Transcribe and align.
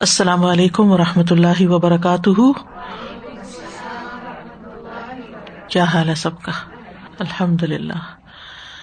السلام 0.00 0.44
علیکم 0.44 0.90
و 0.90 0.98
رحمۃ 0.98 1.22
اللہ 1.30 1.66
وبرکاتہ۔ 1.66 2.40
کیا 5.68 5.84
حال 5.84 6.08
ہے 6.08 6.14
سب 6.14 6.42
کا؟ 6.42 6.52
الحمد 7.18 7.62
للہ 7.62 7.98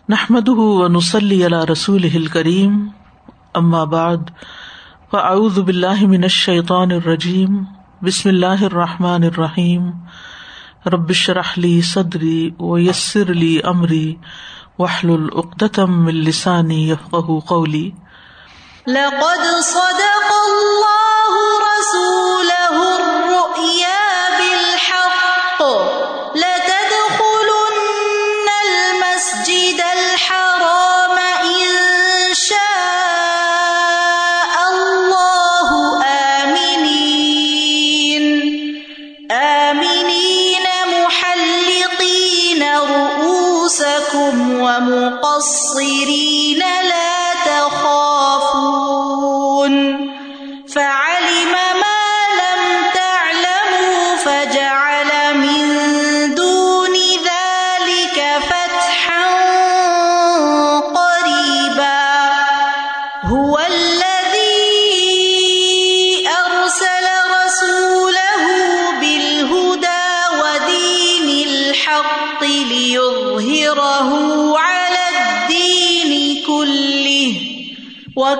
نحمد 0.09 0.49
نسلی 0.95 1.45
اللہ 1.45 1.65
رسول 1.71 2.25
کریم 2.25 2.87
اما 3.53 3.83
بعد، 3.83 4.17
فاعوذ 5.11 5.59
باللہ 5.59 6.05
من 6.07 6.23
الشیطان 6.23 6.91
الرجیم۔ 6.91 7.63
بسم 8.01 8.29
اللہ 8.29 8.63
الرحمٰن 8.63 9.23
الرحیم۔ 9.23 9.89
ربش 10.85 11.29
رحلی 11.29 11.81
صدری 11.81 12.51
و 12.59 12.79
یسر 12.79 13.31
علی 13.31 13.59
عمری 13.63 14.15
وحل 14.79 15.09
العقدم 15.09 16.05
السانی 16.05 16.89
یفق 16.89 17.47
قولی۔ 17.47 17.91
لقد 18.87 19.63
صدق 19.63 20.31
الله 20.31 20.96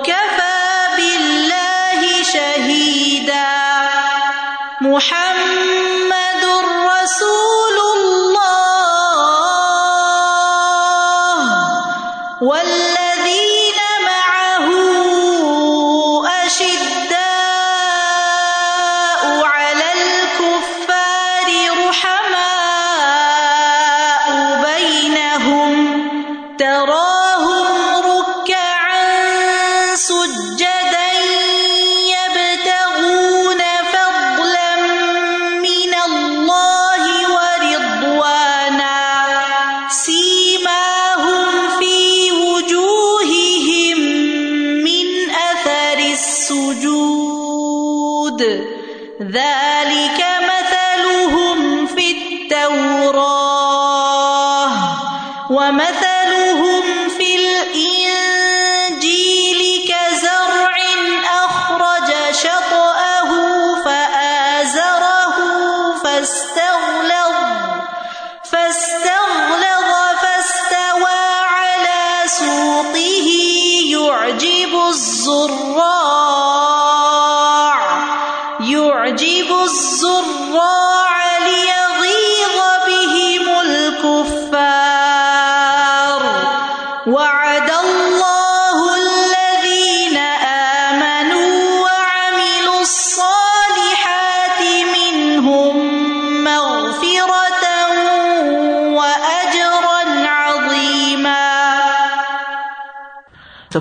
کیا 0.04 0.27
فاستغلظ 66.28 67.34
فاستغلظ 68.44 68.87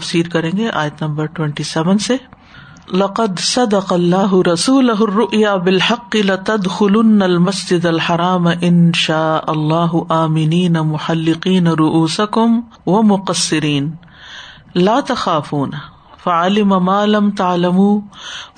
تفسیر 0.08 0.30
کریں 0.30 0.52
گے 0.58 0.70
آیت 0.70 1.04
نمبر 1.04 1.26
ٹوینٹی 1.26 1.64
سیون 1.64 1.98
سے۔ 1.98 2.18
لقد 2.94 3.40
صدق 3.40 3.94
اللہ 3.94 4.48
رسول 4.54 4.90
الرؤيا 4.90 5.56
بالحق 5.56 6.16
لتدخلن 6.16 7.22
المسجد 7.22 7.86
الحرام 7.86 8.48
ان 8.62 8.92
شاء 8.94 9.38
اللہ 9.48 9.96
آمنین 10.10 10.74
محلقین 10.74 11.68
رؤوسکم 11.68 12.62
ومقصرین۔ 12.86 13.92
لا 14.76 15.00
تخافون، 15.08 15.72
فعلم 16.24 16.70
ما 16.70 17.06
لم 17.06 17.32
تعلموا 17.32 18.02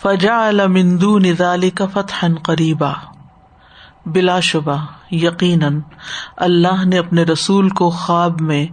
فجعل 0.02 0.68
من 0.68 1.02
دون 1.02 1.24
ذلك 1.38 1.82
فتحا 1.94 2.28
قریبا۔ 2.44 2.92
بلا 4.06 4.40
شبہ، 4.40 4.86
یقیناً 5.12 5.80
اللہ 6.38 6.86
نے 6.86 6.98
اپنے 6.98 7.24
رسول 7.24 7.70
کو 7.70 7.90
خواب 7.90 8.42
میں 8.42 8.68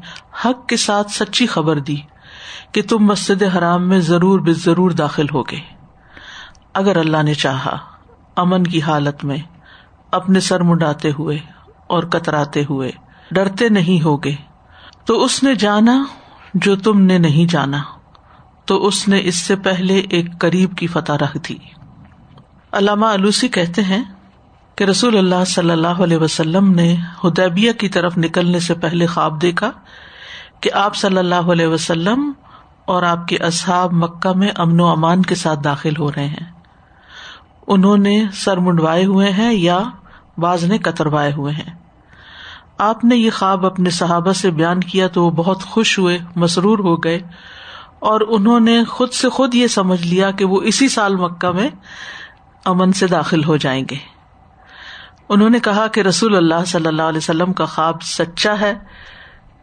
حق 0.44 0.68
کے 0.68 0.76
ساتھ 0.76 1.10
سچی 1.10 1.46
خبر 1.46 1.78
دی۔ 1.78 1.96
کہ 2.72 2.82
تم 2.82 2.98
مسجد 2.98 3.42
حرام 3.42 3.88
میں 3.88 4.00
ضرور 4.00 4.40
بے 4.40 4.52
ضرور 4.52 4.90
داخل 4.90 5.26
ہوگے۔ 5.34 5.58
اگر 6.74 6.96
اللہ 6.96 7.22
نے 7.22 7.34
چاہا، 7.34 7.76
امن 8.36 8.64
کی 8.64 8.82
حالت 8.82 9.24
میں 9.24 9.38
اپنے 10.12 10.40
سر 10.40 10.60
منڈاتے 10.60 11.10
ہوئے 11.18 11.38
اور 11.86 12.02
کتراتے 12.02 12.64
ہوئے 12.70 12.90
ڈرتے 13.30 13.68
نہیں 13.68 14.04
ہوگے، 14.04 14.34
تو 15.04 15.24
اس 15.24 15.42
نے 15.42 15.54
جانا 15.54 16.04
جو 16.54 16.76
تم 16.76 17.00
نے 17.00 17.18
نہیں 17.18 17.52
جانا۔ 17.52 17.82
تو 18.64 18.86
اس 18.86 19.08
نے 19.08 19.20
اس 19.24 19.34
سے 19.34 19.56
پہلے 19.56 19.98
ایک 19.98 20.38
قریب 20.38 20.76
کی 20.76 20.86
فتح 20.86 21.12
رکھ 21.12 21.36
دی۔ 21.48 21.56
علامہ 22.72 23.06
علوسی 23.06 23.48
کہتے 23.48 23.82
ہیں 23.82 24.04
کہ 24.76 24.84
رسول 24.84 25.18
اللہ 25.18 25.44
صلی 25.46 25.70
اللہ 25.70 25.88
علیہ 25.88 26.16
وسلم 26.16 26.70
نے 26.70 26.96
ہدیبیہ 27.24 27.72
کی 27.72 27.88
طرف 27.88 28.18
نکلنے 28.18 28.60
سے 28.60 28.74
پہلے 28.74 29.06
خواب 29.06 29.42
دیکھا 29.42 29.70
کہ 30.60 30.70
آپ 30.74 30.96
صلی 30.96 31.16
اللہ 31.16 31.34
علیہ 31.34 31.66
وسلم 31.66 32.32
اور 32.86 33.02
آپ 33.02 33.28
کے 33.28 33.36
اصحاب 33.36 33.92
مکہ 33.92 34.32
میں 34.32 34.48
امن 34.56 34.80
و 34.80 34.86
امان 34.86 35.22
کے 35.22 35.34
ساتھ 35.34 35.60
داخل 35.64 35.96
ہو 35.98 36.10
رہے 36.10 36.26
ہیں۔ 36.26 36.52
انہوں 37.66 37.96
نے 37.96 38.24
سر 38.32 38.56
منڈوائے 38.56 39.04
ہوئے 39.04 39.30
ہیں 39.30 39.52
یا 39.54 39.82
باز 40.38 40.64
نے 40.64 40.78
کتروائے 40.78 41.32
ہوئے 41.32 41.52
ہیں۔ 41.52 41.74
آپ 42.78 43.04
نے 43.04 43.16
یہ 43.16 43.30
خواب 43.30 43.66
اپنے 43.66 43.90
صحابہ 43.90 44.32
سے 44.32 44.50
بیان 44.50 44.80
کیا 44.80 45.08
تو 45.08 45.24
وہ 45.24 45.30
بہت 45.30 45.62
خوش 45.62 45.98
ہوئے، 45.98 46.18
مسرور 46.36 46.78
ہو 46.78 46.96
گئے 46.96 47.20
اور 47.98 48.20
انہوں 48.28 48.60
نے 48.60 48.84
خود 48.84 49.12
سے 49.12 49.28
خود 49.28 49.54
یہ 49.54 49.66
سمجھ 49.66 50.06
لیا 50.06 50.30
کہ 50.30 50.44
وہ 50.44 50.60
اسی 50.60 50.88
سال 50.88 51.16
مکہ 51.16 51.50
میں 51.50 51.68
امن 52.64 52.92
سے 52.92 53.06
داخل 53.06 53.44
ہو 53.44 53.56
جائیں 53.56 53.84
گے۔ 53.90 53.96
انہوں 55.28 55.50
نے 55.50 55.60
کہا 55.60 55.86
کہ 55.86 56.00
رسول 56.00 56.36
اللہ 56.36 56.64
صلی 56.66 56.86
اللہ 56.86 57.02
علیہ 57.02 57.18
وسلم 57.18 57.52
کا 57.52 57.64
خواب 57.64 58.02
سچا 58.02 58.60
ہے۔ 58.60 58.74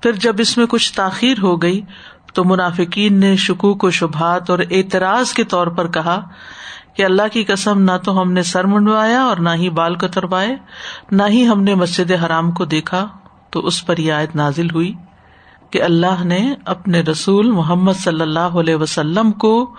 پھر 0.01 0.11
جب 0.11 0.35
اس 0.39 0.57
میں 0.57 0.65
کچھ 0.65 0.93
تاخیر 0.93 1.39
ہو 1.41 1.61
گئی 1.61 1.81
تو 2.33 2.43
منافقین 2.43 3.19
نے 3.19 3.35
شکوک 3.35 3.83
و 3.83 3.89
شبہات 3.89 4.49
اور 4.49 4.59
اعتراض 4.59 5.33
کے 5.33 5.43
طور 5.43 5.67
پر 5.67 5.87
کہا 5.87 6.21
کہ 6.93 7.05
اللہ 7.05 7.21
کی 7.31 7.43
قسم، 7.43 7.79
نہ 7.79 7.91
تو 8.03 8.21
ہم 8.21 8.31
نے 8.31 8.43
سر 8.43 8.65
منڈوایا 8.65 9.21
اور 9.21 9.37
نہ 9.37 9.49
ہی 9.55 9.69
بال 9.69 9.95
کتروائے 9.95 10.55
نہ 11.11 11.23
ہی 11.29 11.47
ہم 11.47 11.63
نے 11.63 11.75
مسجد 11.75 12.11
حرام 12.25 12.51
کو 12.51 12.65
دیکھا۔ 12.65 13.07
تو 13.49 13.59
اس 13.59 13.85
پر 13.85 13.97
یہ 13.97 14.13
آیت 14.13 14.35
نازل 14.35 14.69
ہوئی 14.69 14.93
کہ 15.69 15.81
اللہ 15.81 16.23
نے 16.23 16.53
اپنے 16.65 17.01
رسول 17.01 17.51
محمد 17.51 17.93
صلی 17.93 18.21
اللہ 18.21 18.39
علیہ 18.39 18.75
وسلم 18.75 19.31
کو 19.31 19.75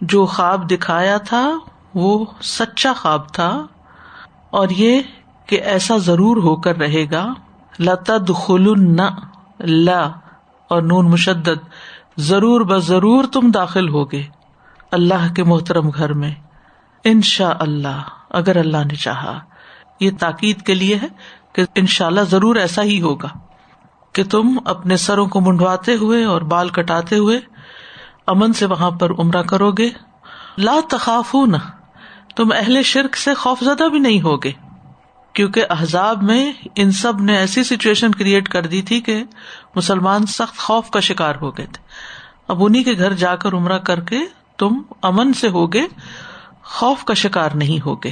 جو 0.00 0.26
خواب 0.26 0.70
دکھایا 0.70 1.16
تھا، 1.16 1.50
وہ 1.94 2.24
سچا 2.42 2.92
خواب 2.92 3.28
تھا۔ 3.32 3.66
اور 4.50 4.68
یہ 4.70 5.00
کہ 5.46 5.60
ایسا 5.62 5.96
ضرور 5.96 6.36
ہو 6.36 6.56
کر 6.56 6.76
رہے 6.76 7.06
گا 7.10 7.34
لتد 7.80 8.30
خلن 8.36 8.96
لا 9.60 10.10
اور 10.68 10.82
نون 10.82 11.10
مشدد 11.10 11.64
ضرور 12.16 12.60
ب 12.60 12.78
ضرور 12.78 13.24
تم 13.24 13.50
داخل 13.50 13.88
ہوگے 13.88 14.22
اللہ 14.92 15.32
کے 15.34 15.44
محترم 15.44 15.88
گھر 15.88 16.12
میں۔ 16.12 16.34
ان 17.04 17.22
شاء 17.22 17.52
اللہ 17.60 18.02
اگر 18.30 18.56
اللہ 18.56 18.76
نے 18.76 18.94
چاہا۔ 18.94 19.38
یہ 20.00 20.10
تاکید 20.20 20.62
کے 20.62 20.74
لیے 20.74 20.96
ہے 20.96 21.06
کہ 21.52 21.64
ان 21.74 21.86
شاء 21.86 22.06
اللہ 22.06 22.20
ضرور 22.20 22.56
ایسا 22.56 22.82
ہی 22.82 23.00
ہوگا 23.00 23.28
کہ 24.12 24.24
تم 24.24 24.58
اپنے 24.64 24.96
سروں 24.96 25.26
کو 25.26 25.40
منڈواتے 25.40 25.94
ہوئے 25.94 26.24
اور 26.24 26.42
بال 26.42 26.68
کٹاتے 26.68 27.18
ہوئے 27.18 27.40
امن 28.26 28.52
سے 28.52 28.66
وہاں 28.66 28.90
پر 28.90 29.10
عمرہ 29.10 29.42
کرو 29.42 29.70
گے۔ 29.70 29.90
لا 30.58 30.76
تخاف 30.90 31.34
نہ 31.34 31.56
تم 32.36 32.48
اہل 32.56 32.82
شرک 32.82 33.16
سے 33.16 33.34
خوف 33.34 33.60
زدہ 33.60 33.88
بھی 33.88 33.98
نہیں 33.98 34.20
ہوگے۔ 34.22 34.52
کیونکہ 35.32 35.64
احزاب 35.70 36.22
میں 36.22 36.52
ان 36.74 36.90
سب 36.90 37.20
نے 37.20 37.36
ایسی 37.36 37.64
سچویشن 37.64 38.12
کریٹ 38.12 38.48
کر 38.48 38.66
دی 38.66 38.82
تھی 38.82 39.00
کہ 39.00 39.24
مسلمان 39.76 40.26
سخت 40.26 40.58
خوف 40.58 40.90
کا 40.90 41.00
شکار 41.00 41.34
ہو 41.40 41.56
گئے 41.56 41.66
تھے۔ 41.66 41.82
اب 42.48 42.64
انہیں 42.64 42.84
کے 42.84 42.92
گھر 42.92 43.12
جا 43.12 43.36
کر 43.36 43.52
عمرہ 43.52 43.78
کر 43.78 44.00
کے 44.00 44.18
تم 44.58 44.72
امن 45.02 45.32
سے 45.32 45.48
ہوگے، 45.48 45.82
خوف 46.64 47.04
کا 47.04 47.14
شکار 47.14 47.50
نہیں 47.54 47.84
ہوگے۔ 47.86 48.10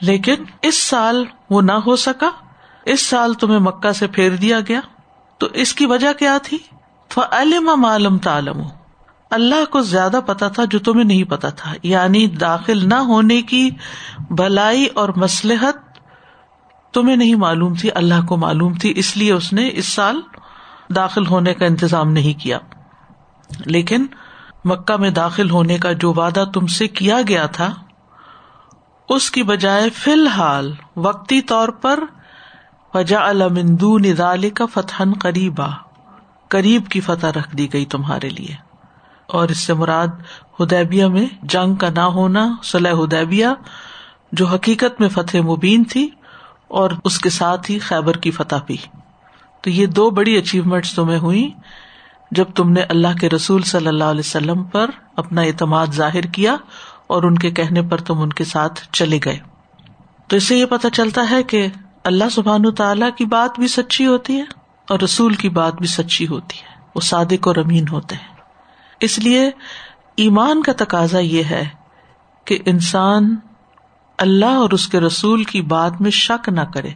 لیکن 0.00 0.34
اس 0.62 0.82
سال 0.82 1.24
وہ 1.50 1.62
نہ 1.62 1.72
ہو 1.72 1.96
سکا۔ 1.96 2.30
اس 2.84 3.06
سال 3.06 3.34
تمہیں 3.34 3.58
مکہ 3.58 3.92
سے 3.92 4.06
پھیر 4.06 4.30
دیا 4.30 4.60
گیا۔ 4.68 4.80
تو 5.38 5.46
اس 5.46 5.74
کی 5.74 5.86
وجہ 5.86 6.12
کیا 6.12 6.38
تھی؟ 6.42 6.58
علم 7.32 7.70
معلوم 7.76 8.18
تعلم 8.18 8.62
اللہ 9.30 9.64
کو 9.70 9.80
زیادہ 9.80 10.20
پتا 10.26 10.48
تھا 10.48 10.64
جو 10.64 10.78
تمہیں 10.78 11.04
نہیں 11.04 11.24
پتا 11.24 11.48
تھا۔ 11.48 11.74
یعنی 11.82 12.26
داخل 12.26 12.88
نہ 12.88 12.94
ہونے 12.94 13.42
کی 13.42 13.70
بھلائی 14.30 14.86
اور 14.86 15.08
مسلحت 15.16 15.85
تمہیں 16.96 17.16
نہیں 17.16 17.34
معلوم 17.34 17.74
تھی، 17.74 17.88
اللہ 17.94 18.26
کو 18.26 18.36
معلوم 18.36 18.74
تھی، 18.74 18.92
اس 18.96 19.16
لیے 19.16 19.32
اس 19.32 19.52
نے 19.52 19.70
اس 19.72 19.88
سال 19.88 20.20
داخل 20.96 21.26
ہونے 21.26 21.54
کا 21.54 21.66
انتظام 21.66 22.12
نہیں 22.12 22.40
کیا۔ 22.40 22.58
لیکن 23.66 24.06
مکہ 24.64 24.96
میں 24.96 25.10
داخل 25.10 25.50
ہونے 25.50 25.78
کا 25.78 25.92
جو 25.92 26.12
وعدہ 26.12 26.44
تم 26.54 26.66
سے 26.66 26.88
کیا 26.88 27.18
گیا 27.28 27.46
تھا، 27.46 27.74
اس 29.08 29.30
کی 29.30 29.42
بجائے 29.42 29.90
فی 29.90 30.12
الحال 30.12 30.72
وقتی 30.96 31.40
طور 31.40 31.68
پر 31.68 32.00
وجا 32.94 33.28
المندو 33.28 33.98
ندال 33.98 34.50
کا 34.50 34.66
فتح 34.66 35.02
قریبا، 35.20 35.68
قریب 36.48 36.88
کی 36.88 37.00
فتح 37.00 37.26
رکھ 37.26 37.56
دی 37.56 37.72
گئی 37.72 37.84
تمہارے 37.84 38.28
لیے۔ 38.28 38.54
اور 39.26 39.48
اس 39.48 39.58
سے 39.58 39.74
مراد 39.74 40.08
ہدیبیہ 40.60 41.04
میں 41.04 41.26
جنگ 41.42 41.74
کا 41.74 41.88
نہ 41.90 42.00
ہونا 42.00 42.56
صلاح 42.62 42.92
ہدیبیہ 42.92 43.46
جو 44.32 44.46
حقیقت 44.46 45.00
میں 45.00 45.08
فتح 45.08 45.36
مبین 45.36 45.84
تھی 45.84 46.10
اور 46.68 46.90
اس 47.04 47.18
کے 47.18 47.30
ساتھ 47.30 47.70
ہی 47.70 47.78
خیبر 47.78 48.16
کی 48.16 48.30
فتح 48.30 48.56
بھی۔ 48.66 48.76
تو 49.60 49.70
یہ 49.70 49.86
دو 49.86 50.10
بڑی 50.10 50.36
اچیومنٹ 50.36 50.86
تمہیں 50.94 51.18
ہوئی 51.18 51.50
جب 52.30 52.44
تم 52.54 52.70
نے 52.70 52.80
اللہ 52.80 53.18
کے 53.20 53.28
رسول 53.28 53.62
صلی 53.62 53.86
اللہ 53.86 54.04
علیہ 54.04 54.20
وسلم 54.20 54.64
پر 54.64 54.90
اپنا 55.16 55.42
اعتماد 55.42 55.86
ظاہر 55.86 56.20
کیا 56.20 56.56
اور 57.06 57.22
ان 57.22 57.38
کے 57.38 57.50
کہنے 57.50 57.82
پر 57.82 58.00
تم 58.00 58.20
ان 58.20 58.32
کے 58.32 58.44
ساتھ 58.44 58.80
چلے 58.92 59.18
گئے۔ 59.24 59.38
تو 60.28 60.36
اس 60.36 60.44
سے 60.44 60.56
یہ 60.56 60.66
پتا 60.66 60.90
چلتا 60.90 61.30
ہے 61.30 61.42
کہ 61.42 61.66
اللہ 62.04 62.24
سبحان 62.32 62.74
تعالی 62.74 63.06
کی 63.18 63.24
بات 63.24 63.58
بھی 63.58 63.68
سچی 63.68 64.06
ہوتی 64.06 64.36
ہے 64.36 64.44
اور 64.88 65.00
رسول 65.00 65.34
کی 65.34 65.48
بات 65.48 65.74
بھی 65.74 65.86
سچی 65.86 66.26
ہوتی 66.26 66.58
ہے۔ 66.58 66.80
وہ 66.94 67.00
صادق 67.00 67.48
اور 67.48 67.56
امین 67.56 67.88
ہوتے 67.88 68.14
ہیں۔ 68.14 68.36
اس 69.00 69.18
لیے 69.18 69.50
ایمان 70.16 70.62
کا 70.62 70.72
تقاضا 70.76 71.18
یہ 71.18 71.44
ہے 71.44 71.68
کہ 72.44 72.58
انسان 72.66 73.36
اللہ 74.18 74.46
اور 74.46 74.70
اس 74.70 74.88
کے 74.88 75.00
رسول 75.00 75.44
کی 75.44 75.62
بات 75.62 76.00
میں 76.00 76.10
شک 76.10 76.48
نہ 76.48 76.60
کرے۔ 76.60 76.90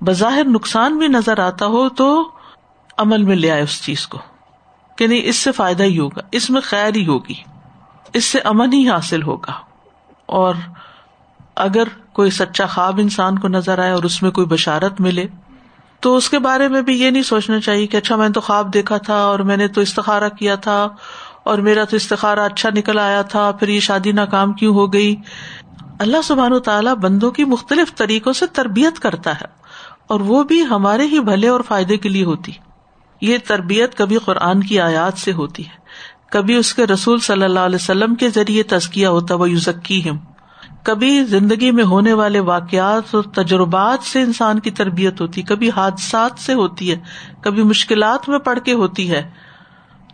بظاہر 0.00 0.44
نقصان 0.44 0.98
بھی 0.98 1.08
نظر 1.08 1.38
آتا 1.38 1.66
ہو 1.66 1.88
تو 1.88 2.30
عمل 2.98 3.22
میں 3.22 3.36
لے 3.36 3.50
آئے 3.50 3.62
اس 3.62 3.82
چیز 3.82 4.06
کو۔ 4.06 4.18
کہ 4.96 5.06
نہیں 5.06 5.20
اس 5.24 5.36
سے 5.36 5.52
فائدہ 5.52 5.82
ہی 5.82 5.98
ہوگا، 5.98 6.20
اس 6.32 6.50
میں 6.50 6.60
خیر 6.60 6.94
ہی 6.94 7.06
ہوگی۔ 7.06 7.34
اس 8.12 8.24
سے 8.24 8.38
امن 8.38 8.72
ہی 8.72 8.90
حاصل 8.90 9.22
ہوگا۔ 9.22 9.52
اور 10.26 10.54
اگر 11.54 11.84
کوئی 12.12 12.30
سچا 12.30 12.66
خواب 12.66 12.98
انسان 12.98 13.38
کو 13.38 13.48
نظر 13.48 13.78
آئے 13.78 13.90
اور 13.90 14.02
اس 14.02 14.22
میں 14.22 14.30
کوئی 14.30 14.46
بشارت 14.46 15.00
ملے، 15.00 15.26
تو 16.00 16.16
اس 16.16 16.30
کے 16.30 16.38
بارے 16.38 16.68
میں 16.68 16.82
بھی 16.82 17.00
یہ 17.00 17.10
نہیں 17.10 17.22
سوچنا 17.22 17.60
چاہیے 17.60 17.86
کہ 17.86 17.96
اچھا 17.96 18.16
میں 18.16 18.28
نے 18.28 18.32
تو 18.32 18.40
خواب 18.40 18.74
دیکھا 18.74 18.96
تھا 18.96 19.14
اور 19.14 19.38
میں 19.38 19.56
نے 19.56 19.68
تو 19.68 19.80
استخارا 19.80 20.28
کیا 20.28 20.54
تھا 20.56 20.88
اور 21.44 21.58
میرا 21.58 21.84
تو 21.84 21.96
استخارا 21.96 22.44
اچھا 22.44 22.70
نکل 22.70 22.98
آیا 22.98 23.22
تھا، 23.22 23.52
پھر 23.52 23.68
یہ 23.68 23.80
شادی 23.80 24.12
ناکام 24.12 24.52
کیوں 24.52 24.74
ہو 24.74 24.92
گئی؟ 24.92 25.16
اللہ 25.98 26.16
سبحان 26.24 26.52
و 26.52 26.58
تعالیٰ 26.58 26.94
بندوں 26.94 27.30
کی 27.30 27.44
مختلف 27.44 27.94
طریقوں 27.94 28.32
سے 28.32 28.46
تربیت 28.46 29.00
کرتا 29.00 29.32
ہے 29.32 29.44
اور 30.06 30.20
وہ 30.20 30.42
بھی 30.42 30.64
ہمارے 30.64 31.06
ہی 31.06 31.20
بھلے 31.20 31.48
اور 31.48 31.60
فائدے 31.60 31.96
کے 31.96 32.08
لیے 32.08 32.24
ہوتی۔ 32.24 32.52
یہ 33.20 33.38
تربیت 33.48 33.94
کبھی 33.94 34.16
قرآن 34.16 34.60
کی 34.60 34.80
آیات 34.80 35.18
سے 35.18 35.32
ہوتی 35.32 35.66
ہے۔ 35.66 35.76
کبھی 36.30 36.54
اس 36.54 36.74
کے 36.74 36.86
رسول 36.86 37.18
صلی 37.18 37.44
اللہ 37.44 37.60
علیہ 37.60 37.76
وسلم 37.76 38.14
کے 38.14 38.30
ذریعے 38.30 38.62
تزکیہ 38.62 39.06
ہوتا، 39.06 39.34
وہ 39.34 39.50
یوزکی 39.50 40.10
ہم 40.10 40.18
کبھی 40.82 41.24
زندگی 41.24 41.70
میں 41.70 41.84
ہونے 41.84 42.12
والے 42.12 42.40
واقعات 42.40 43.14
اور 43.14 43.22
تجربات 43.22 44.02
سے 44.02 44.20
انسان 44.20 44.58
کی 44.58 44.70
تربیت 44.70 45.20
ہوتی، 45.20 45.42
کبھی 45.42 45.70
حادثات 45.70 46.30
سے 46.38 46.54
ہوتی 46.54 46.90
ہے، 46.90 46.96
کبھی 47.40 47.62
مشکلات 47.62 48.28
میں 48.28 48.38
پڑھ 48.38 48.58
کے 48.64 48.72
ہوتی 48.72 49.10
ہے۔ 49.10 49.30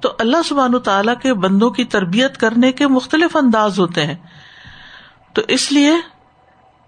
تو 0.00 0.12
اللہ 0.18 0.36
سبحان 0.44 0.78
تعالیٰ 0.78 1.14
کے 1.22 1.34
بندوں 1.34 1.70
کی 1.70 1.84
تربیت 1.84 2.38
کرنے 2.38 2.72
کے 2.72 2.86
مختلف 2.86 3.36
انداز 3.36 3.78
ہوتے 3.78 4.06
ہیں۔ 4.06 4.14
تو 5.32 5.42
اس 5.48 5.72
لیے 5.72 5.92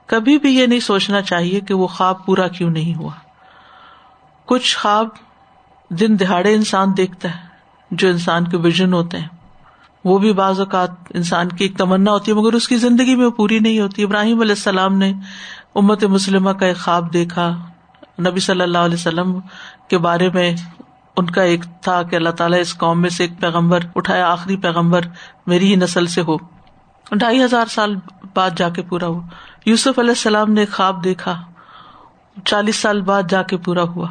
کبھی 0.06 0.38
بھی 0.38 0.58
یہ 0.58 0.66
نہیں 0.66 0.80
سوچنا 0.80 1.22
چاہیے 1.22 1.60
کہ 1.60 1.74
وہ 1.74 1.86
خواب 1.86 2.26
پورا 2.26 2.48
کیوں 2.48 2.70
نہیں 2.70 2.94
ہوا۔ 2.94 3.12
کچھ 4.44 4.78
خواب 4.78 5.08
دن 5.90 6.20
دہاڑے 6.20 6.54
انسان 6.54 6.88
دیکھتا 6.96 7.28
ہے، 7.28 7.46
جو 7.90 8.08
انسان 8.08 8.48
کے 8.48 8.56
ویژن 8.56 8.92
ہوتے 8.92 9.18
ہیں۔ 9.18 9.28
وہ 10.04 10.18
بھی 10.18 10.32
بعض 10.32 10.60
اوقات 10.60 10.90
انسان 11.14 11.48
کی 11.48 11.64
ایک 11.64 11.78
تمنا 11.78 12.10
ہوتی 12.10 12.30
ہے، 12.30 12.36
مگر 12.36 12.52
اس 12.52 12.68
کی 12.68 12.76
زندگی 12.76 13.14
میں 13.14 13.26
وہ 13.26 13.30
پوری 13.30 13.58
نہیں 13.58 13.80
ہوتی۔ 13.80 14.02
ابراہیم 14.02 14.40
علیہ 14.40 14.52
السلام 14.52 14.98
نے 14.98 15.12
امت 15.74 16.04
مسلمہ 16.04 16.50
کا 16.50 16.66
ایک 16.66 16.76
خواب 16.76 17.12
دیکھا۔ 17.12 17.56
نبی 18.18 18.40
صلی 18.40 18.60
اللہ 18.60 18.78
علیہ 18.78 18.94
وسلم 18.94 19.40
کے 19.88 19.98
بارے 19.98 20.28
میں 20.30 20.56
ان 21.16 21.26
کا 21.26 21.42
ایک 21.42 21.64
تھا 21.82 22.02
کہ 22.02 22.16
اللہ 22.16 22.30
تعالیٰ 22.30 22.60
اس 22.60 22.78
قوم 22.78 23.00
میں 23.00 23.10
سے 23.10 23.24
ایک 23.24 23.40
پیغمبر 23.40 23.78
اٹھایا، 23.96 24.32
آخری 24.32 24.56
پیغمبر 24.56 25.00
میری 25.46 25.70
ہی 25.70 25.76
نسل 25.76 26.06
سے 26.06 26.20
ہو۔ 26.20 26.53
ڈھائی 27.10 27.42
ہزار 27.42 27.66
سال 27.66 27.94
بعد 28.34 28.50
جا 28.56 28.68
کے 28.68 28.82
پورا 28.82 29.06
ہوا۔ 29.06 29.22
یوسف 29.66 29.98
علیہ 29.98 30.10
السلام 30.10 30.52
نے 30.52 30.66
خواب 30.66 31.04
دیکھا، 31.04 31.42
چالیس 32.44 32.76
سال 32.76 33.02
بعد 33.02 33.22
جا 33.28 33.42
کے 33.42 33.56
پورا 33.56 33.82
ہوا۔ 33.82 34.08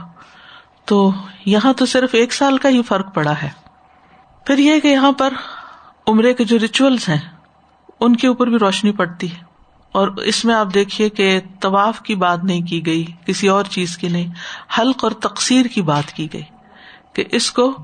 تو 0.85 1.11
یہاں 1.45 1.73
تو 1.73 1.85
صرف 1.85 2.09
ایک 2.13 2.33
سال 2.33 2.57
کا 2.57 2.69
ہی 2.69 2.81
فرق 2.81 3.15
پڑا 3.15 3.33
ہے۔ 3.43 3.49
پھر 4.45 4.57
یہ 4.57 4.79
کہ 4.79 4.87
یہاں 4.87 5.11
پر 5.11 5.33
عمرے 6.07 6.33
کے 6.33 6.43
جو 6.43 6.59
ریچولس 6.59 7.09
ہیں، 7.09 7.19
ان 7.99 8.15
کے 8.15 8.27
اوپر 8.27 8.47
بھی 8.47 8.57
روشنی 8.57 8.91
پڑتی 8.91 9.31
ہے۔ 9.31 9.53
اور 9.91 10.07
اس 10.07 10.45
میں 10.45 10.55
آپ 10.55 10.67
دیکھیے 10.73 11.09
کہ 11.09 11.39
طواف 11.59 12.01
کی 12.01 12.15
بات 12.15 12.43
نہیں 12.43 12.61
کی 12.61 12.85
گئی، 12.85 13.05
کسی 13.25 13.47
اور 13.47 13.63
چیز 13.63 13.97
کی 13.97 14.07
نہیں، 14.07 14.27
حلق 14.79 15.03
اور 15.03 15.11
تقسیر 15.11 15.65
کی 15.65 15.81
بات 15.81 16.11
کی 16.11 16.33
گئی 16.33 16.43
کہ 17.13 17.23
اس 17.31 17.51
کو 17.51 17.77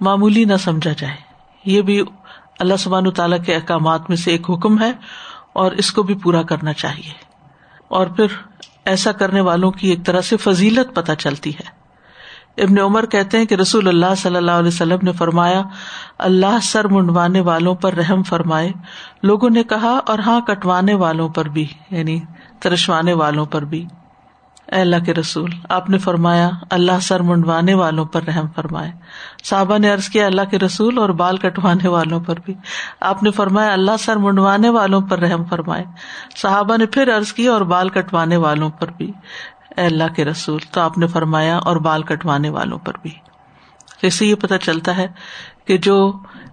معمولی 0.00 0.44
نہ 0.44 0.56
سمجھا 0.56 0.92
جائے۔ 0.98 1.16
یہ 1.64 1.82
بھی 1.82 2.02
اللہ 2.60 2.76
سبحان 2.78 3.10
تعالیٰ 3.10 3.38
کے 3.46 3.54
احکامات 3.54 4.08
میں 4.08 4.16
سے 4.16 4.30
ایک 4.30 4.50
حکم 4.50 4.82
ہے 4.82 4.92
اور 5.52 5.72
اس 5.72 5.92
کو 5.92 6.02
بھی 6.02 6.14
پورا 6.14 6.42
کرنا 6.42 6.72
چاہیے۔ 6.72 7.10
اور 7.88 8.06
پھر 8.06 8.26
ایسا 8.84 9.12
کرنے 9.12 9.40
والوں 9.40 9.70
کی 9.70 9.90
ایک 9.90 10.06
طرح 10.06 10.20
سے 10.20 10.36
فضیلت 10.36 10.94
پتہ 10.94 11.12
چلتی 11.18 11.50
ہے۔ 11.50 11.84
ابن 12.62 12.78
عمر 12.78 13.06
کہتے 13.06 13.38
ہیں 13.38 13.44
کہ 13.44 13.54
رسول 13.54 13.88
اللہ 13.88 14.14
صلی 14.16 14.36
اللہ 14.36 14.50
علیہ 14.50 14.68
وسلم 14.68 14.98
نے 15.02 15.12
فرمایا، 15.12 15.62
اللہ 16.18 16.58
سر 16.62 16.88
منڈوانے 16.88 17.40
والوں 17.40 17.74
پر 17.74 17.94
رحم 17.94 18.22
فرمائے، 18.22 18.72
لوگوں 19.22 19.50
نے 19.50 19.62
کہا، 19.62 20.00
اور 20.06 20.18
ہاں 20.18 20.40
کٹوانے 20.40 20.94
والوں 20.94 21.28
پر 21.28 21.48
بھی 21.48 21.66
یعنی 21.90 22.20
ترشوانے 22.60 23.12
والوں 23.12 23.46
پر 23.46 23.62
بھی۔ 23.62 23.86
اے 24.72 24.80
اللہ 24.80 25.04
کے 25.06 25.14
رسول، 25.14 25.50
آپ 25.68 25.90
نے 25.90 25.98
فرمایا، 25.98 26.50
اللہ 26.70 26.98
سر 27.02 27.20
منڈوانے 27.20 27.74
والوں 27.74 28.04
پر 28.04 28.22
رحم 28.22 28.46
فرمائے۔ 28.56 28.90
صحابہ 29.44 29.78
نے 29.78 29.92
ارض 29.92 30.08
کیا، 30.08 30.26
اللہ 30.26 30.42
کے 30.50 30.58
رسول 30.58 30.98
اور 30.98 31.08
بال 31.08 31.36
کٹوانے 31.36 31.88
والوں 31.88 32.20
پر 32.20 32.38
بھی۔ 32.44 32.54
آپ 33.00 33.22
نے 33.22 33.30
فرمایا، 33.30 33.72
اللہ 33.72 33.96
سر 33.98 34.16
منڈوانے 34.16 34.68
والوں 34.68 35.00
پر 35.00 35.18
رحم 35.18 35.44
فرمائے۔ 35.44 35.84
صحابہ 36.36 36.76
نے 36.76 36.86
پھر 36.86 37.08
ارض 37.08 37.32
کی 37.32 37.46
اور 37.46 37.60
بال 37.60 37.88
کٹوانے 37.88 38.36
والوں 38.36 38.70
پر 38.70 38.90
بھی۔ 38.96 39.12
اے 39.76 39.86
اللہ 39.86 40.12
کے 40.16 40.24
رسول، 40.24 40.60
تو 40.70 40.80
آپ 40.80 40.98
نے 40.98 41.06
فرمایا، 41.06 41.58
اور 41.58 41.76
بال 41.76 42.02
کٹوانے 42.02 42.50
والوں 42.50 42.78
پر 42.78 42.92
بھی۔ 43.02 43.10
جیسے 44.02 44.26
یہ 44.26 44.34
پتا 44.34 44.58
چلتا 44.58 44.96
ہے 44.96 45.06
کہ 45.64 45.78
جو 45.78 46.12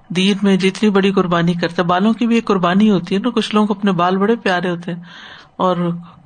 دین 0.10 0.38
میں 0.42 0.58
جتنی 0.58 0.90
بڑی 0.90 1.12
قربانی 1.12 1.54
کرتا 1.54 1.84
بالوں 1.84 2.14
کی 2.14 2.28
بھی 2.28 2.36
ایک 2.36 2.46
قربانی 2.46 2.90
ہوتی 2.90 3.16
ہے 3.16 3.20
نا، 3.20 3.30
کچھ 3.30 3.56
لوگ 3.56 3.72
اپنے 3.72 3.92
بال 3.92 4.18
بڑے 4.18 4.36
پیارے 4.36 4.70
ہوتے 4.70 4.94
ہیں، 4.94 5.02
اور 5.58 5.78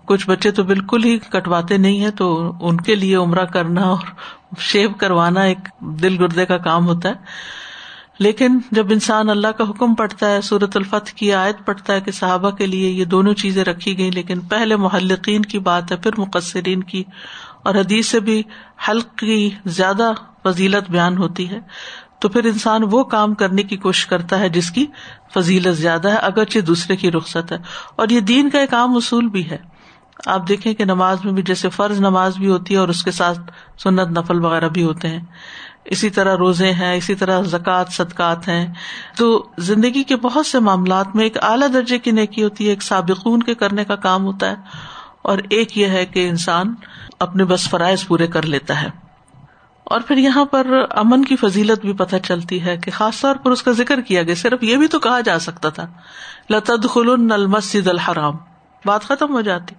کچھ 0.05 0.29
بچے 0.29 0.51
تو 0.51 0.63
بالکل 0.63 1.03
ہی 1.03 1.17
کٹواتے 1.17 1.77
نہیں 1.77 2.03
ہے 2.03 2.11
تو 2.11 2.53
ان 2.61 2.77
کے 2.77 2.95
لیے 2.95 3.15
عمرہ 3.15 3.45
کرنا 3.45 3.81
اور 3.81 3.97
شیو 4.59 4.89
کروانا 4.89 5.41
ایک 5.41 5.57
دل 5.79 6.17
گردے 6.19 6.45
کا 6.45 6.57
کام 6.57 6.87
ہوتا 6.87 7.09
ہے۔ 7.09 7.13
لیکن 8.19 8.59
جب 8.71 8.85
انسان 8.91 9.29
اللہ 9.29 9.47
کا 9.47 9.63
حکم 9.69 9.95
پڑھتا 9.95 10.31
ہے 10.31 10.41
سورت 10.41 10.77
الفتح 10.77 11.11
کی 11.15 11.33
آیت 11.33 11.65
پڑھتا 11.65 11.93
ہے 11.93 12.01
کہ 12.01 12.11
صحابہ 12.11 12.49
کے 12.49 12.65
لیے 12.65 12.89
یہ 12.89 13.05
دونوں 13.05 13.33
چیزیں 13.33 13.63
رکھی 13.63 13.97
گئی 13.97 14.11
لیکن 14.11 14.39
پہلے 14.39 14.75
محلقین 14.75 15.41
کی 15.41 15.59
بات 15.59 15.91
ہے، 15.91 15.97
پھر 15.97 16.11
مقصرین 16.17 16.83
کی۔ 16.83 17.03
اور 17.63 17.75
حدیث 17.75 18.07
سے 18.07 18.19
بھی 18.19 18.43
حلق 18.89 19.15
کی 19.15 19.49
زیادہ 19.65 20.11
فضیلت 20.43 20.91
بیان 20.91 21.17
ہوتی 21.17 21.49
ہے۔ 21.49 21.59
تو 22.19 22.29
پھر 22.29 22.45
انسان 22.45 22.81
وہ 22.91 23.03
کام 23.03 23.33
کرنے 23.33 23.63
کی 23.63 23.77
کوشش 23.77 24.05
کرتا 24.05 24.39
ہے 24.39 24.49
جس 24.49 24.71
کی 24.71 24.85
فضیلت 25.33 25.75
زیادہ 25.75 26.09
ہے، 26.09 26.15
اگرچہ 26.15 26.59
دوسرے 26.59 26.95
کی 26.95 27.11
رخصت 27.11 27.51
ہے۔ 27.51 27.57
اور 27.95 28.09
یہ 28.09 28.19
دین 28.19 28.49
کا 28.49 28.59
ایک 28.59 28.73
عام 28.73 28.95
اصول 28.95 29.27
بھی 29.27 29.49
ہے۔ 29.49 29.74
آپ 30.25 30.47
دیکھیں 30.47 30.73
کہ 30.73 30.85
نماز 30.85 31.17
میں 31.23 31.33
بھی 31.33 31.43
جیسے 31.43 31.69
فرض 31.69 31.99
نماز 31.99 32.37
بھی 32.37 32.49
ہوتی 32.49 32.73
ہے 32.73 32.79
اور 32.79 32.87
اس 32.87 33.03
کے 33.03 33.11
ساتھ 33.11 33.39
سنت 33.77 34.17
نفل 34.17 34.45
وغیرہ 34.45 34.69
بھی 34.69 34.83
ہوتے 34.83 35.07
ہیں۔ 35.07 35.19
اسی 35.85 36.09
طرح 36.09 36.37
روزے 36.37 36.71
ہیں، 36.71 36.95
اسی 36.95 37.15
طرح 37.15 37.41
زکوٰۃ، 37.41 37.83
صدقات 37.89 38.47
ہیں۔ 38.47 38.73
تو 39.17 39.47
زندگی 39.57 40.03
کے 40.03 40.15
بہت 40.15 40.45
سے 40.45 40.59
معاملات 40.59 41.15
میں 41.15 41.23
ایک 41.23 41.43
اعلیٰ 41.43 41.67
درجے 41.73 41.99
کی 41.99 42.11
نیکی 42.11 42.43
ہوتی 42.43 42.65
ہے، 42.65 42.69
ایک 42.69 42.83
سابقون 42.83 43.43
کے 43.43 43.55
کرنے 43.55 43.85
کا 43.85 43.95
کام 43.95 44.25
ہوتا 44.25 44.49
ہے۔ 44.49 44.55
اور 45.21 45.37
ایک 45.49 45.77
یہ 45.77 45.85
ہے 45.85 46.05
کہ 46.05 46.29
انسان 46.29 46.75
اپنے 47.19 47.43
بس 47.43 47.69
فرائض 47.69 48.07
پورے 48.07 48.27
کر 48.27 48.45
لیتا 48.45 48.81
ہے۔ 48.81 48.87
اور 49.83 50.01
پھر 50.01 50.17
یہاں 50.17 50.45
پر 50.45 50.67
امن 50.89 51.25
کی 51.25 51.35
فضیلت 51.35 51.81
بھی 51.81 51.93
پتہ 51.93 52.15
چلتی 52.23 52.61
ہے 52.61 52.77
کہ 52.77 52.91
خاص 52.91 53.21
طور 53.21 53.35
پر 53.35 53.51
اس 53.51 53.63
کا 53.63 53.71
ذکر 53.71 54.01
کیا 54.01 54.23
گیا، 54.23 54.35
صرف 54.35 54.63
یہ 54.63 54.77
بھی 54.77 54.87
تو 54.87 54.99
کہا 54.99 55.19
جا 55.19 55.39
سکتا 55.39 55.69
تھا۔ 55.69 55.87
لتد 56.49 56.89
خلن 56.89 57.31
المسد 57.31 57.87
الحرام۔ 57.87 58.33
بات 58.85 59.03
ختم 59.03 59.33
ہو 59.33 59.41
جاتی۔ 59.41 59.75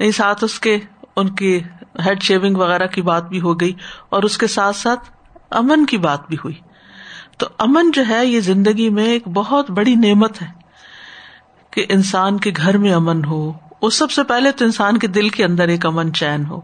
نہیں، 0.00 0.10
ساتھ 0.10 0.44
اس 0.44 0.60
کے، 0.60 0.78
ان 1.16 1.28
کی 1.28 1.60
ہیڈ 2.06 2.22
شیونگ 2.22 2.56
وغیرہ 2.56 2.86
کی 2.86 3.02
بات 3.02 3.28
بھی 3.28 3.40
ہو 3.40 3.60
گئی 3.60 3.72
اور 4.08 4.22
اس 4.22 4.38
کے 4.38 4.46
ساتھ 4.46 4.76
ساتھ 4.76 5.10
امن 5.50 5.86
کی 5.86 5.98
بات 5.98 6.28
بھی 6.28 6.36
ہوئی۔ 6.36 6.54
تو 7.38 7.46
امن 7.58 7.90
جو 7.90 8.02
ہے، 8.08 8.26
یہ 8.26 8.40
زندگی 8.40 8.88
میں 8.88 9.04
ایک 9.04 9.28
بہت 9.28 9.70
بڑی 9.70 9.94
نعمت 9.94 10.42
ہے 10.42 10.46
کہ 11.70 11.86
انسان 11.88 12.38
کے 12.38 12.52
گھر 12.56 12.78
میں 12.78 12.92
امن 12.92 13.24
ہو۔ 13.24 13.52
اس 13.82 13.94
سب 13.94 14.10
سے 14.10 14.22
پہلے 14.22 14.52
تو 14.52 14.64
انسان 14.64 14.98
کے 14.98 15.06
دل 15.06 15.28
کے 15.28 15.44
اندر 15.44 15.68
ایک 15.68 15.86
امن 15.86 16.12
چین 16.12 16.46
ہو، 16.46 16.60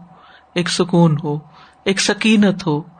ایک 0.55 0.69
سکون 0.69 1.17
ہو، 1.23 1.39
ایک 1.83 1.99
سکینت 1.99 2.67
ہو۔ 2.67 2.96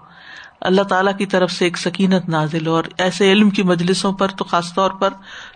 اللہ 0.62 0.82
تعالی 0.82 1.12
کی 1.18 1.26
طرف 1.26 1.52
سے 1.52 1.66
ایک 1.66 1.78
سکینت 1.78 2.30
نازل 2.30 2.68
ہو 2.68 2.76
اور 2.76 2.84
ایسے 2.98 3.32
علم 3.32 3.50
کی 3.50 3.64
مجلسوں 3.64 4.14
پر 4.14 4.28
تو 4.28 4.44
خاص 4.44 4.74
طور 4.74 4.92
پر 4.92 5.10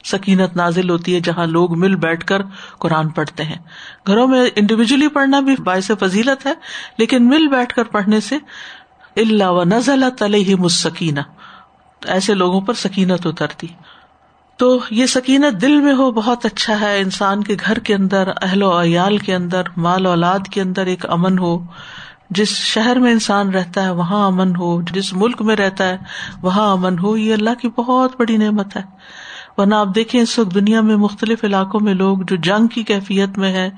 سکینت 0.04 0.56
نازل 0.56 0.90
ہوتی 0.90 1.16
ہے 1.16 1.20
جہاں 1.20 1.48
لوگ 1.48 1.80
مل 1.80 1.96
بیٹھ 1.96 2.26
کر 2.26 2.42
قرآن 2.80 3.10
پڑھتے 3.10 3.44
ہیں۔ 3.44 3.58
گھروں 4.08 4.28
میں 4.28 4.50
انڈیویجلی 4.56 5.08
پڑھنا 5.08 5.40
بھی 5.40 5.56
باعث 5.64 5.92
فضیلت 6.00 6.46
ہے، 6.46 6.54
لیکن 6.98 7.28
مل 7.28 7.48
بیٹھ 7.48 7.74
کر 7.74 7.84
پڑھنے 7.84 8.20
سے 8.20 8.36
اللہ 9.16 9.48
و 9.48 9.64
نزلہ 9.64 10.10
تلے 10.20 10.38
ہی 10.38 10.56
مسکین 10.56 11.18
ایسے 12.06 12.34
لوگوں 12.34 12.62
پر 12.62 12.74
سکینت 12.74 13.28
اترتی۔ 13.28 13.68
تو 14.58 14.80
یہ 14.92 15.06
سکینت 15.06 15.62
دل 15.62 15.82
میں 15.82 15.94
ہو، 15.94 16.12
بہت 16.12 16.46
اچھا 16.46 16.80
ہے۔ 16.80 17.00
انسان 17.00 17.44
کے 17.44 17.56
گھر 17.66 17.80
کے 17.80 17.96
اندر، 17.96 18.30
اہل 18.42 18.64
و 18.64 18.82
عیال 18.82 19.18
کے 19.18 19.36
اندر، 19.36 19.62
مال 19.78 20.06
اولاد 20.06 20.40
کے 20.52 20.62
اندر 20.62 20.86
ایک 20.86 21.10
امن 21.10 21.40
ہو۔ 21.40 21.60
جس 22.32 22.48
شہر 22.48 23.00
میں 23.00 23.12
انسان 23.12 23.50
رہتا 23.50 23.84
ہے 23.84 23.90
وہاں 23.90 24.28
امن 24.28 24.56
ہو، 24.56 24.82
جس 24.82 25.14
ملک 25.14 25.42
میں 25.42 25.56
رہتا 25.56 25.84
ہے 25.90 25.98
وہاں 26.42 26.72
امن 26.72 27.00
ہو، 27.00 27.18
یہ 27.18 27.34
اللہ 27.34 27.50
کی 27.62 27.70
بہت 27.70 28.20
بڑی 28.20 28.38
نعمت 28.38 28.76
ہے۔ 28.76 28.82
ورنہ 29.58 29.76
آپ 29.76 29.88
دیکھیں 29.96 30.22
اس 30.22 30.40
وقت 30.40 30.56
دنیا 30.56 30.82
میں 30.82 30.96
مختلف 30.96 31.44
علاقوں 31.44 31.80
میں 31.80 31.94
لوگ 31.94 32.18
جو 32.18 32.36
جنگ 32.36 32.68
کی 32.68 32.84
کیفیت 32.84 33.38
میں 33.38 33.54
ہے 33.54 33.70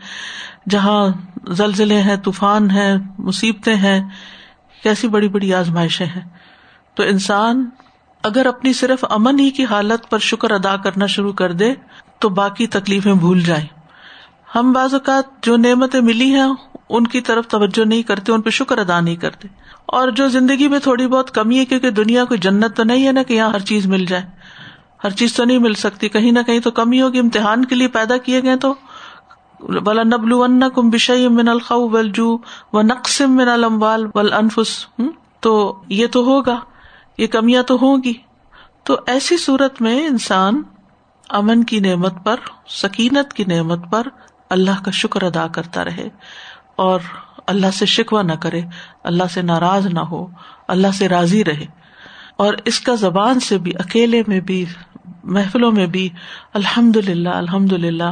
جہاں 0.69 1.09
زلزلے 1.47 2.01
ہیں، 2.01 2.15
طوفان 2.15 2.71
ہیں، 2.71 2.97
مصیبتیں 3.19 3.75
ہیں، 3.75 4.09
کیسی 4.83 5.07
بڑی 5.07 5.27
بڑی 5.27 5.53
آزمائشیں 5.53 6.05
ہیں۔ 6.05 6.29
تو 6.95 7.03
انسان 7.03 7.69
اگر 8.23 8.45
اپنی 8.45 8.73
صرف 8.73 9.05
امن 9.09 9.39
ہی 9.39 9.49
کی 9.49 9.65
حالت 9.65 10.09
پر 10.09 10.17
شکر 10.17 10.51
ادا 10.51 10.75
کرنا 10.77 11.05
شروع 11.05 11.33
کر 11.33 11.51
دے، 11.51 11.73
تو 12.19 12.29
باقی 12.29 12.67
تکلیفیں 12.67 13.13
بھول 13.13 13.41
جائیں۔ 13.41 13.65
ہم 14.55 14.71
بعض 14.71 14.93
اوقات 14.93 15.43
جو 15.43 15.57
نعمتیں 15.57 16.01
ملی 16.01 16.35
ہیں 16.35 16.72
ان 16.89 17.07
کی 17.07 17.21
طرف 17.21 17.47
توجہ 17.47 17.85
نہیں 17.85 18.03
کرتے، 18.03 18.31
ان 18.31 18.41
پہ 18.41 18.49
شکر 18.49 18.77
ادا 18.77 18.99
نہیں 18.99 19.15
کرتے۔ 19.15 19.47
اور 19.85 20.09
جو 20.09 20.27
زندگی 20.27 20.67
میں 20.67 20.79
تھوڑی 20.79 21.07
بہت 21.07 21.31
کمی 21.31 21.59
ہے، 21.59 21.65
کیونکہ 21.65 21.89
دنیا 21.89 22.25
کوئی 22.25 22.39
جنت 22.39 22.77
تو 22.77 22.83
نہیں 22.83 23.07
ہے 23.07 23.11
نا 23.11 23.23
کہ 23.23 23.33
یہاں 23.33 23.49
ہر 23.49 23.59
چیز 23.59 23.87
مل 23.87 24.05
جائے۔ 24.05 24.23
ہر 25.03 25.09
چیز 25.09 25.33
تو 25.33 25.43
نہیں 25.43 25.57
مل 25.57 25.73
سکتی، 25.73 26.09
کہیں 26.09 26.31
نہ 26.31 26.39
کہیں 26.45 26.59
تو 26.59 26.71
کمی 26.71 27.01
ہوگی۔ 27.01 27.19
امتحان 27.19 27.65
کے 27.65 27.75
لیے 27.75 27.87
پیدا 27.87 28.17
کیے 28.17 28.43
گئے 28.43 28.55
تو۔ 28.55 28.73
بلا 29.59 30.03
نبل 30.03 30.63
کم 30.75 30.89
بشئی 30.89 31.27
من 31.27 31.47
الخو 31.47 31.89
ولجو 31.89 32.37
و 32.73 32.81
نقسم 32.81 33.35
من 33.35 33.49
الموال 33.49 34.05
ول 34.15 34.33
انفس 34.33 34.85
تو 35.39 35.81
یہ 35.89 36.07
تو 36.07 36.23
ہوگا، 36.23 36.59
یہ 37.17 37.27
کمیاں 37.27 37.63
تو 37.63 37.77
ہوں 37.81 37.97
گی۔ 38.03 38.13
تو 38.83 38.97
ایسی 39.07 39.37
صورت 39.37 39.81
میں 39.81 40.07
انسان 40.07 40.61
امن 41.29 41.63
کی 41.63 41.79
نعمت 41.79 42.13
پر، 42.23 42.35
سکینت 42.67 43.33
کی 43.33 43.43
نعمت 43.43 43.79
پر 43.91 44.07
اللہ 44.49 44.83
کا 44.85 44.91
شکر 44.91 45.23
ادا 45.23 45.47
کرتا 45.47 45.85
رہے۔ 45.85 46.09
اور 46.75 46.99
اللہ 47.47 47.71
سے 47.71 47.85
شکوا 47.85 48.21
نہ 48.21 48.33
کرے، 48.33 48.61
اللہ 49.03 49.23
سے 49.33 49.41
ناراض 49.41 49.85
نہ 49.85 49.99
ہو، 49.99 50.27
اللہ 50.67 50.87
سے 50.93 51.07
راضی 51.07 51.43
رہے۔ 51.43 51.65
اور 52.37 52.53
اس 52.65 52.79
کا 52.79 52.95
زبان 52.95 53.39
سے 53.39 53.57
بھی، 53.57 53.71
اکیلے 53.79 54.21
میں 54.27 54.39
بھی، 54.39 54.65
محفلوں 55.23 55.71
میں 55.71 55.85
بھی 55.85 56.09
الحمد 56.53 56.97
للہ 56.97 57.29
الحمد 57.29 57.73
للہ 57.73 58.11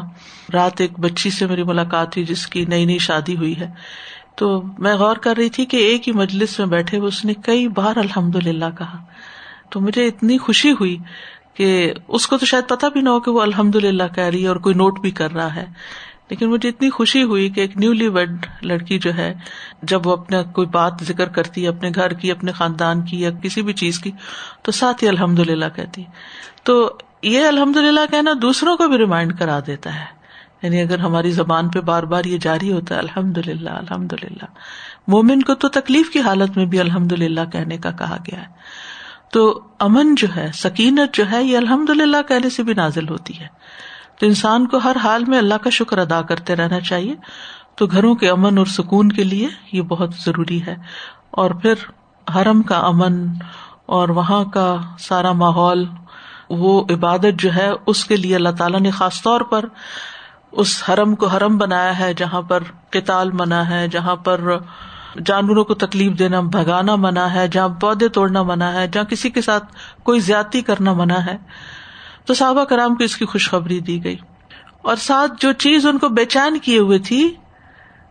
رات 0.53 0.81
ایک 0.81 0.99
بچی 0.99 1.29
سے 1.29 1.47
میری 1.47 1.63
ملاقات 1.63 2.07
ہوئی 2.07 2.25
جس 2.25 2.47
کی 2.47 2.65
نئی 2.65 2.85
نئی 2.85 2.97
شادی 2.97 3.35
ہوئی 3.35 3.59
ہے۔ 3.59 3.67
تو 4.35 4.63
میں 4.77 4.95
غور 4.95 5.15
کر 5.15 5.37
رہی 5.37 5.49
تھی 5.49 5.65
کہ 5.65 5.77
ایک 5.77 6.07
ہی 6.07 6.13
مجلس 6.13 6.59
میں 6.59 6.67
بیٹھے 6.67 6.97
ہوئے 6.97 7.07
اس 7.07 7.25
نے 7.25 7.33
کئی 7.33 7.67
بار 7.67 7.95
الحمد 7.95 8.35
للہ 8.35 8.65
کہا۔ 8.77 8.97
تو 9.69 9.79
مجھے 9.79 10.07
اتنی 10.07 10.37
خوشی 10.37 10.71
ہوئی 10.71 10.97
کہ 11.53 11.93
اس 12.07 12.27
کو 12.27 12.37
تو 12.37 12.45
شاید 12.45 12.69
پتا 12.69 12.87
بھی 12.87 13.01
نہ 13.01 13.09
ہو 13.09 13.19
کہ 13.19 13.31
وہ 13.31 13.41
الحمد 13.41 13.75
للہ 13.75 14.03
کہہ 14.15 14.23
رہی 14.23 14.43
ہے 14.43 14.47
اور 14.47 14.55
کوئی 14.55 14.75
نوٹ 14.75 14.99
بھی 14.99 15.11
کر 15.11 15.33
رہا 15.33 15.55
ہے۔ 15.55 15.65
لیکن 16.31 16.49
مجھے 16.49 16.69
اتنی 16.69 16.89
خوشی 16.89 17.23
ہوئی 17.23 17.49
کہ 17.49 17.61
ایک 17.61 17.77
نیولی 17.77 18.07
ویڈ 18.07 18.45
لڑکی 18.61 18.99
جو 18.99 19.15
ہے، 19.15 19.33
جب 19.81 20.07
وہ 20.07 20.11
اپنا 20.11 20.43
کوئی 20.43 20.67
بات 20.67 20.93
ذکر 21.03 21.29
کرتی 21.29 21.63
ہے 21.63 21.67
اپنے 21.67 21.91
گھر 21.95 22.13
کی، 22.13 22.31
اپنے 22.31 22.51
خاندان 22.51 23.01
کی 23.01 23.21
یا 23.21 23.29
کسی 23.43 23.61
بھی 23.61 23.73
چیز 23.73 23.99
کی، 23.99 24.11
تو 24.61 24.71
ساتھ 24.71 25.03
ہی 25.03 25.09
الحمد 25.09 25.39
للہ 25.39 25.65
کہتی۔ 25.75 26.03
تو 26.63 26.97
یہ 27.23 27.45
الحمد 27.45 27.77
للہ 27.77 27.99
کہنا 28.11 28.31
دوسروں 28.41 28.77
کو 28.77 28.87
بھی 28.87 28.97
ریمائنڈ 28.97 29.39
کرا 29.39 29.59
دیتا 29.67 29.95
ہے۔ 29.95 30.05
یعنی 30.61 30.81
اگر 30.81 30.99
ہماری 30.99 31.31
زبان 31.31 31.69
پہ 31.69 31.79
بار 31.79 32.03
بار 32.03 32.25
یہ 32.25 32.37
جاری 32.37 32.71
ہوتا 32.71 32.95
ہے 32.95 32.99
الحمد 32.99 33.37
للہ 33.37 33.69
الحمد 33.69 34.13
للہ 34.13 34.45
مومن 35.07 35.41
کو 35.41 35.55
تو 35.55 35.67
تکلیف 35.67 36.09
کی 36.09 36.19
حالت 36.19 36.57
میں 36.57 36.65
بھی 36.65 36.79
الحمد 36.79 37.11
للہ 37.11 37.41
کہنے 37.51 37.77
کا 37.77 37.91
کہا 37.91 38.17
گیا 38.31 38.41
ہے۔ 38.41 38.47
تو 39.31 39.61
امن 39.79 40.15
جو 40.15 40.27
ہے، 40.35 40.51
سکینت 40.53 41.13
جو 41.13 41.31
ہے، 41.31 41.43
یہ 41.43 41.57
الحمد 41.57 41.89
للہ 41.89 42.17
کہنے 42.27 42.49
سے 42.49 42.63
بھی 42.63 42.73
نازل 42.73 43.09
ہوتی 43.09 43.39
ہے۔ 43.39 43.47
تو 44.19 44.25
انسان 44.25 44.67
کو 44.67 44.77
ہر 44.77 44.97
حال 45.03 45.25
میں 45.25 45.37
اللہ 45.37 45.53
کا 45.53 45.69
شکر 45.69 45.97
ادا 45.97 46.21
کرتے 46.21 46.55
رہنا 46.55 46.79
چاہیے۔ 46.79 47.15
تو 47.75 47.87
گھروں 47.87 48.15
کے 48.15 48.29
امن 48.29 48.57
اور 48.57 48.65
سکون 48.65 49.11
کے 49.11 49.23
لیے 49.23 49.47
یہ 49.71 49.81
بہت 49.81 50.09
ضروری 50.25 50.65
ہے۔ 50.65 50.75
اور 51.31 51.51
پھر 51.51 51.73
حرم 52.35 52.61
کا 52.61 52.77
امن 52.77 53.27
اور 53.85 54.09
وہاں 54.09 54.45
کا 54.45 54.77
سارا 54.99 55.31
ماحول، 55.31 55.85
وہ 56.49 56.83
عبادت 56.89 57.39
جو 57.39 57.55
ہے، 57.55 57.69
اس 57.87 58.05
کے 58.05 58.15
لیے 58.15 58.35
اللہ 58.35 58.49
تعالیٰ 58.49 58.79
نے 58.79 58.91
خاص 58.91 59.21
طور 59.21 59.41
پر 59.41 59.65
اس 60.51 60.83
حرم 60.89 61.15
کو 61.15 61.27
حرم 61.27 61.57
بنایا 61.57 61.99
ہے، 61.99 62.13
جہاں 62.13 62.41
پر 62.41 62.63
کتال 62.89 63.31
منع 63.31 63.61
ہے، 63.61 63.87
جہاں 63.87 64.15
پر 64.15 64.41
جانوروں 65.25 65.63
کو 65.63 65.73
تکلیف 65.73 66.19
دینا 66.19 66.41
بھگانا 66.41 66.95
منع 66.95 67.25
ہے، 67.25 67.47
جہاں 67.47 67.69
پودے 67.69 68.07
توڑنا 68.07 68.43
منع 68.43 68.65
ہے، 68.65 68.87
جہاں 68.87 69.05
کسی 69.05 69.29
کے 69.29 69.41
ساتھ 69.41 69.65
کوئی 70.03 70.19
زیادتی 70.19 70.61
کرنا 70.61 70.93
منع 70.93 71.17
ہے۔ 71.17 71.37
تو 72.25 72.33
صحابہ 72.33 72.63
کرام 72.63 72.95
کو 72.95 73.03
اس 73.03 73.17
کی 73.17 73.25
خوشخبری 73.25 73.79
دی 73.79 74.03
گئی۔ 74.03 74.17
اور 74.81 74.95
ساتھ 74.95 75.31
جو 75.39 75.51
چیز 75.51 75.85
ان 75.85 75.97
کو 75.97 76.09
بے 76.09 76.25
چین 76.25 76.59
کیے 76.59 76.79
ہوئے 76.79 76.99
تھی، 76.99 77.35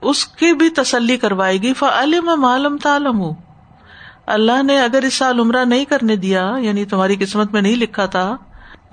اس 0.01 0.27
کی 0.27 0.53
بھی 0.53 0.71
تسلی 0.71 1.17
کروائی 1.17 1.63
گئی۔ 1.63 1.75
فعلم 1.75 2.41
معلوم 2.41 2.77
تعلم 2.77 3.21
ہوں 3.21 3.35
اللہ 4.27 4.63
نے 4.63 4.81
اگر 4.81 5.03
اس 5.03 5.15
سال 5.15 5.41
عمرہ 5.41 5.65
نہیں 5.65 5.85
کرنے 5.85 6.17
دیا 6.17 6.53
یعنی 6.61 6.85
تمہاری 6.85 7.17
قسمت 7.21 7.53
میں 7.53 7.63
نہیں 7.63 7.77
لکھا 7.77 8.07
تھا، 8.07 8.37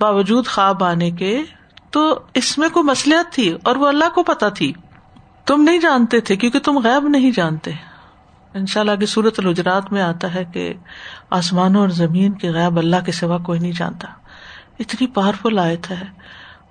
باوجود 0.00 0.46
خواب 0.46 0.84
آنے 0.84 1.10
کے، 1.10 1.42
تو 1.90 2.20
اس 2.34 2.58
میں 2.58 2.68
کوئی 2.68 2.84
مسلحت 2.84 3.32
تھی 3.32 3.56
اور 3.64 3.76
وہ 3.76 3.86
اللہ 3.86 4.04
کو 4.14 4.22
پتا 4.22 4.48
تھی۔ 4.48 4.72
تم 5.46 5.62
نہیں 5.62 5.78
جانتے 5.78 6.20
تھے 6.20 6.36
کیونکہ 6.36 6.58
تم 6.58 6.78
غائب 6.78 7.08
نہیں 7.08 7.30
جانتے۔ 7.30 7.70
ان 8.54 8.66
شاء 8.66 8.80
اللہ 8.80 8.96
کی 8.96 9.06
صورت 9.06 9.40
الجرات 9.44 9.92
میں 9.92 10.02
آتا 10.02 10.34
ہے 10.34 10.44
کہ 10.44 10.74
آسمانوں 11.30 11.80
اور 11.80 11.88
زمین 11.88 12.32
کے 12.32 12.50
غائب 12.50 12.78
اللہ 12.78 12.96
کے 13.06 13.12
سوا 13.12 13.38
کوئی 13.38 13.60
نہیں 13.60 13.72
جانتا۔ 13.72 14.08
اتنی 14.78 15.06
پاورفل 15.06 15.58
آیت 15.58 15.90
ہے۔ 15.90 16.04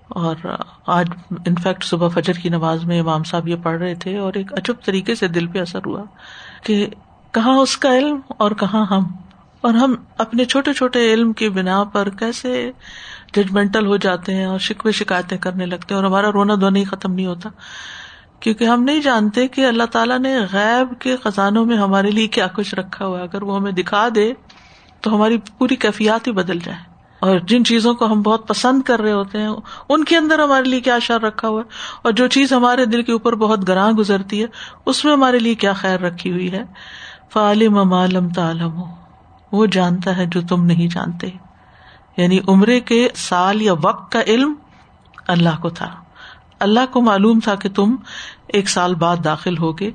اور 0.07 0.35
آج 0.87 1.09
انفیکٹ 1.45 1.83
صبح 1.83 2.07
فجر 2.07 2.33
کی 2.33 2.49
نماز 2.49 2.83
میں 2.83 2.99
امام 2.99 3.23
صاحب 3.23 3.47
یہ 3.47 3.55
پڑھ 3.63 3.79
رہے 3.81 3.95
تھے 3.95 4.17
اور 4.17 4.33
ایک 4.33 4.53
اچب 4.53 4.73
طریقے 4.85 5.15
سے 5.15 5.27
دل 5.27 5.47
پہ 5.47 5.59
اثر 5.59 5.79
ہوا 5.85 6.03
کہ 6.63 6.87
کہاں 7.31 7.57
اس 7.57 7.77
کا 7.77 7.97
علم 7.97 8.19
اور 8.27 8.51
کہاں 8.51 8.85
ہم۔ 8.85 9.03
اور 9.61 9.73
ہم 9.73 9.95
اپنے 10.17 10.45
چھوٹے 10.45 10.73
چھوٹے 10.73 11.13
علم 11.13 11.33
کی 11.33 11.49
بنا 11.49 11.83
پر 11.83 12.09
کیسے 12.09 12.71
ججمنٹل 13.33 13.85
ہو 13.85 13.97
جاتے 13.97 14.35
ہیں 14.35 14.45
اور 14.45 14.59
شکوے 14.59 14.91
شکایتیں 14.91 15.37
کرنے 15.37 15.65
لگتے 15.65 15.93
ہیں 15.93 16.01
اور 16.01 16.03
ہمارا 16.03 16.31
رونا 16.31 16.55
دھونا 16.55 16.79
ہی 16.79 16.83
ختم 16.83 17.13
نہیں 17.13 17.25
ہوتا۔ 17.25 17.49
کیونکہ 18.39 18.63
ہم 18.63 18.83
نہیں 18.83 19.01
جانتے 19.01 19.47
کہ 19.47 19.65
اللہ 19.65 19.83
تعالیٰ 19.83 20.19
نے 20.19 20.37
غیب 20.51 21.01
کے 21.01 21.17
خزانوں 21.23 21.65
میں 21.65 21.77
ہمارے 21.77 22.11
لیے 22.11 22.27
کیا 22.27 22.47
کچھ 22.47 22.75
رکھا 22.75 23.05
ہوا 23.05 23.19
اگر 23.19 23.43
وہ 23.43 23.57
ہمیں 23.57 23.71
دکھا 23.71 24.07
دے 24.15 24.33
تو 25.01 25.15
ہماری 25.15 25.37
پوری 25.57 25.75
کیفیات 25.75 26.27
ہی 26.27 26.31
بدل 26.31 26.59
جائے۔ 26.59 26.96
اور 27.19 27.39
جن 27.39 27.65
چیزوں 27.65 27.93
کو 27.93 28.05
ہم 28.05 28.21
بہت 28.21 28.47
پسند 28.47 28.81
کر 28.81 29.01
رہے 29.01 29.11
ہوتے 29.11 29.41
ہیں، 29.41 29.49
ان 29.89 30.03
کے 30.03 30.17
اندر 30.17 30.39
ہمارے 30.39 30.63
لیے 30.63 30.79
کیا 30.79 30.99
شر 30.99 31.21
رکھا 31.21 31.47
ہوا 31.47 31.61
ہے؟ 31.61 31.67
اور 32.01 32.11
جو 32.11 32.27
چیز 32.27 32.53
ہمارے 32.53 32.85
دل 32.85 33.01
کے 33.01 33.11
اوپر 33.11 33.35
بہت 33.35 33.67
گراں 33.67 33.91
گزرتی 33.91 34.41
ہے، 34.41 34.47
اس 34.85 35.05
میں 35.05 35.13
ہمارے 35.13 35.39
لیے 35.39 35.55
کیا 35.55 35.73
خیر 35.73 35.99
رکھی 35.99 36.31
ہوئی 36.31 36.51
ہے؟ 36.51 36.63
فعالم 37.33 37.93
عالم 37.93 38.29
تعالم 38.29 38.83
وہ 39.51 39.65
جانتا 39.65 40.17
ہے 40.17 40.25
جو 40.25 40.41
تم 40.41 40.65
نہیں 40.65 40.87
جانتے۔ 40.87 41.27
یعنی 42.17 42.39
عمرے 42.47 42.79
کے 42.79 43.07
سال 43.15 43.61
یا 43.61 43.73
وقت 43.83 44.11
کا 44.11 44.21
علم 44.21 44.53
اللہ 45.27 45.61
کو 45.61 45.69
تھا۔ 45.69 45.95
اللہ 46.59 46.79
کو 46.91 47.01
معلوم 47.01 47.39
تھا 47.39 47.55
کہ 47.55 47.69
تم 47.69 47.95
ایک 48.47 48.69
سال 48.69 48.95
بعد 48.95 49.17
داخل 49.23 49.57
ہوگے۔ 49.57 49.91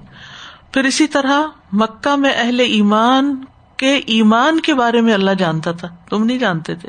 پھر 0.72 0.84
اسی 0.84 1.06
طرح 1.06 1.40
مکہ 1.72 2.16
میں 2.16 2.32
اہل 2.36 2.60
ایمان 2.60 3.44
کے 3.82 4.00
ایمان 4.06 4.60
کے 4.60 4.74
بارے 4.74 5.00
میں 5.00 5.14
اللہ 5.14 5.30
جانتا 5.30 5.72
تھا۔ 5.72 5.88
تم 6.10 6.24
نہیں 6.24 6.38
جانتے 6.38 6.74
تھے۔ 6.74 6.88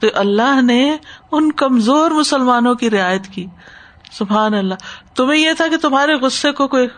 تو 0.00 0.06
اللہ 0.14 0.62
نے 0.62 0.96
ان 1.32 1.52
کمزور 1.52 2.10
مسلمانوں 2.10 2.74
کی 2.74 2.90
رعایت 2.90 3.26
کی۔ 3.26 3.46
سبحان 4.12 4.54
اللہ۔ 4.54 4.74
تمہیں 5.14 5.40
یہ 5.40 5.52
تھا 5.52 5.68
کہ 5.68 5.76
تمہارے 5.76 6.14
غصے 6.14 6.52
کو 6.52 6.68
کوئی 6.68 6.88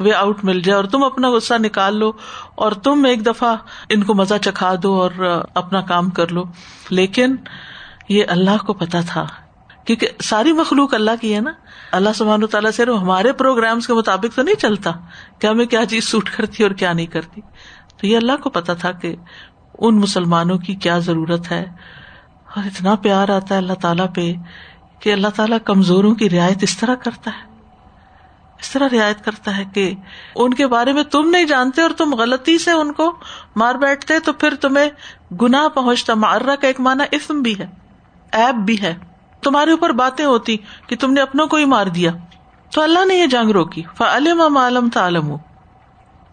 وے 0.00 0.12
آؤٹ 0.12 0.44
مل 0.44 0.60
جائے 0.60 0.76
اور 0.76 0.84
تم 0.84 1.04
اپنا 1.04 1.30
غصہ 1.30 1.54
نکال 1.54 1.96
لو 1.96 2.12
اور 2.54 2.72
تم 2.72 3.04
ایک 3.04 3.26
دفعہ 3.26 3.56
ان 3.88 4.02
کو 4.02 4.14
مزہ 4.14 4.34
چکھا 4.42 4.74
دو 4.82 5.02
اور 5.02 5.42
اپنا 5.54 5.80
کام 5.80 6.10
کر 6.10 6.28
لو۔ 6.28 6.42
لیکن 6.90 7.36
یہ 8.08 8.24
اللہ 8.28 8.64
کو 8.66 8.72
پتا 8.72 9.00
تھا۔ 9.00 9.26
کیونکہ 9.84 10.08
ساری 10.22 10.52
مخلوق 10.52 10.94
اللہ 10.94 11.10
کی 11.20 11.34
ہے 11.34 11.40
نا۔ 11.40 11.50
اللہ 11.92 12.08
سبحان 12.14 12.46
تعالیٰ 12.46 12.70
سے 12.70 12.82
ہمارے 12.82 13.32
پروگرامس 13.32 13.86
کے 13.86 13.94
مطابق 13.94 14.36
تو 14.36 14.42
نہیں 14.42 14.54
چلتا۔ 14.54 14.90
کہ 15.38 15.46
ہمیں 15.46 15.66
کیا 15.66 15.86
چیز 15.86 16.04
سوٹ 16.04 16.30
کرتی 16.30 16.62
اور 16.62 16.70
کیا 16.70 16.92
نہیں 16.92 17.06
کرتی۔ 17.06 17.40
تو 18.00 18.06
یہ 18.06 18.16
اللہ 18.16 18.36
کو 18.42 18.50
پتا 18.50 18.74
تھا 18.74 18.92
کہ 18.92 19.16
ان 19.78 19.96
مسلمانوں 19.96 20.58
کی 20.58 20.74
کیا 20.74 20.98
ضرورت 20.98 21.50
ہے۔ 21.50 21.64
اور 22.56 22.66
اتنا 22.66 22.94
پیار 22.94 23.28
آتا 23.28 23.54
ہے 23.54 23.56
اللہ 23.56 23.72
تعالیٰ 23.72 24.06
پہ 24.14 24.32
کہ 25.00 25.12
اللہ 25.12 25.28
تعالیٰ 25.28 25.58
کمزوروں 25.64 26.14
کی 26.14 26.30
رعایت 26.30 26.58
اس 26.60 26.78
طرح 26.78 26.94
کرتا 26.94 27.30
ہے۔ 27.30 27.50
اس 28.60 28.70
طرح 28.70 28.88
رعایت 28.92 29.24
کرتا 29.24 29.56
ہے 29.56 29.64
کہ 29.74 29.94
ان 30.34 30.54
کے 30.54 30.66
بارے 30.66 30.92
میں 30.92 31.02
تم 31.02 31.30
نہیں 31.30 31.44
جانتے 31.44 31.82
اور 31.82 31.90
تم 31.90 32.14
غلطی 32.14 32.58
سے 32.58 32.70
ان 32.70 32.92
کو 32.92 33.16
مار 33.56 33.74
بیٹھتے 33.74 34.20
تو 34.20 34.32
پھر 34.32 34.54
تمہیں 34.54 34.90
گنا 35.34 35.68
پہنچتا۔ 35.68 36.14
مارا 36.14 36.56
کا 36.56 36.66
ایک 36.66 36.80
مانا 36.80 37.04
اسم 37.10 37.42
بھی 37.42 37.58
ہے 37.58 37.66
ایپ 38.32 38.54
بھی 38.54 38.82
ہے۔ 38.82 38.94
تمہارے 39.42 39.70
اوپر 39.70 39.90
باتیں 39.90 40.24
ہوتی 40.24 40.56
کہ 40.86 40.96
تم 40.96 41.12
نے 41.12 41.20
اپنوں 41.20 41.46
کو 41.46 41.56
ہی 41.56 41.64
مار 41.64 41.86
دیا۔ 41.86 42.10
تو 42.70 42.82
اللہ 42.82 43.04
نے 43.04 43.14
یہ 43.14 43.26
جنگ 43.26 43.50
روکی۔ 43.50 43.82
فعلم 43.96 44.56
عالم 44.56 44.88
تعلم 44.88 45.36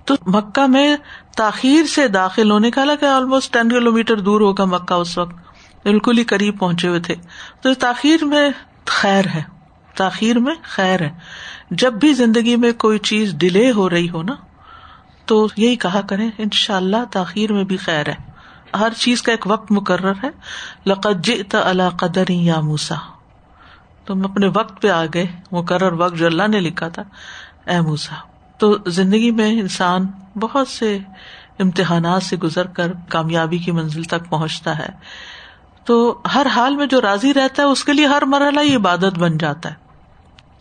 تو 0.05 0.15
مکہ 0.27 0.67
میں 0.67 0.97
تاخیر 1.38 1.86
سے 1.86 2.08
داخل 2.08 2.51
ہونے 2.51 2.72
کا 2.72 2.82
حالانکہ 2.82 3.06
آلموسٹ 3.06 3.53
ٹین 3.53 3.70
کلو 3.70 3.91
میٹر 3.91 4.20
دور 4.20 4.41
ہوگا 4.41 4.65
مکہ 4.65 4.94
اس 4.94 5.17
وقت، 5.17 5.36
بالکل 5.84 6.17
ہی 6.17 6.24
قریب 6.24 6.60
پہنچے 6.60 6.88
ہوئے 6.88 7.00
تھے۔ 7.00 7.15
تو 7.62 7.74
تاخیر 7.74 8.25
میں 8.25 8.50
خیر 8.86 9.27
ہے، 9.27 9.44
تاخیر 9.96 10.39
میں 10.39 10.56
خیر 10.63 11.01
ہے۔ 11.01 11.10
جب 11.72 11.94
بھی 11.94 12.13
زندگی 12.13 12.56
میں 12.56 12.72
کوئی 12.72 13.00
چیز 13.00 13.34
ڈیلے 13.34 13.72
ہو 13.72 13.89
رہی 13.89 14.10
ہو 14.10 14.24
نا، 14.24 14.36
تو 15.25 15.48
یہی 15.58 15.75
کہا 15.75 16.01
کریں 16.01 16.32
ان 16.38 16.50
شاء 16.53 16.75
اللہ 16.75 17.06
تاخیر 17.12 17.53
میں 17.53 17.63
بھی 17.63 17.77
خیر 17.77 18.10
ہے۔ 18.10 18.15
ہر 18.79 18.89
چیز 18.98 19.22
کا 19.22 19.32
ایک 19.32 19.48
وقت 19.48 19.72
مقرر 19.72 20.13
ہے۔ 20.24 20.29
لقت 20.86 21.24
جئت 21.24 21.56
اللہ 21.56 21.89
قدر 22.00 22.29
یا 22.29 22.60
موسا 22.60 22.96
تم 24.06 24.25
اپنے 24.25 24.48
وقت 24.48 24.82
پہ 24.82 24.89
آ 24.89 25.06
گئے، 25.13 25.25
مقرر 25.51 25.91
وقت 25.91 26.15
جو 26.15 26.25
اللہ 26.25 26.48
نے 26.48 26.60
لکھا 26.60 26.88
تھا، 26.88 27.03
اے 27.72 27.82
موسا 27.82 28.15
تو 28.58 28.78
زندگی 28.88 29.32
میں 29.32 29.52
انسان 29.52 30.08
بہت 30.40 30.68
سے 30.68 31.00
امتحانات 31.60 32.24
سے 32.24 32.38
گزر 32.38 32.68
کر 32.68 32.92
کامیابی 33.10 33.58
کی 33.58 33.72
منزل 33.72 34.04
تک 34.04 34.30
پہنچتا 34.30 34.78
ہے۔ 34.78 34.90
تو 35.86 36.22
ہر 36.34 36.46
حال 36.46 36.76
میں 36.76 36.86
جو 36.86 37.02
راضی 37.02 37.34
رہتا 37.34 37.64
ہے، 37.64 37.68
اس 37.68 37.84
کے 37.84 37.94
لیے 37.94 38.06
ہر 38.06 38.22
مرحلہ 38.22 38.60
یہ 38.60 38.78
عبادت 38.78 39.20
بن 39.20 39.38
جاتا 39.38 39.70
ہے۔ 39.70 39.76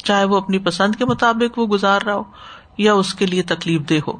چاہے 0.04 0.24
وہ 0.24 0.36
اپنی 0.36 0.58
پسند 0.58 0.94
کے 0.94 1.04
مطابق 1.04 1.58
وہ 1.58 1.66
گزار 1.66 2.00
رہا 2.02 2.14
ہو 2.14 2.22
یا 2.78 2.94
اس 2.94 3.14
کے 3.14 3.26
لیے 3.26 3.42
تکلیف 3.42 3.80
دہ 3.90 4.08
ہو۔ 4.08 4.12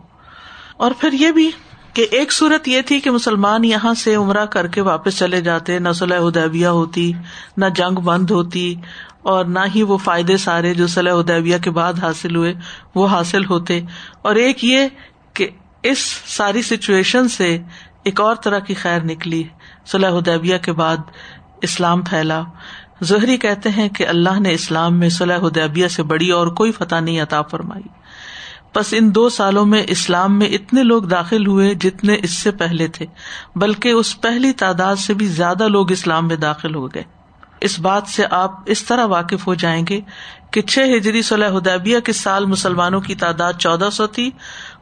اور 0.77 0.91
پھر 0.99 1.13
یہ 1.13 1.31
بھی 1.31 1.51
کہ 1.93 2.07
ایک 2.11 2.33
صورت 2.33 2.69
یہ 2.69 2.81
تھی 2.81 3.01
کہ 3.01 3.11
مسلمان 3.11 3.65
یہاں 3.65 3.95
سے 3.95 4.15
عمرہ 4.15 4.47
کر 4.47 4.67
کے 4.67 4.81
واپس 4.81 5.19
چلے 5.19 5.41
جاتے، 5.41 5.79
نہ 5.79 5.93
صلاح 5.93 6.19
ادیبیہ 6.19 6.67
ہوتی، 6.67 7.13
نہ 7.57 7.67
جنگ 7.75 7.95
بند 7.95 8.31
ہوتی 8.31 8.75
اور 9.27 9.45
نہ 9.45 9.59
ہی 9.75 9.83
وہ 9.83 9.99
فائدے 9.99 10.37
سارے 10.37 10.75
جو 10.75 10.87
صلاح 10.87 11.15
ادیبیہ 11.15 11.59
کے 11.59 11.71
بعد 11.71 11.95
حاصل 12.03 12.37
ہوئے، 12.37 12.55
وہ 12.95 13.09
حاصل 13.09 13.45
ہوتے۔ 13.45 13.81
اور 14.23 14.35
ایک 14.35 14.65
یہ 14.65 14.81
کہ 15.33 15.49
اس 15.83 15.99
ساری 16.27 16.63
سچویشن 16.63 17.29
سے 17.29 17.59
ایک 18.05 18.21
اور 18.21 18.37
طرح 18.37 18.59
کی 18.59 18.75
خیر 18.75 19.05
نکلی۔ 19.05 19.43
صلاح 19.87 20.11
ادیبیہ 20.11 20.57
کے 20.59 20.73
بعد 20.73 20.97
اسلام 21.63 22.03
پھیلا۔ 22.03 22.43
ظہری 23.05 23.37
کہتے 23.37 23.69
ہیں 23.69 23.89
کہ 23.89 24.07
اللہ 24.07 24.41
نے 24.41 24.53
اسلام 24.53 24.99
میں 24.99 25.09
صلاح 25.09 25.39
ادیبیہ 25.43 25.89
سے 25.89 26.03
بڑی 26.03 26.31
اور 26.31 26.47
کوئی 26.47 26.73
فتح 26.73 27.01
نہیں 27.01 27.21
عطا 27.21 27.43
فرمائی۔ 27.43 27.89
بس 28.75 28.95
ان 28.99 29.15
دو 29.15 29.29
سالوں 29.29 29.67
میں 29.67 29.83
اسلام 29.89 30.39
میں 30.39 30.47
اتنے 30.47 30.83
لوگ 30.83 31.03
داخل 31.03 31.47
ہوئے 31.47 31.75
جتنے 31.75 32.17
اس 32.23 32.31
سے 32.31 32.51
پہلے 32.51 32.89
تھے، 32.89 33.07
بلکہ 33.57 33.89
اس 33.89 34.21
پہلی 34.21 34.53
تعداد 34.53 34.97
سے 34.97 35.15
بھی 35.15 35.27
زیادہ 35.27 35.69
لوگ 35.69 35.93
اسلام 35.93 36.29
میں 36.29 36.37
داخل 36.37 36.75
ہو 36.75 36.87
گئے۔ 36.87 37.16
اس 37.61 37.81
بات 37.81 38.07
سے 38.07 38.25
آپ 38.31 38.51
اس 38.67 38.85
طرح 38.85 39.07
واقف 39.07 39.47
ہو 39.47 39.55
جائیں 39.55 39.87
گے 39.89 40.01
کہ 40.51 40.63
چھ 40.63 40.79
ہجری 40.97 41.23
صلاح 41.23 41.49
ہدیبیہ 41.49 42.01
کے 42.01 42.13
سال 42.13 42.47
مسلمانوں 42.47 43.01
کی 43.01 43.15
تعداد 43.15 43.53
چودہ 43.59 43.89
سو 43.93 44.07
تھی۔ 44.07 44.31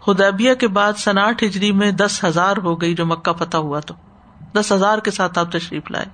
ہدیبیہ 0.09 0.55
کے 0.55 0.69
بعد 0.69 0.93
سناٹ 0.93 1.43
ہجری 1.43 1.73
میں 1.73 1.91
دس 1.91 2.25
ہزار 2.25 2.57
ہو 2.57 2.81
گئی 2.81 2.95
جو 2.95 3.07
مکہ 3.07 3.33
فتح 3.33 3.57
ہوا 3.57 3.81
تو۔ 3.81 3.95
دس 4.55 4.73
ہزار 4.73 4.99
کے 4.99 5.11
ساتھ 5.11 5.39
آپ 5.39 5.53
تشریف 5.53 5.91
لائے۔ 5.91 6.07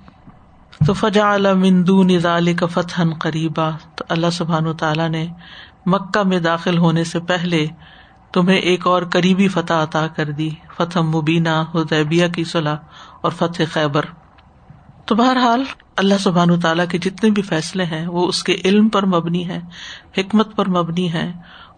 تو 0.87 0.92
فجا 0.92 1.37
مندو 1.55 2.03
نظال 2.03 2.55
کا 2.55 2.66
فتح 2.66 3.03
قریبا۔ 3.20 3.70
تو 3.96 4.05
اللہ 4.09 4.31
سبحان 4.33 4.77
تعالیٰ 4.77 5.09
نے 5.09 5.27
مکہ 5.87 6.23
میں 6.23 6.38
داخل 6.38 6.79
ہونے 6.79 7.05
سے 7.05 7.20
پہلے 7.20 7.66
تمہیں 8.33 8.59
ایک 8.59 8.87
اور 8.87 9.03
قریبی 9.03 9.49
فتح 9.49 9.73
عطا 9.73 10.07
کر 10.07 10.31
دی۔ 10.31 10.51
فتح 10.77 10.99
مبینہ 10.99 11.64
ہدیبیہ 11.75 12.29
کی 12.29 12.44
صلاح 12.44 12.77
اور 13.20 13.31
فتح 13.31 13.62
خیبر۔ 13.73 14.05
تو 15.07 15.15
بہرحال 15.15 15.63
اللہ 15.97 16.19
سبحان 16.21 16.61
تعالیٰ 16.61 16.85
کے 16.91 16.99
جتنے 16.99 17.31
بھی 17.31 17.43
فیصلے 17.43 17.85
ہیں، 17.85 18.07
وہ 18.07 18.27
اس 18.27 18.43
کے 18.43 18.57
علم 18.65 18.89
پر 18.89 19.07
مبنی 19.07 19.49
ہے 19.49 19.61
حکمت 20.19 20.57
پر 20.57 20.69
مبنی 20.69 21.13
ہے 21.13 21.33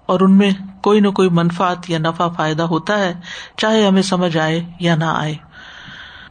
اور 0.07 0.21
ان 0.21 0.37
میں 0.39 0.51
کوئی 0.83 1.01
نہ 1.01 1.09
کوئی 1.09 1.29
منفات 1.29 1.91
یا 1.91 1.99
نفع 1.99 2.29
فائدہ 2.29 2.63
ہوتا 2.63 2.99
ہے، 2.99 3.13
چاہے 3.57 3.87
ہمیں 3.87 4.03
سمجھ 4.03 4.37
آئے 4.37 4.63
یا 4.81 4.95
نہ 4.97 5.05
آئے۔ 5.05 5.35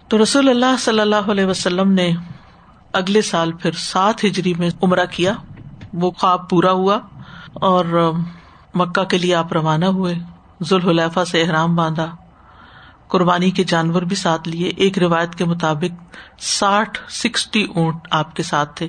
تو 0.07 0.23
رسول 0.23 0.49
اللہ 0.49 0.75
صلی 0.79 0.99
اللہ 0.99 1.31
علیہ 1.31 1.45
وسلم 1.45 1.91
نے 1.91 2.11
اگلے 2.93 3.21
سال 3.21 3.51
پھر 3.51 3.71
سات 3.71 4.23
ہجری 4.25 4.53
میں 4.53 4.69
عمرہ 4.81 5.05
کیا، 5.05 5.33
وہ 5.93 6.11
خواب 6.11 6.49
پورا 6.49 6.71
ہوا، 6.71 6.99
اور 7.53 8.11
مکہ 8.75 9.03
کے 9.03 9.17
لیے 9.17 9.35
آپ 9.35 9.53
روانہ 9.53 9.85
ہوئے، 9.85 10.15
ذوالحلیفہ 10.63 11.23
سے 11.23 11.41
احرام 11.41 11.75
باندھا۔ 11.75 12.15
قربانی 13.11 13.51
کے 13.51 13.63
جانور 13.63 14.01
بھی 14.01 14.15
ساتھ 14.15 14.49
لیے۔ 14.49 14.67
ایک 14.67 14.97
روایت 14.99 15.35
کے 15.35 15.45
مطابق 15.45 16.17
ساٹھ، 16.39 16.99
سکسٹی 17.09 17.63
اونٹ 17.75 17.95
آپ 18.11 18.35
کے 18.35 18.43
ساتھ 18.43 18.75
تھے۔ 18.75 18.87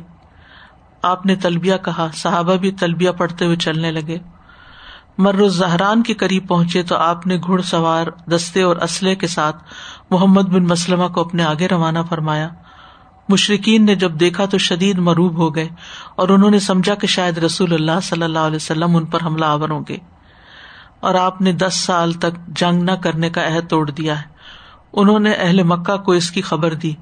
آپ 1.03 1.27
نے 1.27 1.35
تلبیا 1.35 1.77
کہا۔ 1.77 2.09
صحابہ 2.15 2.55
بھی 2.55 2.71
تلبیا 2.71 3.13
پڑھتے 3.13 3.45
ہوئے 3.45 3.57
چلنے 3.57 3.91
لگے۔ 3.91 4.19
مر 5.19 5.49
زہران 5.49 6.03
کے 6.03 6.15
قریب 6.15 6.49
پہنچے 6.49 6.83
تو 6.83 6.97
آپ 6.97 7.27
نے 7.27 7.37
گھڑ 7.37 7.61
سوار 7.61 8.07
دستے 8.31 8.63
اور 8.63 8.77
اسلحے 8.77 9.15
کے 9.15 9.27
ساتھ 9.27 9.57
محمد 10.11 10.43
بن 10.43 10.65
مسلمہ 10.65 11.09
کو 11.09 11.21
اپنے 11.21 11.45
آگے 11.45 11.69
روانہ 11.69 11.99
فرمایا۔ 12.09 12.49
مشرقین 13.29 13.87
نے 13.87 13.95
جب 13.95 14.21
دیکھا 14.21 14.45
تو 14.45 14.59
شدید 14.59 14.99
مروب 14.99 15.37
ہو 15.37 15.55
گئے 15.55 15.69
اور 16.17 16.29
انہوں 16.29 16.51
نے 16.51 16.59
سمجھا 16.59 16.95
کہ 16.95 17.07
شاید 17.07 17.39
رسول 17.39 17.75
اللہ 17.75 18.01
صلی 18.03 18.23
اللہ 18.23 18.39
علیہ 18.39 18.57
وسلم 18.57 18.97
ان 18.97 19.05
پر 19.05 19.19
حملہ 19.25 19.45
آور 19.45 19.69
ہوں 19.69 19.85
گے۔ 19.89 20.12
اور 21.03 21.15
آپ 21.15 21.41
نے 21.41 21.53
دس 21.53 21.75
سال 21.75 22.13
تک 22.13 22.47
جنگ 22.47 22.83
نہ 22.83 22.91
کرنے 22.91 23.31
کا 23.31 23.47
عہد 23.47 23.71
توڑ 23.71 23.91
دیا 23.91 24.19
ہے۔ 24.19 24.27
انہوں 24.93 25.19
نے 25.19 25.33
اہل 25.33 25.63
مکہ 25.63 25.97
کو 25.97 26.13
اس 26.13 26.31
کی 26.31 26.43
خبر 26.43 26.75
دی، 26.75 26.95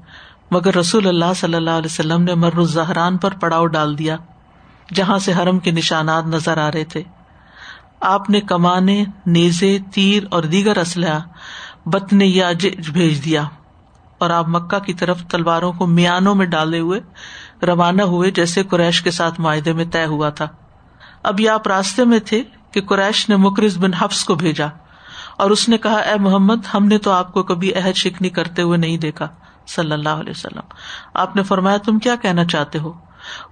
مگر 0.51 0.75
رسول 0.75 1.07
اللہ 1.07 1.33
صلی 1.35 1.55
اللہ 1.55 1.69
علیہ 1.69 1.85
وسلم 1.85 2.23
نے 2.23 2.35
مر 2.35 2.57
الزہران 2.57 3.17
پر 3.17 3.31
پڑاؤ 3.31 3.65
ڈال 3.65 3.97
دیا، 3.97 4.17
جہاں 4.93 5.19
سے 5.19 5.33
حرم 5.33 5.59
کے 5.59 5.71
نشانات 5.71 6.23
نظر 6.27 6.57
آ 6.57 6.71
رہے 6.71 6.83
تھے۔ 6.83 7.03
آپ 8.01 8.29
نے 8.29 8.41
کمانے، 8.41 9.03
نیزے، 9.25 9.77
تیر 9.93 10.23
اور 10.31 10.43
دیگر 10.43 10.77
اسلحہ 10.77 11.19
بتنے 11.85 12.25
یا 12.25 12.51
بھیج 12.93 13.25
دیا۔ 13.25 13.43
اور 14.17 14.29
آپ 14.29 14.45
مکہ 14.47 14.79
کی 14.79 14.93
طرف 14.93 15.23
تلواروں 15.23 15.73
کو 15.73 15.87
میانوں 15.87 16.35
میں 16.35 16.45
ڈالے 16.45 16.79
ہوئے، 16.79 16.99
روانہ 17.65 18.01
ہوئے 18.01 18.31
جیسے 18.31 18.63
قریش 18.63 19.01
کے 19.01 19.11
ساتھ 19.11 19.39
معاہدے 19.39 19.73
میں 19.73 19.85
طے 19.85 20.05
ہوا 20.05 20.29
تھا۔ 20.29 20.47
اب 21.23 21.39
یہ 21.39 21.49
آپ 21.49 21.67
راستے 21.67 22.05
میں 22.05 22.19
تھے۔ 22.19 22.43
کہ 22.71 22.81
قریش 22.81 23.29
نے 23.29 23.35
مکرز 23.35 23.77
بن 23.77 23.93
حفظ 23.93 24.23
کو 24.23 24.35
بھیجا 24.35 24.65
اور 25.37 25.51
اس 25.51 25.69
نے 25.69 25.77
کہا، 25.77 25.95
اے 25.95 26.19
محمد، 26.19 26.55
ہم 26.73 26.85
نے 26.85 26.97
تو 26.97 27.11
آپ 27.11 27.33
کو 27.33 27.43
کبھی 27.43 27.73
عہد 27.73 27.95
شکنی 27.95 28.29
کرتے 28.29 28.61
ہوئے 28.61 28.77
نہیں 28.77 28.97
دیکھا، 28.97 29.27
صلی 29.67 29.91
اللہ 29.91 30.09
علیہ 30.09 30.29
وسلم۔ 30.29 30.61
آپ 31.13 31.35
نے 31.35 31.43
فرمایا، 31.43 31.77
تم 31.77 31.99
کیا 31.99 32.15
کہنا 32.15 32.45
چاہتے 32.45 32.79
ہو؟ 32.79 32.93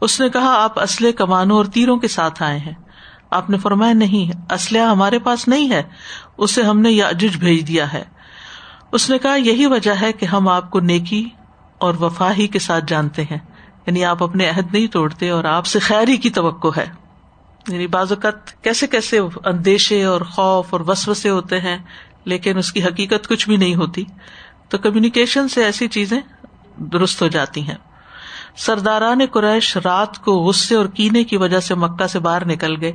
اس 0.01 0.19
نے 0.19 0.29
کہا، 0.29 0.63
آپ 0.63 0.79
اسلحے 0.79 1.11
کمانوں 1.11 1.57
اور 1.57 1.65
تیروں 1.65 1.97
کے 1.97 2.07
ساتھ 2.07 2.43
آئے 2.43 2.59
ہیں۔ 2.59 2.73
آپ 3.31 3.49
نے 3.49 3.57
فرمایا، 3.57 3.93
نہیں، 3.93 4.53
اسلحہ 4.53 4.81
ہمارے 4.81 5.19
پاس 5.19 5.47
نہیں 5.47 5.71
ہے، 5.71 5.83
اسے 6.37 6.63
ہم 6.63 6.79
نے 6.79 6.91
یا 6.91 7.11
بھیج 7.39 7.67
دیا 7.67 7.93
ہے۔ 7.93 8.03
اس 8.91 9.09
نے 9.09 9.17
کہا، 9.17 9.35
یہی 9.35 9.65
وجہ 9.65 9.93
ہے 10.01 10.13
کہ 10.13 10.25
ہم 10.25 10.47
آپ 10.47 10.71
کو 10.71 10.79
نیکی 10.79 11.29
اور 11.77 11.93
وفا 11.99 12.33
ہی 12.33 12.47
کے 12.47 12.59
ساتھ 12.59 12.85
جانتے 12.87 13.23
ہیں 13.23 13.37
یعنی 13.85 14.05
آپ 14.05 14.23
اپنے 14.23 14.49
عہد 14.49 14.73
نہیں 14.73 14.87
توڑتے 14.87 15.29
اور 15.29 15.43
آپ 15.43 15.65
سے 15.65 15.79
خیری 15.79 16.17
کی 16.17 16.29
توقع 16.29 16.67
ہے۔ 16.77 16.98
یعنی 17.69 17.87
بعض 17.87 18.11
اوقات 18.11 18.63
کیسے 18.63 18.87
کیسے 18.87 19.19
اندیشے 19.45 20.03
اور 20.03 20.21
خوف 20.21 20.67
اور 20.69 20.81
وسوسے 20.87 21.29
ہوتے 21.29 21.59
ہیں، 21.59 21.77
لیکن 22.25 22.57
اس 22.57 22.71
کی 22.71 22.83
حقیقت 22.83 23.27
کچھ 23.27 23.47
بھی 23.47 23.57
نہیں 23.57 23.75
ہوتی۔ 23.75 24.03
تو 24.69 24.77
کمیونیکیشن 24.77 25.47
سے 25.47 25.63
ایسی 25.63 25.87
چیزیں 25.87 26.19
درست 26.77 27.21
ہو 27.21 27.27
جاتی 27.27 27.61
ہیں۔ 27.61 27.75
سرداران 28.57 29.19
قریش 29.31 29.77
رات 29.77 30.19
کو 30.19 30.31
غصے 30.31 30.75
اور 30.75 30.85
کینے 30.85 31.23
کی 31.23 31.37
وجہ 31.37 31.59
سے 31.59 31.75
مکہ 31.75 32.07
سے 32.07 32.19
باہر 32.19 32.45
نکل 32.45 32.81
گئے، 32.81 32.91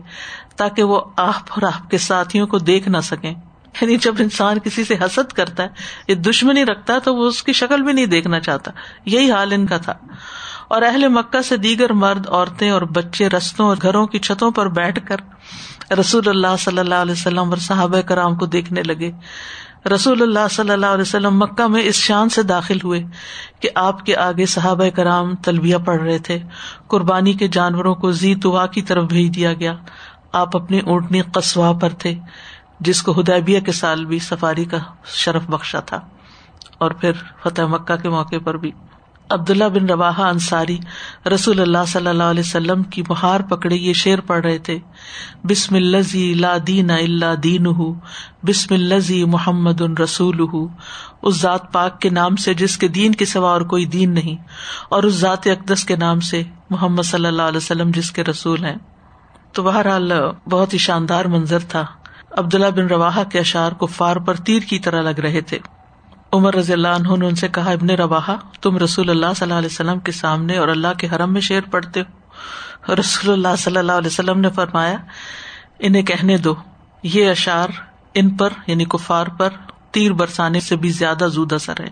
تاکہ 0.56 0.82
وہ 0.82 1.00
آپ 1.16 1.42
اور 1.48 1.62
آپ 1.62 1.90
کے 1.90 1.98
ساتھیوں 1.98 2.46
کو 2.46 2.58
دیکھ 2.58 2.88
نہ 2.88 2.98
سکیں۔ 3.02 3.34
یعنی 3.80 3.96
جب 3.96 4.14
انسان 4.18 4.58
کسی 4.58 4.84
سے 4.84 4.94
حسد 4.94 5.32
کرتا 5.32 5.62
ہے 5.62 5.68
یا 6.08 6.14
دشمنی 6.26 6.64
رکھتا 6.64 6.94
ہے، 6.94 7.00
تو 7.00 7.16
وہ 7.16 7.26
اس 7.28 7.42
کی 7.42 7.52
شکل 7.52 7.82
بھی 7.82 7.92
نہیں 7.92 8.06
دیکھنا 8.06 8.40
چاہتا۔ 8.40 8.70
یہی 9.04 9.30
حال 9.30 9.52
ان 9.52 9.66
کا 9.66 9.76
تھا۔ 9.76 9.94
اور 10.68 10.83
اہل 10.83 11.09
مکہ 11.09 11.42
سے 11.42 11.57
دیگر 11.57 11.92
مرد، 11.92 12.29
عورتیں 12.29 12.70
اور 12.70 12.83
بچے 12.83 13.29
رستوں 13.29 13.66
اور 13.66 13.77
گھروں 13.83 14.07
کی 14.07 14.18
چھتوں 14.18 14.50
پر 14.50 14.68
بیٹھ 14.68 15.09
کر 15.09 15.16
رسول 16.00 16.29
اللہ 16.29 16.57
صلی 16.59 16.79
اللہ 16.79 16.94
علیہ 16.94 17.12
وسلم 17.12 17.48
اور 17.48 17.57
صحابہ 17.57 18.00
کرام 18.00 18.35
کو 18.35 18.46
دیکھنے 18.46 18.83
لگے۔ 18.83 19.11
رسول 19.94 20.22
اللہ 20.22 20.48
صلی 20.50 20.70
اللہ 20.70 20.87
علیہ 20.87 21.03
وسلم 21.03 21.38
مکہ 21.38 21.66
میں 21.66 21.83
اس 21.83 21.94
شان 21.94 22.29
سے 22.29 22.42
داخل 22.42 22.79
ہوئے 22.85 23.03
کہ 23.61 23.68
آپ 23.74 24.07
کے 24.07 24.16
آگے 24.16 24.46
صحابہ 24.46 24.88
کرام 24.96 25.35
تلبیہ 25.35 25.77
پڑھ 25.77 26.03
رہے 26.03 26.18
تھے۔ 26.18 26.38
قربانی 26.88 27.33
کے 27.33 27.48
جانوروں 27.48 27.94
کو 27.94 28.11
زی 28.11 28.35
توا 28.35 28.66
کی 28.66 28.83
طرف 28.83 29.05
بھیج 29.05 29.35
دیا 29.35 29.53
گیا۔ 29.53 29.74
آپ 30.33 30.57
اپنی 30.57 30.81
اونٹنی 30.81 31.20
قصوا 31.20 31.72
پر 31.72 31.88
تھے، 31.88 32.14
جس 32.81 33.03
کو 33.03 33.20
ہدیبیہ 33.20 33.61
کے 33.61 33.72
سال 33.72 34.05
بھی 34.05 34.18
سفاری 34.18 34.64
کا 34.64 34.79
شرف 35.05 35.42
بخشا 35.46 35.81
تھا۔ 35.81 36.00
اور 36.79 36.90
پھر 36.90 37.12
فتح 37.42 37.62
مکہ 37.62 37.96
کے 37.96 38.09
موقع 38.09 38.37
پر 38.44 38.57
بھی۔ 38.57 38.70
عبداللہ 39.35 39.68
بن 39.75 39.87
روا 39.87 40.11
انصاری 40.29 40.79
رسول 41.35 41.61
اللہ 41.61 41.85
صلی 41.88 42.07
اللہ 42.07 42.23
علیہ 42.23 42.40
وسلم 42.40 42.83
کی 42.83 43.03
مہار 43.09 43.40
پکڑے 43.40 43.75
یہ 43.75 43.92
شعر 43.92 44.20
پڑھ 44.20 44.42
رہے 44.47 44.59
تھے، 44.59 44.79
بسم 45.44 45.75
الزی 45.75 46.35
لا 46.35 46.57
دین 46.66 46.90
اللہ 46.90 47.35
دین 47.42 47.66
بسم 48.42 48.75
الزی 48.75 49.25
محمد 49.25 49.81
ان 49.81 49.97
رسول 49.97 50.47
اس 51.23 51.40
ذات 51.40 51.73
پاک 51.73 52.01
کے 52.01 52.11
نام 52.11 52.37
سے 52.37 52.55
جس 52.55 52.79
کے 52.79 52.88
دین 52.88 53.14
کے 53.14 53.25
سوا 53.25 53.51
اور 53.51 53.61
کوئی 53.61 53.85
دین 53.87 54.14
نہیں، 54.14 54.42
اور 54.88 55.03
اس 55.03 55.14
ذات 55.14 55.47
اقدس 55.47 55.85
کے 55.85 55.97
نام 55.97 56.20
سے 56.20 56.42
محمد 56.70 57.03
صلی 57.03 57.27
اللہ 57.27 57.42
علیہ 57.42 57.57
وسلم 57.57 57.90
جس 57.94 58.12
کے 58.12 58.25
رسول 58.25 58.64
ہیں۔ 58.64 58.77
تو 59.53 59.62
بہرحال 59.62 60.12
بہت 60.51 60.73
ہی 60.73 60.79
شاندار 60.79 61.25
منظر 61.25 61.59
تھا۔ 61.68 61.85
عبداللہ 62.38 62.70
بن 62.77 62.87
روا 62.87 63.23
کے 63.33 63.38
اشار 63.38 63.73
کو 63.73 63.87
فار 63.87 64.16
پر 64.16 64.35
تیر 64.37 64.62
کی 64.68 64.79
طرح 64.79 65.03
لگ 65.03 65.20
رہے 65.20 65.40
تھے۔ 65.40 65.59
عمر 66.35 66.55
رضی 66.55 66.73
اللہ 66.73 66.88
عنہ 66.88 67.16
نے 67.16 67.27
ان 67.27 67.35
سے 67.35 67.49
کہا، 67.49 67.70
ابن 67.70 67.90
روا 67.90 68.20
تم 68.61 68.79
رسول 68.79 69.11
اللہ 69.11 69.27
صلی 69.37 69.44
اللہ 69.44 69.59
علیہ 69.59 69.68
وسلم 69.73 69.99
کے 69.99 70.12
سامنے 70.12 70.57
اور 70.57 70.68
اللہ 70.68 70.88
کے 70.99 71.09
حرم 71.12 71.33
میں 71.33 71.40
شعر 71.40 71.61
پڑھتے 71.70 72.01
ہو۔ 72.01 72.94
رسول 72.94 73.33
اللہ 73.33 73.57
صلی 73.59 73.77
اللہ 73.77 73.92
علیہ 73.92 74.07
وسلم 74.07 74.40
نے 74.40 74.51
فرمایا، 74.51 74.97
انہیں 75.79 76.03
کہنے 76.03 76.37
دو، 76.37 76.55
یہ 77.03 77.31
اشار 77.31 77.68
ان 78.14 78.31
پر 78.31 78.49
یعنی 78.66 78.85
کفار 78.85 79.27
پر، 79.27 79.49
تیر 79.90 80.12
برسانے 80.12 80.61
سے 80.61 80.77
بھی 80.77 80.88
زیادہ 80.88 81.29
زود 81.33 81.53
اثر 81.53 81.81
ہے۔ 81.81 81.88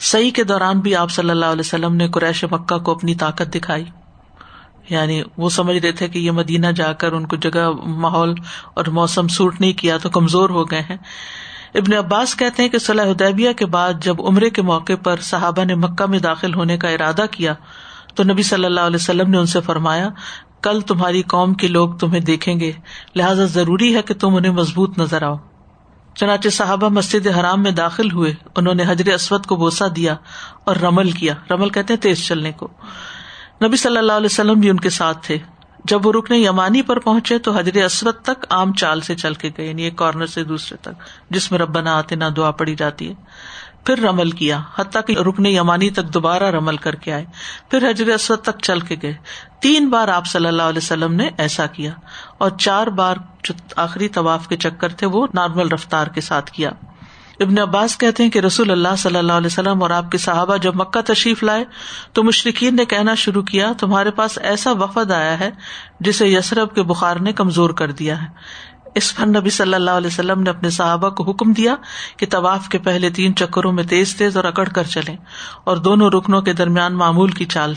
سی 0.00 0.30
کے 0.30 0.44
دوران 0.44 0.80
بھی 0.80 0.96
آپ 0.96 1.10
صلی 1.10 1.30
اللہ 1.30 1.46
علیہ 1.46 1.60
وسلم 1.60 1.94
نے 1.94 2.08
قریش 2.08 2.44
مکہ 2.44 2.78
کو 2.78 2.92
اپنی 2.92 3.14
طاقت 3.14 3.54
دکھائی۔ 3.54 3.84
یعنی 4.88 5.22
وہ 5.36 5.50
سمجھ 5.50 5.76
رہے 5.76 5.92
تھے 5.92 6.08
کہ 6.08 6.18
یہ 6.18 6.30
مدینہ 6.30 6.66
جا 6.66 6.92
کر 6.92 7.12
ان 7.12 7.26
کو 7.26 7.36
جگہ، 7.36 7.70
ماحول 7.86 8.34
اور 8.74 8.84
موسم 8.84 9.28
سوٹ 9.28 9.60
نہیں 9.60 9.72
کیا 9.72 9.96
تو 9.96 10.08
کمزور 10.10 10.50
ہو 10.50 10.70
گئے 10.70 10.80
ہیں۔ 10.80 10.96
ابن 11.74 11.92
عباس 11.92 12.36
کہتے 12.36 12.62
ہیں 12.62 12.68
کہ 12.68 12.78
صلاح 12.78 13.06
ادیبیہ 13.06 13.52
کے 13.52 13.66
بعد 13.66 13.92
جب 14.02 14.26
عمرے 14.26 14.50
کے 14.50 14.62
موقع 14.62 14.92
پر 15.02 15.20
صحابہ 15.20 15.64
نے 15.64 15.74
مکہ 15.74 16.06
میں 16.06 16.18
داخل 16.18 16.54
ہونے 16.54 16.76
کا 16.76 16.88
ارادہ 16.88 17.24
کیا 17.30 17.54
تو 18.14 18.22
نبی 18.24 18.42
صلی 18.42 18.64
اللہ 18.64 18.80
علیہ 18.80 18.96
وسلم 18.96 19.30
نے 19.30 19.38
ان 19.38 19.46
سے 19.46 19.60
فرمایا، 19.60 20.08
کل 20.62 20.80
تمہاری 20.80 21.22
قوم 21.22 21.54
کے 21.54 21.68
لوگ 21.68 21.90
تمہیں 21.90 22.20
دیکھیں 22.20 22.60
گے، 22.60 22.72
لہٰذا 23.16 23.44
ضروری 23.44 23.96
ہے 23.96 24.02
کہ 24.02 24.14
تم 24.14 24.34
انہیں 24.34 24.52
مضبوط 24.52 24.98
نظر 24.98 25.22
آؤ۔ 25.22 25.36
چنانچہ 26.14 26.48
صحابہ 26.48 26.88
مسجد 26.88 27.26
حرام 27.26 27.62
میں 27.62 27.70
داخل 27.70 28.10
ہوئے، 28.10 28.34
انہوں 28.56 28.74
نے 28.74 28.82
حضر 28.86 29.12
اسود 29.12 29.46
کو 29.46 29.56
بوسا 29.56 29.84
دیا 29.96 30.16
اور 30.64 30.76
رمل 30.76 31.10
کیا۔ 31.10 31.34
رمل 31.50 31.68
کہتے 31.68 31.94
ہیں 31.94 32.00
تیز 32.00 32.26
چلنے 32.26 32.52
کو۔ 32.52 32.68
نبی 33.64 33.76
صلی 33.76 33.96
اللہ 33.96 34.12
علیہ 34.12 34.26
وسلم 34.26 34.60
بھی 34.60 34.70
ان 34.70 34.76
کے 34.76 34.90
ساتھ 34.90 35.26
تھے۔ 35.26 35.38
جب 35.88 36.06
وہ 36.06 36.12
رکن 36.12 36.34
یمانی 36.34 36.82
پر 36.82 36.98
پہنچے 36.98 37.38
تو 37.38 37.52
حضرت 37.52 37.76
اسود 37.84 38.14
تک 38.22 38.46
عام 38.50 38.72
چال 38.72 39.00
سے 39.00 39.14
چل 39.14 39.34
کے 39.34 39.50
گئے 39.58 39.66
یعنی 39.66 39.82
ایک 39.82 39.96
کارنر 39.96 40.26
سے 40.26 40.44
دوسرے 40.44 40.76
تک، 40.80 41.02
جس 41.30 41.50
میں 41.50 41.58
ربنا 41.58 41.96
آتے 41.98 42.14
نہ 42.14 42.24
دعا 42.36 42.50
پڑی 42.50 42.74
جاتی 42.74 43.08
ہے۔ 43.08 43.14
پھر 43.86 43.98
رمل 43.98 44.30
کیا، 44.30 44.60
حتیٰ 44.76 45.00
کہ 45.06 45.18
رکن 45.18 45.46
یمانی 45.46 45.90
تک 45.90 46.12
دوبارہ 46.14 46.50
رمل 46.50 46.76
کر 46.76 46.94
کے 46.94 47.12
آئے۔ 47.12 47.24
پھر 47.70 47.90
حضرت 47.90 48.08
اسود 48.14 48.40
تک 48.40 48.62
چل 48.62 48.80
کے 48.80 48.96
گئے۔ 49.02 49.14
تین 49.62 49.88
بار 49.88 50.08
آپ 50.08 50.26
صلی 50.26 50.46
اللہ 50.46 50.62
علیہ 50.62 50.84
وسلم 50.84 51.14
نے 51.14 51.28
ایسا 51.38 51.66
کیا، 51.66 51.92
اور 52.38 52.50
چار 52.58 52.86
بار 52.86 53.16
جو 53.44 53.54
آخری 53.76 54.08
طواف 54.08 54.48
کے 54.48 54.56
چکر 54.56 54.92
تھے 54.92 55.06
وہ 55.06 55.26
نارمل 55.34 55.68
رفتار 55.68 56.06
کے 56.06 56.20
ساتھ 56.20 56.50
کیا۔ 56.52 56.70
ابن 57.40 57.58
عباس 57.58 57.98
کہتے 57.98 58.22
ہیں 58.22 58.30
کہ 58.30 58.38
رسول 58.38 58.70
اللہ 58.70 58.96
صلی 58.98 59.16
اللہ 59.16 59.32
علیہ 59.32 59.46
وسلم 59.46 59.82
اور 59.82 59.90
آپ 59.90 60.10
کے 60.10 60.18
صحابہ 60.18 60.56
جب 60.56 60.76
مکہ 60.76 61.00
تشریف 61.00 61.42
لائے 61.42 61.64
تو 62.12 62.22
مشرقین 62.22 62.76
نے 62.76 62.84
کہنا 62.84 63.14
شروع 63.14 63.42
کیا، 63.42 63.72
تمہارے 63.78 64.10
پاس 64.10 64.38
ایسا 64.42 64.72
وفد 64.72 65.10
آیا 65.10 65.40
ہے 65.40 65.50
جسے 66.00 66.28
یسرب 66.28 66.74
کے 66.74 66.82
بخار 66.82 67.16
نے 67.16 67.32
کمزور 67.32 67.70
کر 67.70 67.90
دیا 67.90 68.22
ہے۔ 68.22 68.26
اس 68.94 69.16
پر 69.16 69.26
نبی 69.26 69.50
صلی 69.50 69.74
اللہ 69.74 69.90
علیہ 69.90 70.06
وسلم 70.06 70.42
نے 70.42 70.50
اپنے 70.50 70.70
صحابہ 70.70 71.10
کو 71.10 71.30
حکم 71.30 71.52
دیا 71.52 71.74
کہ 72.16 72.26
طواف 72.30 72.68
کے 72.68 72.78
پہلے 72.78 73.10
تین 73.10 73.36
چکروں 73.36 73.72
میں 73.72 73.84
تیز 73.84 74.16
تیز 74.16 74.36
اور 74.36 74.44
اکڑ 74.44 74.68
کر 74.68 74.84
چلے 74.84 75.16
اور 75.64 75.76
دونوں 75.76 76.10
رکنوں 76.10 76.40
کے 76.42 76.52
درمیان 76.52 76.94
معمول 76.94 77.30
کی 77.30 77.44
چال 77.44 77.74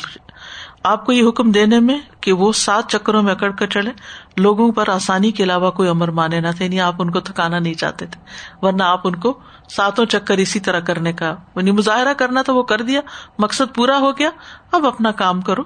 آپ 0.84 1.06
کو 1.06 1.12
یہ 1.12 1.28
حکم 1.28 1.52
دینے 1.52 1.80
میں 1.80 2.00
کہ 2.22 2.34
وہ 2.34 2.52
سات 2.52 2.92
چکروں 2.92 3.24
میں 3.24 3.32
اکڑ 3.32 3.52
کر 3.52 3.68
چلے، 3.68 3.92
لوگوں 4.38 4.72
پر 4.72 4.90
آسانی 4.90 5.32
کے 5.32 5.44
علاوہ 5.44 5.72
کوئی 5.72 5.90
امر 5.90 6.08
مانے 6.08 6.40
نہ 6.40 6.48
تھے 6.58 6.66
یعنی 6.66 6.80
آپ 6.80 6.96
ان 7.00 7.12
کو 7.12 7.20
تھکانا 7.20 7.60
نہیں 7.60 7.74
چاہتے 7.74 8.06
تھے، 8.06 8.22
ورنہ 8.62 8.84
آپ 8.84 9.08
ان 9.08 9.16
کو 9.16 9.40
ساتوں 9.70 10.06
چکر 10.06 10.38
اسی 10.38 10.60
طرح 10.60 10.80
کرنے 10.80 11.14
کا 11.14 11.36
یعنی 11.56 11.72
مظاہرہ 11.72 12.14
کرنا 12.14 12.42
تھا 12.42 12.54
وہ 12.54 12.64
کر 12.64 12.82
دیا، 12.82 13.02
مقصد 13.40 13.76
پورا 13.76 13.98
ہو 13.98 14.12
گیا، 14.12 14.30
اب 14.72 14.86
اپنا 14.86 15.12
کام 15.12 15.42
کرو۔ 15.42 15.62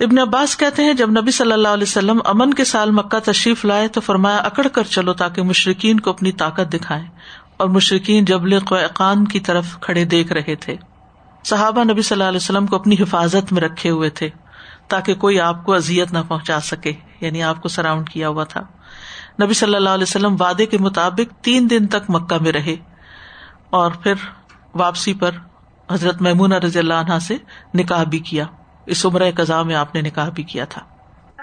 ابن 0.00 0.18
عباس 0.18 0.56
کہتے 0.56 0.84
ہیں، 0.84 0.94
جب 0.94 1.10
نبی 1.10 1.30
صلی 1.30 1.52
اللہ 1.52 1.68
علیہ 1.68 1.88
وسلم 1.88 2.18
امن 2.24 2.54
کے 2.54 2.64
سال 2.64 2.90
مکہ 2.90 3.18
تشریف 3.18 3.64
لائے 3.64 3.88
تو 3.88 4.00
فرمایا، 4.00 4.36
اکڑ 4.36 4.68
کر 4.68 4.82
چلو 4.82 5.12
تاکہ 5.12 5.42
مشرقین 5.42 6.00
کو 6.00 6.10
اپنی 6.10 6.32
طاقت 6.32 6.72
دکھائے 6.72 7.04
اور 7.56 7.68
مشرقین 7.68 8.24
جبل 8.24 8.58
قوقان 8.58 9.24
کی 9.24 9.40
طرف 9.40 9.80
کھڑے 9.80 10.04
دیکھ 10.04 10.32
رہے 10.32 10.54
تھے۔ 10.54 10.76
صحابہ 11.44 11.84
نبی 11.84 12.02
صلی 12.02 12.14
اللہ 12.14 12.28
علیہ 12.28 12.36
وسلم 12.36 12.66
کو 12.66 12.76
اپنی 12.76 12.96
حفاظت 13.00 13.52
میں 13.52 13.62
رکھے 13.62 13.90
ہوئے 13.90 14.10
تھے۔ 14.10 14.28
تاکہ 14.90 15.14
کوئی 15.14 15.40
آپ 15.40 15.64
کو 15.64 15.74
ازیت 15.74 16.12
نہ 16.12 16.18
پہنچا 16.28 16.60
سکے 16.60 16.92
یعنی 17.20 17.42
آپ 17.42 17.62
کو 17.62 17.68
سراؤنڈ 17.68 18.10
کیا 18.10 18.28
ہوا 18.28 18.44
تھا۔ 18.44 18.60
نبی 19.42 19.54
صلی 19.54 19.74
اللہ 19.74 19.90
علیہ 19.90 20.02
وسلم 20.02 20.36
وعدے 20.40 20.66
کے 20.66 20.78
مطابق 20.78 21.44
تین 21.44 21.70
دن 21.70 21.86
تک 21.86 22.04
مکہ 22.08 22.42
میں 22.42 22.52
رہے۔ 22.52 22.76
اور 23.70 23.90
پھر 23.90 24.14
واپسی 24.74 25.14
پر 25.14 25.30
حضرت 25.90 26.22
محمود 26.22 26.52
رضی 26.52 26.78
اللہ 26.78 26.94
عنہ 26.94 27.18
سے 27.18 27.36
نکاح 27.74 28.04
بھی 28.04 28.18
کیا۔ 28.18 28.44
اس 28.86 29.06
عمرہ 29.06 29.30
قزا 29.36 29.62
میں 29.62 29.74
آپ 29.74 29.94
نے 29.94 30.00
نکاح 30.00 30.28
بھی 30.28 30.42
کیا 30.42 30.64
تھا۔ 30.64 30.80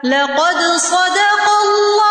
لقد 0.03 0.81
صدق 0.81 1.49
اللہ 1.49 2.06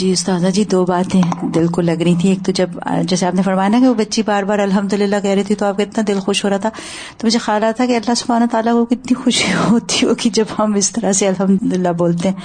جی 0.00 0.12
استاذہ 0.12 0.46
جی 0.46 0.64
دو 0.64 0.84
باتیں 0.86 1.20
دل 1.54 1.66
کو 1.66 1.80
لگ 1.80 2.02
رہی 2.02 2.14
تھی 2.20 2.28
ایک 2.28 2.38
تو 2.46 2.52
جب 2.52 2.70
جیسے 3.02 3.26
آپ 3.26 3.34
نے 3.34 3.42
فرمایا 3.42 3.68
نا 3.68 3.78
کہ 3.80 3.88
وہ 3.88 3.94
بچی 3.94 4.22
بار 4.22 4.42
بار 4.42 4.58
الحمد 4.58 4.92
للہ 4.92 5.16
کہہ 5.22 5.30
رہی 5.30 5.44
تھی 5.44 5.54
تو 5.54 5.66
آپ 5.66 5.76
کا 5.76 5.82
اتنا 5.82 6.04
دل 6.08 6.20
خوش 6.20 6.44
ہو 6.44 6.50
رہا 6.50 6.56
تھا۔ 6.56 6.70
تو 7.16 7.26
مجھے 7.26 7.38
خیال 7.38 7.64
آتا 7.64 7.72
تھا 7.76 7.86
کہ 7.86 7.96
اللہ 7.96 8.14
سبحانہ 8.16 8.44
تعالیٰ 8.50 8.72
کو 8.72 8.84
کتنی 8.84 9.14
خوشی 9.14 9.52
ہوتی 9.70 10.06
ہوگی 10.06 10.30
جب 10.30 10.44
ہم 10.58 10.74
اس 10.74 10.92
طرح 10.92 11.12
سے 11.12 11.28
الحمد 11.28 11.72
للہ 11.72 11.88
بولتے 11.88 12.28
ہیں۔ 12.28 12.36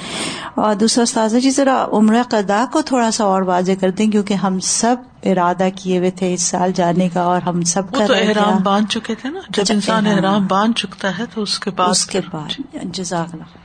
اور 0.55 0.75
دوسرا 0.75 1.03
استاذہ 1.03 1.37
جی 1.37 1.49
ذرا 1.49 1.85
عمر 1.91 2.21
قدا 2.29 2.65
کو 2.71 2.81
تھوڑا 2.81 3.11
سا 3.11 3.23
اور 3.23 3.41
واضح 3.41 3.71
کر 3.79 3.91
دیں 3.91 4.07
کیونکہ 4.07 4.33
ہم 4.33 4.59
سب 4.59 4.95
ارادہ 5.23 5.67
کیے 5.75 5.97
ہوئے 5.97 6.11
تھے 6.11 6.33
اس 6.33 6.41
سال 6.41 6.71
جانے 6.75 7.09
کا 7.09 7.21
اور 7.21 7.41
ہم 7.41 7.61
سب 7.61 7.93
کا 7.93 8.03
احرام 8.15 8.63
باندھ 8.63 8.89
چکے 8.89 9.15
تھے 9.15 9.29
نا۔ 9.29 9.39
جب 9.49 9.61
اچھا، 9.61 9.73
انسان 9.73 10.07
احرام۔ 10.07 10.47
باندھ 10.47 10.79
چکتا 10.79 11.17
ہے 11.19 11.23
تو 11.33 11.41
اس 11.41 11.59
کے 11.59 11.71
بعد 11.71 11.89
اس 11.89 12.05
کے 12.05 12.19
بعد۔ 12.33 12.77
جزاک 12.83 13.27
اللہ 13.33 13.64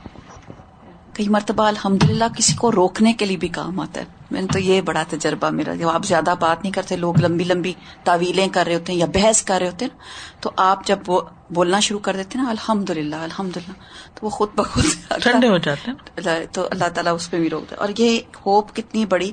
کئی 1.21 1.29
مرتبہ 1.29 1.63
الحمد 1.63 2.03
للہ 2.03 2.23
کسی 2.37 2.53
کو 2.53 2.71
روکنے 2.71 3.13
کے 3.13 3.25
لیے 3.25 3.37
بھی 3.37 3.47
کام 3.47 3.79
آتا 3.79 3.99
ہے۔ 4.01 4.05
میں 4.31 4.41
نے 4.41 4.47
تو 4.47 4.59
یہ 4.59 4.81
بڑا 4.81 5.03
تجربہ 5.09 5.49
میرا 5.49 5.73
جب 5.75 5.89
آپ 5.89 6.05
زیادہ 6.05 6.33
بات 6.39 6.63
نہیں 6.63 6.73
کرتے 6.73 6.95
لوگ 6.95 7.19
لمبی 7.19 7.43
لمبی 7.43 7.73
تعویلیں 8.03 8.47
کر 8.47 8.65
رہے 8.65 8.75
ہوتے 8.75 8.91
ہیں 8.91 8.99
یا 8.99 9.05
بحث 9.05 9.43
کر 9.43 9.59
رہے 9.59 9.67
ہوتے 9.67 9.85
ہیں 9.85 10.41
تو 10.41 10.51
آپ 10.57 10.87
جب 10.87 10.99
وہ 11.07 11.21
بولنا 11.49 11.79
شروع 11.79 11.99
کر 11.99 12.15
دیتے 12.15 12.37
نا 12.37 12.49
الحمد 12.49 12.89
للہ 12.89 13.15
الحمد 13.15 13.57
للہ 13.57 13.73
تو 14.13 14.25
وہ 14.25 14.29
خود 14.29 14.49
بخود 14.55 14.85
ٹھنڈے 15.21 15.47
ہو 15.47 15.57
جاتے 15.57 15.91
ہیں۔ 15.91 16.45
تو 16.51 16.67
اللہ 16.71 16.89
تعالیٰ 16.93 17.15
اس 17.15 17.31
پہ 17.31 17.37
بھی 17.37 17.49
روک 17.49 17.73
اور 17.73 17.89
یہ 17.97 18.19
ہوپ 18.45 18.75
کتنی 18.75 19.05
بڑی 19.05 19.31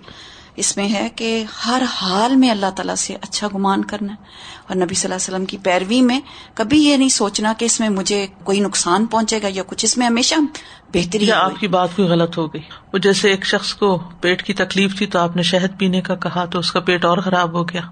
اس 0.59 0.77
میں 0.77 0.89
ہے 0.93 1.09
کہ 1.17 1.45
ہر 1.67 1.83
حال 2.03 2.37
میں 2.37 2.51
اللہ 2.51 2.71
تعالیٰ 2.77 2.95
سے 2.95 3.17
اچھا 3.23 3.49
گمان 3.55 3.85
کرنا 3.85 4.13
اور 4.67 4.77
نبی 4.77 4.95
صلی 4.95 5.13
اللہ 5.13 5.15
علیہ 5.15 5.35
وسلم 5.35 5.45
کی 5.45 5.59
پیروی 5.59 6.03
میں 6.03 6.21
کبھی 6.55 6.85
یہ 6.85 6.97
نہیں 6.97 7.09
سوچنا 7.09 7.53
کہ 7.59 7.65
اس 7.65 7.81
میں 7.81 7.89
مجھے 7.89 8.27
کوئی 8.45 8.61
نقصان 8.61 9.07
پہنچے 9.07 9.43
گا 9.43 9.49
یا 9.51 9.63
کچھ 9.67 9.85
اس 9.85 9.99
میں 9.99 10.07
ہمیشہ 10.07 10.35
بہتری 10.95 11.33
آپ 11.33 11.61
کی 11.61 11.69
بات 11.69 11.89
کوئی 11.97 12.09
غلط 12.09 12.39
ہو 12.39 12.53
گئی۔ 12.53 12.63
وہ 12.93 12.99
جیسے 12.99 13.31
ایک 13.31 13.47
شخص 13.47 13.75
کو 13.75 13.99
پیٹ 14.21 14.43
کی 14.43 14.55
تکلیف 14.55 14.99
تھی 14.99 15.07
تو 15.07 15.19
آپ 15.19 15.37
نے 15.37 15.43
شہد 15.43 15.79
پینے 15.79 16.01
کا 16.01 16.15
کہا 16.15 16.45
تو 16.45 16.59
اس 16.59 16.73
کا 16.73 16.81
پیٹ 16.81 17.05
اور 17.05 17.19
خراب 17.19 17.53
ہو 17.53 17.69
گیا۔ 17.69 17.83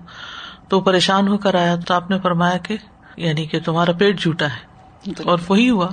تو 0.69 0.81
پریشان 0.81 1.29
ہو 1.29 1.39
کر 1.39 1.55
آیا 1.55 1.77
تو 1.77 1.95
آپ 1.95 2.11
نے 2.11 2.19
فرمایا 2.21 2.57
کہ 2.57 2.77
یعنی 3.17 3.47
کہ 3.47 3.61
تمہارا 3.61 3.93
پیٹ 3.93 4.21
جھوٹا 4.21 4.47
ہے۔ 4.47 4.77
اور 5.25 5.39
وہی 5.49 5.71
ہوا 5.71 5.89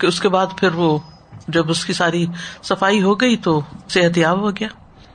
کہ 0.00 0.06
اس 0.06 0.20
کے 0.20 0.28
بعد 0.28 0.46
پھر 0.56 0.74
وہ 0.74 0.98
جب 1.48 1.70
اس 1.70 1.84
کی 1.84 1.92
ساری 1.92 2.26
صفائی 2.62 3.02
ہو 3.02 3.20
گئی 3.20 3.36
تو 3.36 3.60
صحت 3.88 4.18
یاب 4.18 4.40
ہو 4.40 4.50
گیا۔ 4.50 4.68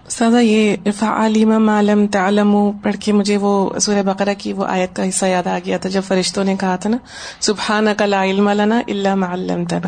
سادہ 0.10 0.42
یہ 0.42 0.76
علیم 1.02 1.50
معلم 1.50 2.08
تعلم 2.08 2.72
پڑھ 2.84 2.96
کے 3.00 3.12
مجھے 3.12 3.38
وہ 3.38 3.80
سورہ 3.80 4.04
بقرہ 4.04 4.34
کی 4.38 4.54
وہ 4.54 4.66
آیت 4.66 4.96
کا 4.96 5.10
حصہ 5.10 5.26
یاد 5.26 5.48
آ 5.48 5.60
گیا 5.66 5.78
تھا 5.78 5.90
جب 5.90 6.02
فرشتوں 6.08 6.44
نے 6.44 6.56
کہا 6.60 6.76
تھا 6.76 6.90
نا 6.90 6.98
سبحان 7.40 7.88
لا 8.06 8.24
علم 8.24 8.50
لنا 8.50 8.82
اللہ 8.88 9.16
معلم 9.16 9.66
تنا 9.66 9.88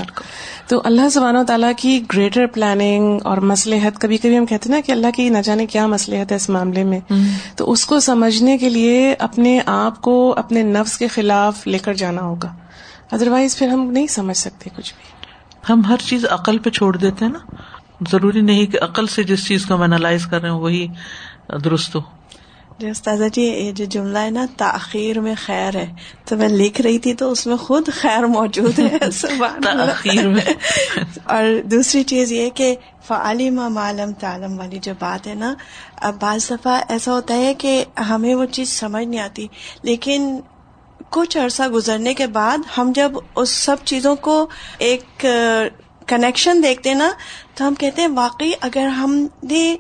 تو 0.67 0.82
اللہ 0.86 1.10
سبحانہ 1.10 1.38
تعالیٰ 1.47 1.71
کی 1.78 2.04
گریٹر 2.13 2.45
پلاننگ 2.45 3.19
اور 3.23 3.38
مسلحت 3.38 3.99
کبھی 3.99 4.17
کبھی 4.17 4.38
ہم 4.38 4.45
کہتے 4.45 4.69
ہیں 4.69 4.75
نا 4.75 4.82
کہ 4.86 4.91
اللہ 4.91 5.08
کی 5.15 5.30
نہ 5.30 5.38
جانے 5.38 5.65
کیا 5.65 5.88
مسلحت 5.88 6.32
ہے 6.32 6.36
اس 6.36 6.49
معاملے 6.49 6.84
میں۔ 6.84 6.99
تو 7.56 7.71
اس 7.71 7.86
کو 7.86 7.99
سمجھنے 7.99 8.58
کے 8.58 8.69
لیے 8.69 9.15
اپنے 9.19 9.60
آپ 9.65 10.01
کو 10.01 10.34
اپنے 10.38 10.63
نفس 10.63 10.97
کے 10.97 11.08
خلاف 11.08 11.67
لے 11.67 11.78
کر 11.78 11.93
جانا 11.93 12.21
ہوگا۔ 12.21 12.54
ادروائز 13.12 13.58
پھر 13.58 13.67
ہم 13.67 13.91
نہیں 13.91 14.08
سمجھ 14.08 14.38
سکتے 14.38 14.69
کچھ 14.78 14.93
بھی۔ 14.93 15.15
ہم 15.73 15.82
ہر 15.89 15.97
چیز 16.06 16.25
عقل 16.30 16.58
پہ 16.58 16.69
چھوڑ 16.69 16.97
دیتے 16.97 17.25
ہیں 17.25 17.32
نا۔ 17.32 17.39
ضروری 18.12 18.41
نہیں 18.41 18.65
کہ 18.65 18.79
عقل 18.81 19.08
سے 19.08 19.23
جس 19.23 19.47
چیز 19.47 19.65
کو 19.65 19.75
ہم 19.75 19.81
اینالائز 19.81 20.25
کر 20.25 20.41
رہے 20.41 20.49
ہیں 20.49 20.55
وہی 20.55 20.88
درست 21.63 21.95
ہو۔ 21.95 22.01
جی 22.79 22.89
استاذہ 22.89 23.23
جی 23.34 23.41
یہ 23.41 23.71
جو 23.71 23.86
جملہ 23.86 24.17
ہے 24.17 24.29
نا 24.29 24.45
تاخیر 24.58 25.19
میں 25.19 25.36
خیر 25.45 25.75
ہے۔ 25.75 25.93
تو 26.25 26.38
میں 26.38 26.47
لکھ 26.47 26.81
رہی 26.81 26.99
تھی 26.99 27.13
تو 27.13 27.31
اس 27.31 27.47
میں 27.47 27.55
خود 27.55 27.89
خیر 27.93 28.25
موجود 28.25 28.79
ہے۔ 28.79 28.97
تاخیر 29.63 30.27
میں۔ 30.27 30.53
اور 31.23 31.62
دوسری 31.63 32.03
چیز 32.03 32.31
یہ 32.31 32.49
کہ 32.49 32.75
فعالم 33.08 33.73
معلوم 33.73 34.12
تعلم 34.12 34.60
والی 34.60 34.79
جو 34.79 34.93
بات 34.99 35.27
ہے 35.27 35.36
نا 35.36 35.53
اب 35.95 36.15
بعض 36.21 36.51
دفعہ 36.51 36.81
ایسا 36.89 37.12
ہوتا 37.13 37.34
ہے 37.34 37.53
کہ 37.53 37.86
ہمیں 38.10 38.36
وہ 38.36 38.45
چیز 38.45 38.69
سمجھ 38.69 39.08
نہیں 39.08 39.21
آتی 39.21 39.47
لیکن 39.84 40.39
کچھ 41.10 41.38
عرصہ 41.38 41.63
گزرنے 41.63 42.13
کے 42.13 42.27
بعد 42.27 42.58
ہم 42.77 42.91
جب 42.95 43.12
اس 43.36 43.49
سب 43.49 43.75
چیزوں 43.84 44.15
کو 44.15 44.47
ایک 44.77 45.25
کنیکشن 46.08 46.63
دیکھتے 46.63 46.93
نا 46.93 47.12
تو 47.55 47.67
ہم 47.67 47.75
کہتے 47.75 48.01
ہیں 48.01 48.09
واقعی 48.15 48.51
اگر 48.61 48.87
ہم 48.87 49.27
نے 49.43 49.75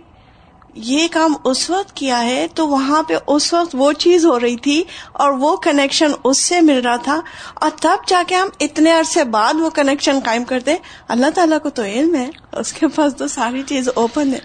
یہ 0.73 1.07
کام 1.11 1.33
اس 1.45 1.69
وقت 1.69 1.93
کیا 1.93 2.23
ہے 2.23 2.47
تو 2.55 2.67
وہاں 2.67 3.03
پہ 3.03 3.13
اس 3.27 3.53
وقت 3.53 3.75
وہ 3.79 3.91
چیز 3.91 4.25
ہو 4.25 4.39
رہی 4.39 4.55
تھی 4.55 4.83
اور 5.11 5.29
وہ 5.29 5.55
کنیکشن 5.57 6.11
اس 6.23 6.37
سے 6.37 6.61
مل 6.61 6.79
رہا 6.79 6.95
تھا 6.95 7.21
اور 7.55 7.69
تب 7.81 8.07
جا 8.07 8.23
کے 8.27 8.35
ہم 8.35 8.47
اتنے 8.59 8.91
عرصے 8.91 9.23
بعد 9.23 9.53
وہ 9.53 9.69
کنیکشن 9.69 10.19
قائم 10.25 10.43
کرتے 10.43 10.75
اللہ 11.07 11.25
تعالیٰ 11.35 11.59
کو 11.63 11.69
تو 11.69 11.83
علم 11.83 12.15
ہے 12.15 12.29
اس 12.53 12.73
کے 12.73 12.87
پاس 12.87 13.15
تو 13.15 13.27
ساری 13.27 13.63
چیز 13.67 13.89
اوپن 13.95 14.33
ہے۔ 14.33 14.39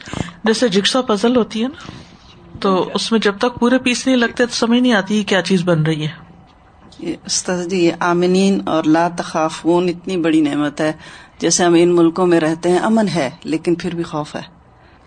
جیسے 0.45 0.69
جگسا 0.69 1.01
پزل 1.03 1.37
ہوتی 1.37 1.63
ہے 1.63 1.69
نا 1.69 1.93
تو 2.61 2.91
اس 2.95 3.13
میں 3.13 3.21
جب 3.21 3.39
تک 3.39 3.61
پورے 3.61 3.79
پیس 3.79 4.07
نہیں 4.07 4.17
لگتے 4.17 4.47
تو 4.47 4.55
سمجھ 4.55 4.81
نہیں 4.81 4.93
آتی 4.93 5.25
کیا 5.25 5.43
چیز 5.43 5.63
بن 5.65 5.83
رہی 5.83 6.07
ہے۔ 6.07 6.31
استاد 7.27 7.71
جی 7.71 7.91
آمنین 8.01 8.61
اور 8.67 8.85
لا 8.85 9.09
تخافون 9.17 9.89
اتنی 9.89 10.17
بڑی 10.17 10.41
نعمت 10.41 10.81
ہے۔ 10.81 10.93
جیسے 11.41 11.65
ہم 11.65 11.77
ان 11.79 11.97
ملکوں 11.97 12.27
میں 12.27 12.41
رہتے 12.41 12.71
ہیں 12.71 12.79
امن 12.79 13.09
ہے 13.09 13.31
لیکن 13.45 13.75
پھر 13.75 13.95
بھی 13.95 14.03
خوف 14.03 14.37
ہے 14.37 14.41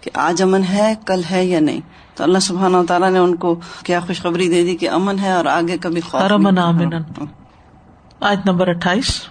کہ 0.02 0.12
آج 0.14 0.42
امن 0.42 0.64
ہے 0.64 0.94
کل 1.06 1.22
ہے 1.32 1.46
یا 1.46 1.60
نہیں۔ 1.60 1.82
تو 2.16 2.24
اللہ 2.24 2.40
سبحانہ 2.40 2.78
تعالیٰ 2.88 3.12
نے 3.12 3.20
ان 3.20 3.36
کو 3.36 3.60
کیا 3.84 4.00
خوشخبری 4.00 4.50
دے 4.50 4.64
دی 4.64 4.76
کہ 4.76 4.90
امن 4.90 5.20
ہے 5.20 5.32
اور 5.32 5.46
آگے 5.46 5.78
کبھی 5.78 6.02
خوف 6.02 6.22
آج 8.20 8.40
نمبر 8.46 8.68
اٹھائیس۔ 8.68 9.22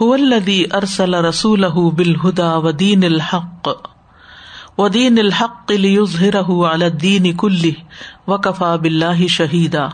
الدی 0.00 0.64
ارسل 0.72 1.14
رسول 1.14 1.64
بالہدا 1.68 2.56
ودین 2.56 3.04
الحق۔ 3.04 3.68
ودین 4.78 5.18
الحق 5.18 5.72
الدین 6.64 7.36
کلی 7.36 7.72
وکفا 8.26 8.76
بلّہ 8.76 9.26
شہیدا۔ 9.26 9.86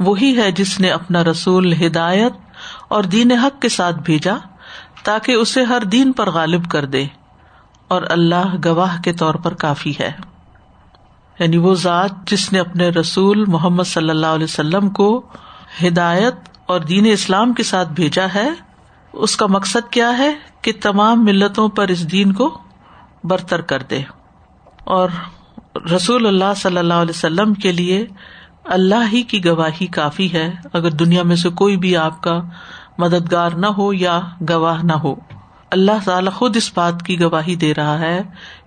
وہی 0.00 0.36
ہے 0.36 0.50
جس 0.50 0.80
نے 0.80 0.90
اپنا 0.90 1.24
رسول 1.24 1.72
ہدایت 1.72 2.32
اور 2.88 3.04
دین 3.04 3.32
حق 3.32 3.62
کے 3.62 3.68
ساتھ 3.68 3.96
بھیجا۔ 3.96 4.34
تاکہ 5.06 5.32
اسے 5.32 5.62
ہر 5.62 5.80
دین 5.80 6.12
پر 6.12 6.30
غالب 6.30 6.70
کر 6.70 6.84
دے 6.84 7.04
اور 7.88 8.02
اللہ 8.10 8.54
گواہ 8.64 9.02
کے 9.02 9.12
طور 9.12 9.34
پر 9.34 9.54
کافی 9.54 9.92
ہے۔ 10.00 10.12
یعنی 11.38 11.56
وہ 11.56 11.74
ذات 11.74 12.10
جس 12.26 12.52
نے 12.52 12.58
اپنے 12.58 12.88
رسول 12.88 13.44
محمد 13.46 13.84
صلی 13.84 14.10
اللہ 14.10 14.26
علیہ 14.26 14.44
وسلم 14.44 14.88
کو 14.88 15.22
ہدایت 15.82 16.34
اور 16.66 16.80
دین 16.80 17.06
اسلام 17.12 17.52
کے 17.52 17.62
ساتھ 17.62 17.88
بھیجا 17.88 18.26
ہے، 18.34 18.50
اس 19.12 19.36
کا 19.36 19.46
مقصد 19.46 19.92
کیا 19.92 20.18
ہے 20.18 20.34
کہ 20.62 20.72
تمام 20.82 21.24
ملتوں 21.24 21.68
پر 21.68 21.88
اس 21.88 22.12
دین 22.12 22.32
کو 22.32 22.58
برتر 23.24 23.60
کر 23.60 23.82
دے۔ 23.82 24.02
اور 24.84 25.08
رسول 25.96 26.26
اللہ 26.26 26.54
صلی 26.56 26.78
اللہ 26.78 26.94
علیہ 26.94 27.16
وسلم 27.16 27.54
کے 27.54 27.72
لیے 27.72 28.06
اللہ 28.64 29.12
ہی 29.12 29.22
کی 29.22 29.44
گواہی 29.44 29.86
کافی 29.86 30.32
ہے، 30.32 30.50
اگر 30.72 30.90
دنیا 30.90 31.22
میں 31.22 31.36
سے 31.36 31.48
کوئی 31.48 31.76
بھی 31.76 31.96
آپ 31.96 32.22
کا 32.22 32.40
مددگار 32.98 33.50
نہ 33.50 33.66
ہو 33.66 33.92
یا 33.92 34.20
گواہ 34.48 34.82
نہ 34.82 34.92
ہو۔ 34.92 35.14
اللہ 35.70 36.04
تعالی 36.04 36.30
خود 36.30 36.56
اس 36.56 36.72
بات 36.74 37.02
کی 37.02 37.20
گواہی 37.20 37.54
دے 37.54 37.74
رہا 37.74 37.98
ہے 37.98 38.20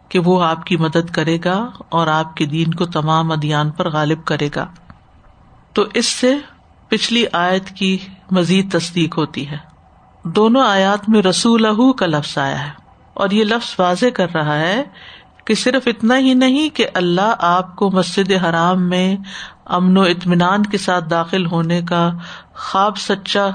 کہ 0.09 0.19
وہ 0.19 0.43
آپ 0.43 0.65
کی 0.65 0.77
مدد 0.77 1.09
کرے 1.11 1.37
گا 1.45 1.69
اور 1.89 2.07
آپ 2.07 2.35
کے 2.35 2.45
دین 2.45 2.73
کو 2.73 2.85
تمام 2.85 3.31
ادیان 3.31 3.71
پر 3.71 3.89
غالب 3.89 4.25
کرے 4.25 4.49
گا۔ 4.55 4.65
تو 5.73 5.85
اس 5.93 6.05
سے 6.05 6.35
پچھلی 6.87 7.25
آیت 7.33 7.69
کی 7.69 7.97
مزید 8.31 8.71
تصدیق 8.71 9.17
ہوتی 9.17 9.49
ہے۔ 9.49 9.57
دونوں 10.23 10.63
آیات 10.63 11.09
میں 11.09 11.21
رسول 11.21 11.93
کا 11.93 12.05
لفظ 12.05 12.37
آیا 12.37 12.65
ہے 12.65 12.71
اور 13.13 13.29
یہ 13.29 13.43
لفظ 13.43 13.75
واضح 13.79 14.05
کر 14.15 14.27
رہا 14.35 14.57
ہے 14.57 14.83
کہ 15.45 15.55
صرف 15.55 15.83
اتنا 15.85 16.17
ہی 16.17 16.33
نہیں 16.33 16.69
کہ 16.69 16.87
اللہ 16.93 17.35
آپ 17.39 17.75
کو 17.75 17.91
مسجد 17.91 18.31
حرام 18.31 18.89
میں 18.89 19.15
امن 19.65 19.97
و 19.97 20.01
اطمینان 20.01 20.63
کے 20.63 20.77
ساتھ 20.77 21.09
داخل 21.09 21.45
ہونے 21.45 21.81
کا 21.81 22.11
خواب 22.55 22.97
سچا 22.97 23.47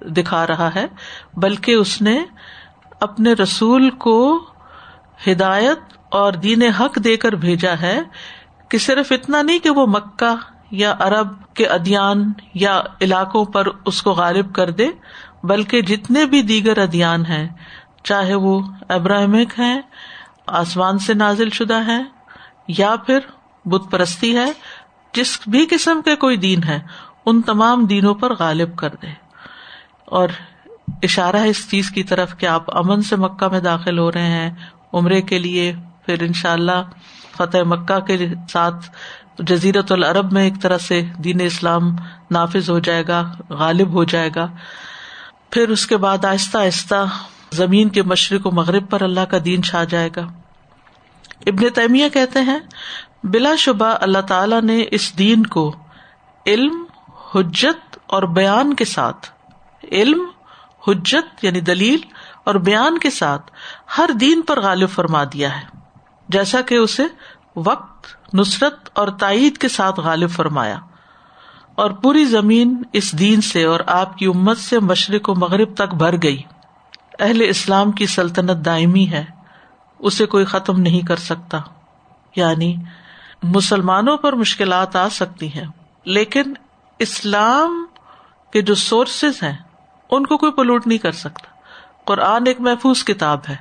دکھا 0.00 0.46
رہا 0.46 0.74
ہے، 0.74 0.86
بلکہ 1.34 1.74
اس 1.74 2.00
نے 2.02 2.18
اپنے 3.00 3.32
رسول 3.32 3.90
کو 3.90 4.18
ہدایت 5.26 5.96
اور 6.10 6.32
دین 6.32 6.62
حق 6.62 6.98
دے 7.04 7.16
کر 7.16 7.32
بھیجا 7.32 7.74
ہے 7.80 7.98
کہ 8.68 8.78
صرف 8.78 9.12
اتنا 9.12 9.42
نہیں 9.42 9.58
کہ 9.58 9.70
وہ 9.70 9.86
مکہ 9.86 10.34
یا 10.70 10.94
ارب 11.00 11.28
کے 11.54 11.66
ادیان 11.66 12.22
یا 12.54 12.80
علاقوں 13.00 13.44
پر 13.44 13.66
اس 13.86 14.02
کو 14.02 14.12
غالب 14.12 14.54
کر 14.54 14.70
دے، 14.70 14.88
بلکہ 15.42 15.82
جتنے 15.82 16.24
بھی 16.24 16.42
دیگر 16.42 16.78
ادیان 16.78 17.26
ہیں، 17.26 17.48
چاہے 18.04 18.34
وہ 18.34 18.60
ابراہمک 18.88 19.58
ہیں، 19.58 19.80
آسمان 20.46 20.98
سے 20.98 21.14
نازل 21.14 21.50
شدہ 21.50 21.80
ہے 21.86 22.02
یا 22.68 22.94
پھر 23.06 23.18
بت 23.64 23.90
پرستی 23.90 24.36
ہے، 24.36 24.50
جس 25.14 25.38
بھی 25.46 25.66
قسم 25.70 26.02
کے 26.04 26.16
کوئی 26.16 26.36
دین 26.36 26.62
ہے 26.62 26.80
ان 27.26 27.42
تمام 27.42 27.84
دینوں 27.84 28.14
پر 28.14 28.34
غالب 28.34 28.76
کر 28.76 28.94
دے۔ 29.02 29.12
اور 30.10 30.28
اشارہ 31.02 31.36
ہے 31.36 31.48
اس 31.48 31.70
چیز 31.70 31.90
کی 31.90 32.02
طرف 32.02 32.36
کہ 32.38 32.46
آپ 32.46 32.76
امن 32.76 33.02
سے 33.02 33.16
مکہ 33.16 33.48
میں 33.48 33.60
داخل 33.60 33.98
ہو 33.98 34.12
رہے 34.12 34.26
ہیں، 34.26 34.50
عمرے 34.92 35.22
کے 35.22 35.38
لیے، 35.38 35.72
پھر 36.06 36.22
ان 36.22 36.32
شاء 36.32 36.52
اللہ 36.52 36.82
فتح 37.36 37.58
مکہ 37.66 38.00
کے 38.00 38.26
ساتھ 38.52 38.90
جزیرت 39.38 39.92
العرب 39.92 40.32
میں 40.32 40.44
ایک 40.44 40.62
طرح 40.62 40.78
سے 40.78 41.02
دین 41.18 41.40
اسلام 41.40 41.96
نافذ 42.30 42.70
ہو 42.70 42.78
جائے 42.78 43.04
گا، 43.08 43.32
غالب 43.48 43.92
ہو 43.92 44.04
جائے 44.04 44.30
گا۔ 44.36 44.46
پھر 45.50 45.68
اس 45.68 45.86
کے 45.86 45.96
بعد 45.96 46.24
آہستہ 46.24 46.58
آہستہ 46.58 47.04
زمین 47.52 47.88
کے 47.88 48.02
مشرق 48.02 48.46
و 48.46 48.50
مغرب 48.50 48.90
پر 48.90 49.02
اللہ 49.02 49.20
کا 49.20 49.38
دین 49.44 49.62
چھا 49.62 49.84
جائے 49.84 50.10
گا۔ 50.16 50.26
ابن 51.46 51.68
تیمیہ 51.74 52.08
کہتے 52.08 52.40
ہیں، 52.40 52.58
بلا 53.24 53.54
شبہ 53.54 53.94
اللہ 54.00 54.20
تعالی 54.20 54.56
نے 54.62 54.84
اس 54.90 55.18
دین 55.18 55.46
کو 55.46 55.76
علم، 56.46 56.84
حجت 57.34 57.98
اور 58.06 58.22
بیان 58.22 58.74
کے 58.74 58.84
ساتھ 58.84 59.26
علم، 59.92 60.20
حجت 60.88 61.44
یعنی 61.44 61.60
دلیل 61.60 62.00
اور 62.44 62.54
بیان 62.54 62.98
کے 62.98 63.10
ساتھ 63.10 63.50
ہر 63.98 64.10
دین 64.20 64.42
پر 64.42 64.60
غالب 64.60 64.88
فرما 64.90 65.24
دیا 65.24 65.56
ہے۔ 65.56 65.66
جیسا 66.28 66.60
کہ 66.60 66.74
اسے 66.74 67.02
وقت، 67.56 68.06
نصرت 68.34 68.88
اور 68.92 69.08
تائید 69.08 69.58
کے 69.58 69.68
ساتھ 69.68 70.00
غالب 70.00 70.30
فرمایا۔ 70.30 70.78
اور 71.74 71.90
پوری 71.90 72.24
زمین 72.24 72.82
اس 72.92 73.18
دین 73.18 73.40
سے 73.40 73.64
اور 73.64 73.80
آپ 73.86 74.18
کی 74.18 74.26
امت 74.26 74.58
سے 74.58 74.78
مشرق 74.78 75.28
و 75.28 75.34
مغرب 75.34 75.74
تک 75.74 75.94
بھر 75.94 76.22
گئی۔ 76.22 76.42
اہل 77.18 77.42
اسلام 77.48 77.92
کی 77.92 78.06
سلطنت 78.06 78.64
دائمی 78.64 79.08
ہے۔ 79.08 79.24
اسے 79.98 80.26
کوئی 80.26 80.44
ختم 80.44 80.80
نہیں 80.80 81.06
کر 81.06 81.16
سکتا۔ 81.16 81.58
یعنی 82.36 82.76
مسلمانوں 83.42 84.16
پر 84.16 84.32
مشکلات 84.32 84.96
آ 84.96 85.08
سکتی 85.08 85.54
ہیں۔ 85.54 85.66
لیکن 86.04 86.42
اسلام 86.98 87.86
کے 88.52 88.62
جو 88.62 88.74
سورسز 88.74 89.42
ہیں 89.42 89.56
ان 90.10 90.26
کو 90.26 90.36
کوئی 90.36 90.52
پلوٹ 90.52 90.86
نہیں 90.86 90.98
کر 90.98 91.12
سکتا۔ 91.12 91.46
قرآن 92.04 92.42
ایک 92.46 92.60
محفوظ 92.60 93.04
کتاب 93.04 93.40
ہے۔ 93.48 93.56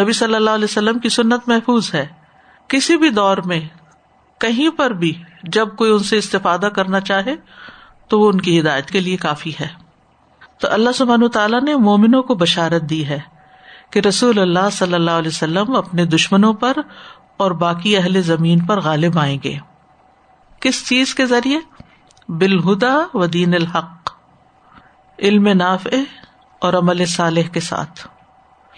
نبی 0.00 0.12
صلی 0.12 0.34
اللہ 0.34 0.50
علیہ 0.50 0.64
وسلم 0.64 0.98
کی 0.98 1.08
سنت 1.08 1.48
محفوظ 1.48 1.94
ہے۔ 1.94 2.06
کسی 2.68 2.96
بھی 2.96 3.10
دور 3.10 3.36
میں، 3.36 3.60
کہیں 4.40 4.70
پر 4.70 4.90
بھی 4.90 5.22
جب 5.42 5.76
کوئی 5.76 5.92
ان 5.92 5.98
سے 5.98 6.16
استفادہ 6.16 6.68
کرنا 6.76 7.00
چاہے، 7.00 7.34
تو 8.08 8.20
وہ 8.20 8.28
ان 8.28 8.40
کی 8.40 8.60
ہدایت 8.60 8.90
کے 8.90 9.00
لیے 9.00 9.16
کافی 9.16 9.52
ہے۔ 9.60 9.68
تو 10.60 10.68
اللہ 10.70 10.90
سبحان 10.94 11.28
تعالیٰ 11.28 11.62
نے 11.62 11.76
مومنوں 11.76 12.22
کو 12.22 12.34
بشارت 12.34 12.82
دی 12.82 13.06
ہے 13.06 13.20
کہ 13.90 13.98
رسول 13.98 14.38
اللہ 14.38 14.70
صلی 14.72 14.94
اللہ 14.94 15.10
علیہ 15.10 15.28
وسلم 15.28 15.76
اپنے 15.76 16.04
دشمنوں 16.04 16.54
پر 16.54 16.72
اور 17.36 17.50
باقی 17.50 17.96
اہل 17.96 18.22
زمین 18.22 18.64
پر 18.64 18.80
غالب 18.80 19.18
آئیں 19.18 19.38
گے۔ 19.44 19.58
کس 20.60 20.86
چیز 20.86 21.14
کے 21.14 21.26
ذریعے؟ 21.26 21.58
بالہدا 22.28 22.98
و 23.14 23.26
دین 23.26 23.54
الحق۔ 23.54 24.01
علم 25.18 25.48
نافع 25.48 25.96
اور 26.60 26.74
عمل 26.74 27.06
صالح 27.06 27.42
کے 27.52 27.60
ساتھ۔ 27.60 28.08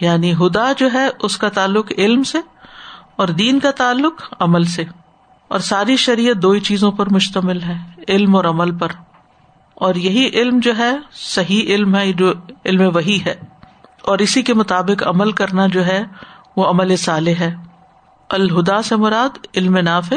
یعنی 0.00 0.34
ہدا 0.34 0.72
جو 0.76 0.88
ہے، 0.92 1.08
اس 1.20 1.36
کا 1.36 1.48
تعلق 1.48 1.92
علم 1.98 2.22
سے 2.22 2.38
اور 3.16 3.28
دین 3.28 3.60
کا 3.60 3.70
تعلق 3.70 4.34
عمل 4.40 4.64
سے۔ 4.64 4.84
اور 5.48 5.58
ساری 5.58 5.96
شریعت 5.96 6.36
دو 6.36 6.50
ہی 6.50 6.60
چیزوں 6.60 6.92
پر 6.92 7.06
مشتمل 7.10 7.62
ہے، 7.62 7.74
علم 8.08 8.36
اور 8.36 8.44
عمل 8.44 8.78
پر۔ 8.78 8.88
اور 9.74 9.94
یہی 9.94 10.28
علم 10.28 10.58
جو 10.58 10.76
ہے، 10.78 10.92
صحیح 11.12 11.62
علم 11.62 11.96
ہے، 11.96 12.12
جو 12.12 12.32
علم 12.64 12.90
وہی 12.94 13.18
ہے۔ 13.26 13.34
اور 14.02 14.18
اسی 14.18 14.42
کے 14.42 14.54
مطابق 14.54 15.02
عمل 15.02 15.32
کرنا 15.32 15.66
جو 15.66 15.86
ہے، 15.86 16.04
وہ 16.56 16.66
عمل 16.66 16.96
صالح 16.96 17.34
ہے۔ 17.40 17.54
الہدا 18.30 18.82
سے 18.82 18.96
مراد 18.96 19.46
علم 19.56 19.76
نافع 19.76 20.16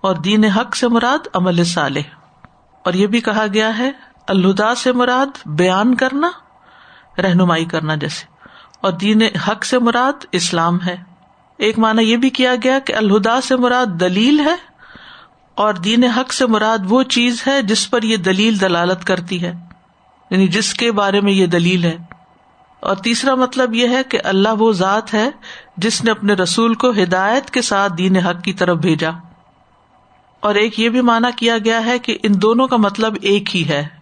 اور 0.00 0.14
دین 0.14 0.44
حق 0.44 0.76
سے 0.76 0.88
مراد 0.88 1.28
عمل 1.34 1.64
صالح۔ 1.64 2.00
اور 2.84 2.92
یہ 2.92 3.06
بھی 3.06 3.20
کہا 3.20 3.46
گیا 3.54 3.78
ہے 3.78 3.90
الہدا 4.30 4.74
سے 4.74 4.92
مراد 4.92 5.46
بیان 5.46 5.94
کرنا، 5.94 6.30
رہنمائی 7.18 7.64
کرنا 7.64 7.94
جیسے۔ 7.94 8.26
اور 8.80 8.92
دین 8.92 9.22
حق 9.22 9.64
سے 9.64 9.78
مراد 9.78 10.26
اسلام 10.32 10.78
ہے۔ 10.86 10.96
ایک 11.58 11.78
مانا 11.78 12.02
یہ 12.02 12.16
بھی 12.16 12.30
کیا 12.30 12.54
گیا 12.64 12.78
کہ 12.78 12.94
الہدا 12.94 13.40
سے 13.40 13.56
مراد 13.56 13.86
دلیل 13.86 14.40
ہے 14.40 14.54
اور 15.54 15.74
دین 15.74 16.04
حق 16.04 16.32
سے 16.32 16.46
مراد 16.46 16.78
وہ 16.88 17.02
چیز 17.02 17.42
ہے 17.46 17.62
جس 17.62 17.90
پر 17.90 18.02
یہ 18.02 18.16
دلیل 18.16 18.60
دلالت 18.60 19.04
کرتی 19.04 19.42
ہے۔ 19.42 19.52
یعنی 20.30 20.48
جس 20.48 20.74
کے 20.74 20.92
بارے 20.92 21.20
میں 21.20 21.32
یہ 21.32 21.46
دلیل 21.46 21.84
ہے۔ 21.84 21.96
اور 22.80 22.96
تیسرا 22.96 23.34
مطلب 23.34 23.74
یہ 23.74 23.88
ہے 23.88 24.04
کہ 24.04 24.18
اللہ 24.24 24.48
وہ 24.58 24.72
ذات 24.72 25.14
ہے 25.14 25.30
جس 25.76 26.04
نے 26.04 26.10
اپنے 26.10 26.32
رسول 26.32 26.74
کو 26.74 26.90
ہدایت 26.90 27.50
کے 27.50 27.62
ساتھ 27.62 27.92
دین 27.98 28.16
حق 28.16 28.42
کی 28.42 28.52
طرف 28.52 28.78
بھیجا۔ 28.78 29.10
اور 30.40 30.54
ایک 30.54 30.80
یہ 30.80 30.88
بھی 30.88 31.00
مانا 31.00 31.30
کیا 31.36 31.58
گیا 31.64 31.84
ہے 31.84 31.98
کہ 31.98 32.18
ان 32.22 32.32
دونوں 32.42 32.66
کا 32.66 32.76
مطلب 32.76 33.16
ایک 33.22 33.56
ہی 33.56 33.68
ہے۔ 33.68 33.99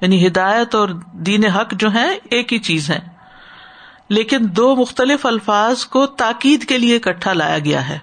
یعنی 0.00 0.26
ہدایت 0.26 0.74
اور 0.74 0.88
دین 1.12 1.44
حق 1.44 1.72
جو 1.72 1.94
ہے 1.94 2.18
ایک 2.30 2.52
ہی 2.52 2.58
چیز 2.58 2.90
ہے 2.90 3.16
لیکن 4.08 4.38
دو 4.40 4.76
مختلف 4.76 5.26
الفاظ 5.26 5.84
کو 5.84 6.06
تاکید 6.06 6.64
کے 6.64 6.78
لیے 6.78 6.96
اکٹھا 6.96 7.32
لایا 7.32 7.58
گیا 7.58 7.88
ہے۔ 7.88 7.98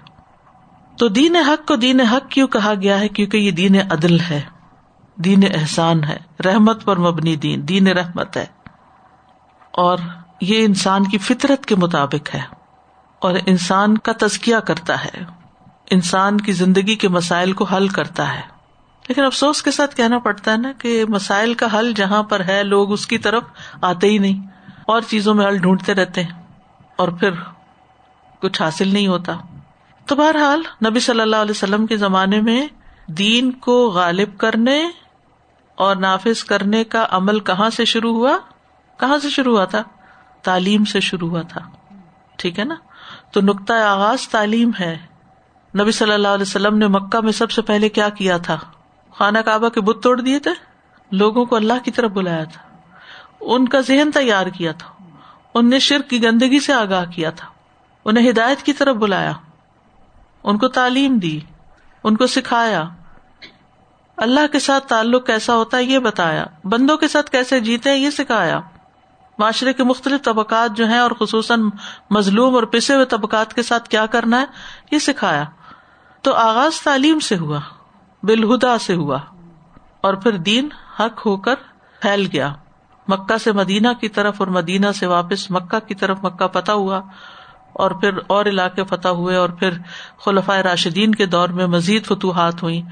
تو 0.98 1.08
دین 1.08 1.36
حق 1.36 1.68
کو 1.68 1.76
دین 1.76 2.00
حق 2.00 2.30
کیوں 2.30 2.48
کہا 2.48 2.74
گیا 2.82 3.00
ہے؟ 3.00 3.08
کیونکہ 3.08 3.36
یہ 3.36 3.50
دین 3.50 3.76
عدل 3.90 4.20
ہے۔ 4.20 4.40
دین 5.16 5.40
احسان 5.54 6.04
ہے۔ 6.04 6.16
رحمت 6.44 6.84
پر 6.84 6.96
مبنی 6.96 7.36
دین 7.36 7.68
دین 7.68 7.88
رحمت 7.88 8.36
ہے۔ 8.36 8.46
اور 9.70 9.98
یہ 10.40 10.64
انسان 10.64 11.04
کی 11.04 11.18
فطرت 11.18 11.66
کے 11.66 11.76
مطابق 11.76 12.34
ہے۔ 12.34 12.40
اور 13.18 13.34
انسان 13.46 13.98
کا 13.98 14.12
تزکیہ 14.20 14.56
کرتا 14.56 15.04
ہے۔ 15.04 15.24
انسان 15.90 16.40
کی 16.40 16.52
زندگی 16.52 16.94
کے 16.94 17.08
مسائل 17.08 17.52
کو 17.52 17.64
حل 17.64 17.88
کرتا 17.88 18.34
ہے۔ 18.34 18.53
لیکن 19.08 19.24
افسوس 19.24 19.62
کے 19.62 19.70
ساتھ 19.70 19.96
کہنا 19.96 20.18
پڑتا 20.18 20.52
ہے 20.52 20.56
نا 20.56 20.72
کہ 20.78 21.04
مسائل 21.08 21.54
کا 21.54 21.78
حل 21.78 21.92
جہاں 21.92 22.22
پر 22.22 22.44
ہے، 22.44 22.62
لوگ 22.62 22.92
اس 22.92 23.06
کی 23.06 23.18
طرف 23.18 23.42
آتے 23.80 24.06
ہی 24.06 24.18
نہیں۔ 24.18 24.46
اور 24.86 25.00
چیزوں 25.00 25.34
میں 25.34 25.46
حل 25.46 25.58
ڈھونڈتے 25.58 25.94
رہتے 25.94 26.22
ہیں۔ 26.22 26.42
اور 26.96 27.08
پھر 27.08 27.30
کچھ 28.42 28.62
حاصل 28.62 28.88
نہیں 28.88 29.06
ہوتا۔ 29.06 29.32
تو 30.06 30.16
بہرحال 30.16 30.62
نبی 30.86 31.00
صلی 31.00 31.20
اللہ 31.20 31.36
علیہ 31.36 31.50
وسلم 31.50 31.86
کے 31.86 31.96
زمانے 31.96 32.40
میں 32.40 32.66
دین 33.06 33.50
کو 33.50 33.90
غالب 33.90 34.38
کرنے 34.38 34.88
اور 35.74 35.96
نافذ 35.96 36.44
کرنے 36.44 36.84
کا 36.84 37.06
عمل 37.10 37.40
کہاں 37.40 37.70
سے 37.70 37.84
شروع 37.84 38.14
ہوا؟ 38.14 38.38
کہاں 39.00 39.18
سے 39.18 39.30
شروع 39.30 39.56
ہوا 39.56 39.64
تھا؟ 39.64 39.82
تعلیم 40.42 40.84
سے 40.84 41.00
شروع 41.00 41.28
ہوا 41.28 41.42
تھا۔ 41.42 41.60
ٹھیک 42.36 42.58
ہے 42.58 42.64
نا؟ 42.64 42.74
تو 43.32 43.40
نقطۂ 43.40 43.72
آغاز 43.72 44.28
تعلیم 44.28 44.70
ہے۔ 44.80 44.98
نبی 45.80 45.92
صلی 45.92 46.12
اللہ 46.12 46.28
علیہ 46.28 46.42
وسلم 46.42 46.78
نے 46.78 46.86
مکہ 46.86 47.20
میں 47.20 47.32
سب 47.32 47.50
سے 47.50 47.62
پہلے 47.62 47.88
کیا 47.88 48.08
کیا 48.08 48.36
تھا؟ 48.36 48.56
خانہ 49.18 49.38
کعبہ 49.38 49.68
کے 49.68 49.80
بت 49.80 50.02
توڑ 50.02 50.20
دیے 50.20 50.38
تھے؟ 50.38 50.50
لوگوں 51.10 51.44
کو 51.44 51.56
اللہ 51.56 51.84
کی 51.84 51.90
طرف 51.90 52.10
بلایا 52.10 52.44
تھا۔ 52.44 52.76
ان 53.40 53.68
کا 53.68 53.80
ذہن 53.80 54.10
تیار 54.10 54.46
کیا 54.46 54.72
تھا۔ 54.72 55.04
ان 55.54 55.70
نے 55.70 55.78
شرک 55.78 56.10
کی 56.10 56.22
گندگی 56.22 56.60
سے 56.60 56.72
آگاہ 56.72 57.04
کیا 57.04 57.30
تھا۔ 57.30 57.48
انہیں 58.04 58.30
ہدایت 58.30 58.62
کی 58.62 58.72
طرف 58.72 58.96
بلایا۔ 58.96 59.32
ان 60.44 60.58
کو 60.58 60.68
تعلیم 60.68 61.18
دی۔ 61.18 61.40
ان 62.04 62.16
کو 62.16 62.26
سکھایا۔ 62.26 62.84
اللہ 64.16 64.46
کے 64.52 64.58
ساتھ 64.58 64.86
تعلق 64.86 65.26
کیسا 65.26 65.54
ہوتا 65.54 65.76
ہے 65.76 65.84
یہ 65.84 65.98
بتایا۔ 65.98 66.44
بندوں 66.64 66.96
کے 66.96 67.08
ساتھ 67.08 67.30
کیسے 67.30 67.60
جیتے 67.60 67.90
ہیں 67.90 67.96
یہ 67.96 68.10
سکھایا۔ 68.10 68.60
معاشرے 69.38 69.72
کے 69.72 69.84
مختلف 69.84 70.22
طبقات 70.22 70.76
جو 70.76 70.86
ہیں 70.86 70.98
اور 70.98 71.10
خصوصاً 71.10 71.70
مظلوم 72.10 72.54
اور 72.54 72.62
پسے 72.62 72.94
ہوئے 72.94 73.04
طبقات 73.04 73.54
کے 73.54 73.62
ساتھ 73.62 73.88
کیا 73.88 74.06
کرنا 74.06 74.40
ہے 74.40 74.46
یہ 74.90 74.98
سکھایا۔ 74.98 75.44
تو 76.22 76.34
آغاز 76.34 76.80
تعلیم 76.80 77.18
سے 77.18 77.36
ہوا۔ 77.36 77.60
بالہدا 78.24 78.78
سے 78.78 78.94
ہوا 78.94 79.18
اور 80.00 80.14
پھر 80.14 80.32
دین 80.32 80.68
حق 81.00 81.26
ہو 81.26 81.36
کر 81.36 81.54
پھیل 82.00 82.28
گیا۔ 82.32 82.54
مکہ 83.08 83.36
سے 83.38 83.52
مدینہ 83.52 83.88
کی 84.00 84.08
طرف 84.08 84.34
اور 84.38 84.48
مدینہ 84.48 84.86
سے 84.94 85.06
واپس 85.06 85.50
مکہ 85.50 85.88
کی 85.88 85.94
طرف 85.94 86.18
مکہ 86.22 86.46
پتہ 86.46 86.72
ہوا 86.72 87.00
اور 87.72 87.90
پھر 87.90 88.10
اور 88.26 88.46
علاقے 88.46 88.84
فتح 88.84 89.08
ہوئے 89.08 89.36
اور 89.36 89.48
پھر 89.48 89.70
خلفۂ 90.24 90.56
راشدین 90.56 91.14
کے 91.14 91.26
دور 91.26 91.48
میں 91.48 91.66
مزید 91.66 92.06
فتوحات 92.06 92.62
ہوئی 92.62 92.82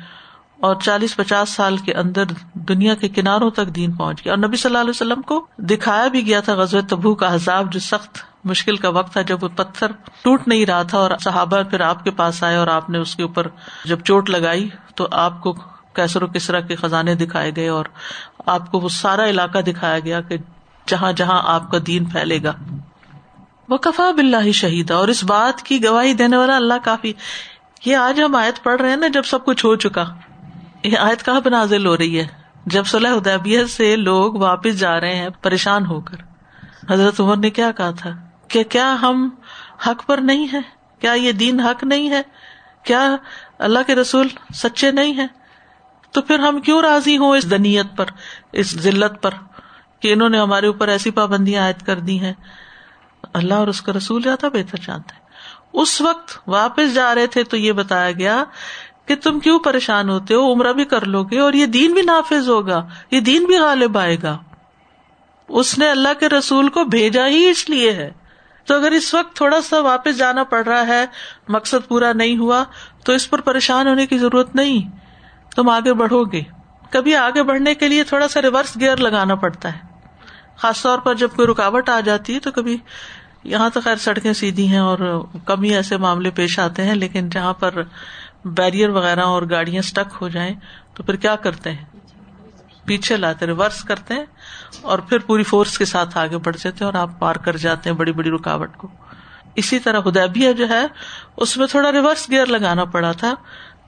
اور 0.63 0.77
چالیس 0.77 1.17
پچاس 1.17 1.49
سال 1.49 1.77
کے 1.77 1.95
اندر 1.95 2.25
دنیا 2.55 2.95
کے 2.95 3.09
کناروں 3.09 3.51
تک 3.51 3.67
دین 3.67 3.93
پہنچ 3.93 4.25
گیا 4.25 4.33
اور 4.33 4.39
نبی 4.39 4.57
صلی 4.57 4.69
اللہ 4.69 4.79
علیہ 4.79 4.91
وسلم 4.91 5.23
کو 5.23 5.47
دکھایا 5.59 6.07
بھی 6.07 6.27
گیا 6.27 6.41
تھا 6.41 6.55
غزب 6.55 6.81
تبو 6.89 7.15
کا 7.15 7.35
حزاب 7.35 7.73
جو 7.73 7.81
سخت 7.81 8.19
مشکل 8.45 8.77
کا 8.77 8.89
وقت 8.89 9.13
تھا 9.13 9.23
جب 9.23 9.45
وہ 9.45 9.49
پتھر 9.49 9.93
ٹوٹ 10.23 10.49
نہیں 10.49 10.67
رہا 10.67 10.83
تھا 10.83 10.99
اور 10.99 11.11
صحابہ 11.25 11.63
پھر 11.63 11.81
آپ 11.81 12.05
کے 12.05 12.11
پاس 12.11 12.43
آئے 12.43 12.57
اور 12.57 12.67
آپ 12.67 12.91
نے 12.91 12.99
اس 12.99 13.17
کے 13.17 13.23
اوپر 13.23 13.47
جب 13.85 14.01
چوٹ 14.01 14.31
لگائی 14.31 14.69
تو 14.95 15.09
آپ 15.11 15.41
کو 15.41 15.53
کیسر 15.93 16.23
و 16.23 16.27
کسرا 16.27 16.61
کے 16.61 16.77
خزانے 16.77 17.15
دکھائے 17.15 17.53
گئے 17.57 17.69
اور 17.69 17.85
آپ 18.47 18.71
کو 18.71 18.79
وہ 18.79 18.89
سارا 18.89 19.27
علاقہ 19.27 19.59
دکھایا 19.59 19.99
گیا 19.99 20.21
کہ 20.21 20.37
جہاں 20.87 21.13
جہاں 21.13 21.43
آپ 21.45 21.71
کا 21.71 21.79
دین 21.87 22.05
پھیلے 22.05 22.39
گا۔ 22.43 22.53
وہ 23.69 23.77
کفا 23.77 24.11
بلّہ 24.11 24.53
شہید 24.53 24.91
اور 24.91 25.09
اس 25.09 25.25
بات 25.25 25.63
کی 25.63 25.85
گواہی 25.85 26.13
دینے 26.15 26.37
والا 26.37 26.57
اللہ 26.57 26.75
کافی۔ 26.85 27.13
یہ 27.85 27.97
آج 27.97 28.21
ہم 28.21 28.35
آیت 28.35 28.63
پڑھ 28.63 28.81
رہے 28.81 28.89
ہیں 28.89 28.97
نا 28.97 29.09
جب 29.09 29.23
سب 29.23 29.45
کچھ 29.45 29.67
ہو 29.67 29.77
چکا۔ 29.77 30.05
یہ 30.85 30.99
آیت 30.99 31.25
کہاں 31.25 31.41
بنازل 31.41 31.87
ہو 31.87 31.97
رہی 31.97 32.21
ہے؟ 32.21 32.27
جب 32.67 32.87
صلاح 32.87 33.13
ادیبیت 33.13 33.71
سے 33.71 33.97
لوگ 33.97 34.35
واپس 34.35 34.79
جا 34.79 35.01
رہے 35.01 35.17
ہیں، 35.17 35.29
پریشان 35.29 35.87
ہو 35.87 36.01
کر۔ 36.01 36.17
حضرت 36.91 37.21
عمر 37.21 37.37
نے 37.37 37.51
کیا 37.51 37.71
کہا 37.71 37.91
تھا؟ 37.91 38.11
کہ 38.49 38.65
کیا 38.65 38.97
ہم 39.03 39.31
حق 39.87 40.07
پر 40.07 40.19
نہیں 40.19 40.47
ہے 40.53 40.61
کیا 40.99 41.13
یہ 41.13 41.33
دین 41.33 41.61
حق 41.61 41.85
نہیں 41.85 42.11
ہے؟ 42.11 42.23
کیا 42.83 43.17
اللہ 43.59 43.79
کے 43.87 43.95
رسول 43.95 44.29
سچے 44.55 44.91
نہیں 44.91 45.17
ہے 45.17 45.27
تو 46.13 46.23
پھر 46.23 46.39
ہم 46.39 46.61
کیوں 46.61 46.83
راضی 46.83 47.17
ہوں 47.17 47.37
اس 47.37 47.51
دنیت 47.51 47.87
پر، 47.97 48.07
اس 48.53 48.67
ذلت 48.67 49.23
پر 49.23 49.31
کہ 50.01 50.13
انہوں 50.13 50.29
نے 50.29 50.41
ہمارے 50.41 50.67
اوپر 50.67 50.89
ایسی 50.89 51.11
پابندیاں 51.11 51.63
عائد 51.63 51.83
کر 51.83 51.99
دی 51.99 52.21
ہیں؟ 52.21 52.33
اللہ 53.33 53.55
اور 53.55 53.69
اس 53.69 53.83
کا 53.83 53.93
رسول 53.93 54.23
زیادہ 54.23 54.47
بہتر 54.47 54.79
جانتا 54.87 55.17
ہے 55.17 55.23
اس 55.73 56.01
وقت 56.01 56.49
واپس 56.49 56.95
جا 56.95 57.15
رہے 57.15 57.27
تھے 57.27 57.45
تو 57.45 57.57
یہ 57.57 57.73
بتایا 57.73 58.13
گیا 58.13 58.45
کہ 59.07 59.15
تم 59.17 59.41
کیوں 59.41 59.59
پریشان 59.59 60.09
ہوتے 60.09 60.35
ہو؟ 60.35 60.53
عمرہ 60.53 60.73
بھی 60.73 60.85
کر 60.85 61.07
لو 61.07 61.25
گے 61.25 61.39
اور 61.39 61.53
یہ 61.53 61.67
دین 61.67 61.93
بھی 61.93 62.03
نافذ 62.03 62.49
ہوگا، 62.49 62.87
یہ 63.11 63.21
دین 63.21 63.45
بھی 63.45 63.57
غالب 63.57 63.99
آئے 63.99 64.17
گا۔ 64.23 64.39
اس 65.49 65.79
نے 65.79 65.91
اللہ 65.91 66.09
کے 66.21 66.29
رسول 66.29 66.69
کو 66.69 66.85
بھیجا 66.85 67.27
ہی 67.27 67.49
اس 67.49 67.71
لیے 67.71 67.93
ہے۔ 67.93 68.11
تو 68.65 68.75
اگر 68.75 68.91
اس 68.91 69.15
وقت 69.15 69.37
تھوڑا 69.37 69.61
سا 69.61 69.81
واپس 69.81 70.19
جانا 70.19 70.45
پڑ 70.45 70.65
رہا 70.65 70.87
ہے، 70.87 71.05
مقصد 71.49 71.89
پورا 71.89 72.13
نہیں 72.13 72.37
ہوا، 72.37 72.65
تو 73.05 73.13
اس 73.13 73.31
پر 73.31 73.41
پریشان 73.41 73.89
ہونے 73.89 74.07
کی 74.07 74.19
ضرورت 74.19 74.57
نہیں۔ 74.57 74.91
تم 75.57 75.69
آگے 75.69 75.93
بڑھو 75.93 76.25
گے 76.25 76.43
کبھی 76.91 77.17
آگے 77.17 77.43
بڑھنے 77.43 77.75
کے 77.75 77.89
لیے 77.89 78.05
تھوڑا 78.05 78.29
سا 78.29 78.43
ریورس 78.43 78.77
گیئر 78.81 78.97
لگانا 78.97 79.35
پڑتا 79.35 79.73
ہے۔ 79.73 79.79
خاص 80.57 80.83
طور 80.83 80.99
پر 80.99 81.15
جب 81.15 81.29
کوئی 81.37 81.49
رکاوٹ 81.49 81.89
آ 81.89 82.01
جاتی 82.01 82.35
ہے 82.35 82.41
تو 82.41 82.51
کبھی 82.51 82.77
یہاں 83.45 83.71
تو 83.71 83.81
خیر 83.81 83.97
سڑکیں 83.97 84.33
سیدھی 84.33 84.69
ہیں 84.69 84.79
اور 84.79 85.25
کم 85.47 85.63
ہی 85.63 85.75
ایسے 85.75 85.97
معاملے 85.97 86.31
پیش 86.31 86.59
آتے 86.59 86.83
ہیں، 86.83 86.95
لیکن 86.95 87.29
جہاں 87.29 87.53
پر 87.53 87.83
بیریئر 88.45 88.89
وغیرہ 88.89 89.21
اور 89.21 89.43
گاڑیاں 89.51 89.79
اسٹک 89.79 90.15
ہو 90.21 90.29
جائیں 90.29 90.55
تو 90.95 91.03
پھر 91.03 91.17
کیا 91.17 91.37
کرتے 91.37 91.73
ہیں؟ 91.73 91.85
پیچھے 92.85 93.17
لاتے 93.17 93.47
ریورس 93.47 93.85
کرتے 93.85 94.15
ہیں 94.15 94.25
اور 94.83 94.99
پھر 94.99 95.19
پوری 95.19 95.43
فورس 95.43 95.79
کے 95.79 95.85
ساتھ 95.85 96.19
آگے 96.19 96.39
بڑھ 96.39 96.57
جاتے 96.57 96.85
ہیں 96.85 96.87
اور 96.87 96.95
آپ 96.95 97.19
پار 97.19 97.35
کر 97.35 97.57
جاتے 97.57 97.91
ہیں 97.91 97.97
بڑی 97.97 98.13
بڑی 98.13 98.31
رکاوٹ 98.31 98.77
کو۔ 98.77 98.89
اسی 99.55 99.79
طرح 99.79 100.01
ہدیبیہ 100.07 100.53
جو 100.53 100.69
ہے، 100.69 100.87
اس 101.37 101.57
میں 101.57 101.67
تھوڑا 101.67 101.93
ریورس 101.93 102.31
گیئر 102.31 102.47
لگانا 102.47 102.85
پڑا 102.85 103.13
تھا۔ 103.13 103.35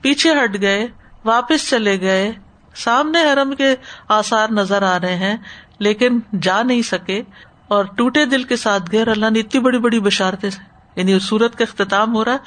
پیچھے 0.01 0.33
ہٹ 0.43 0.61
گئے، 0.61 0.87
واپس 1.25 1.69
چلے 1.69 2.01
گئے۔ 2.01 2.31
سامنے 2.75 3.19
حرم 3.21 3.55
کے 3.55 3.75
آسار 4.09 4.47
نظر 4.49 4.81
آ 4.81 4.99
رہے 4.99 5.15
ہیں، 5.15 5.37
لیکن 5.79 6.19
جا 6.41 6.63
نہیں 6.63 6.81
سکے 6.81 7.21
اور 7.67 7.85
ٹوٹے 7.85 8.25
دل 8.25 8.43
کے 8.43 8.55
ساتھ 8.55 8.83
گئے 8.91 9.01
اللہ 9.01 9.29
نے 9.29 9.39
اتنی 9.39 9.61
بڑی 9.61 9.79
بڑی 9.79 9.99
بشارتیں 9.99 10.49
یعنی 10.95 11.19
سورت 11.19 11.55
کا 11.55 11.63
اختتام 11.63 12.15
ہو 12.15 12.25
رہا 12.25 12.31
ہے۔ 12.31 12.37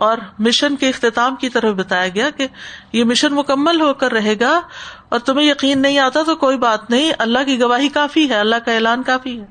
اور 0.00 0.18
مشن 0.38 0.76
کے 0.76 0.88
اختتام 0.88 1.36
کی 1.36 1.48
طرف 1.48 1.74
بتایا 1.76 2.08
گیا 2.08 2.30
کہ 2.30 2.46
یہ 2.92 3.04
مشن 3.04 3.34
مکمل 3.34 3.80
ہو 3.80 3.94
کر 3.94 4.12
رہے 4.12 4.34
گا 4.40 4.60
اور 5.08 5.18
تمہیں 5.18 5.50
یقین 5.50 5.82
نہیں 5.82 5.98
آتا 5.98 6.22
تو 6.26 6.36
کوئی 6.36 6.58
بات 6.58 6.90
نہیں، 6.90 7.12
اللہ 7.18 7.38
کی 7.46 7.60
گواہی 7.60 7.88
کافی 7.88 8.28
ہے، 8.28 8.34
اللہ 8.34 8.56
کا 8.64 8.72
اعلان 8.72 9.02
کافی 9.02 9.40
ہے۔ 9.40 9.46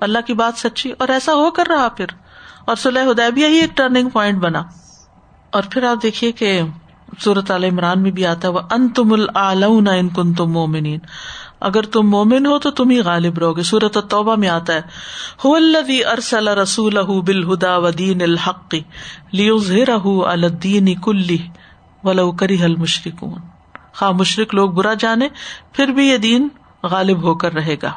اللہ 0.00 0.18
کی 0.26 0.34
بات 0.34 0.58
سچی، 0.58 0.92
اور 0.98 1.08
ایسا 1.08 1.34
ہو 1.34 1.50
کر 1.50 1.64
رہا 1.68 1.88
پھر۔ 1.88 2.06
اور 2.64 2.76
سلح 2.76 3.10
ہدیبیہ 3.10 3.46
ہی 3.46 3.56
ایک 3.56 3.76
ٹرننگ 3.76 4.08
پوائنٹ 4.08 4.38
بنا۔ 4.38 4.62
اور 5.50 5.62
پھر 5.70 5.82
آپ 5.84 6.02
دیکھیے 6.02 6.32
کہ 6.32 6.60
صورت 7.20 7.50
عال 7.50 7.64
عمران 7.64 8.02
میں 8.02 8.10
بھی 8.10 8.26
آتا 8.26 8.48
ہے 8.48 8.52
وہ 8.52 8.60
ان 8.70 8.88
تم 8.88 9.14
ان 9.34 10.08
کن 10.08 10.34
تم 10.34 10.52
مومنین 10.52 10.98
اگر 11.60 11.82
تم 11.82 12.10
مومن 12.10 12.46
ہو 12.46 12.58
تو 12.58 12.70
تم 12.70 12.90
ہی 12.90 13.00
غالب 13.00 13.38
رہو 13.38 13.56
گے۔ 13.56 13.62
سورت 13.62 13.98
توبہ 14.10 14.36
میں 14.36 14.48
آتا 14.48 14.74
ہے 14.74 16.04
ارسل 16.04 16.48
رسول 16.48 16.98
بالہدا 17.26 17.76
ودین 17.76 18.22
الحق 18.22 18.74
الدین 20.26 20.94
کلی 20.94 21.38
ولو 22.04 22.32
کری 22.32 22.62
حل 22.62 22.76
مشرقون 22.76 23.40
خا 23.92 24.10
مشرق 24.10 24.54
لوگ 24.54 24.70
برا 24.70 24.94
جانے، 24.94 25.28
پھر 25.72 25.88
بھی 25.88 26.08
یہ 26.08 26.16
دین 26.16 26.48
غالب 26.82 27.22
ہو 27.22 27.34
کر 27.34 27.52
رہے 27.52 27.76
گا۔ 27.82 27.92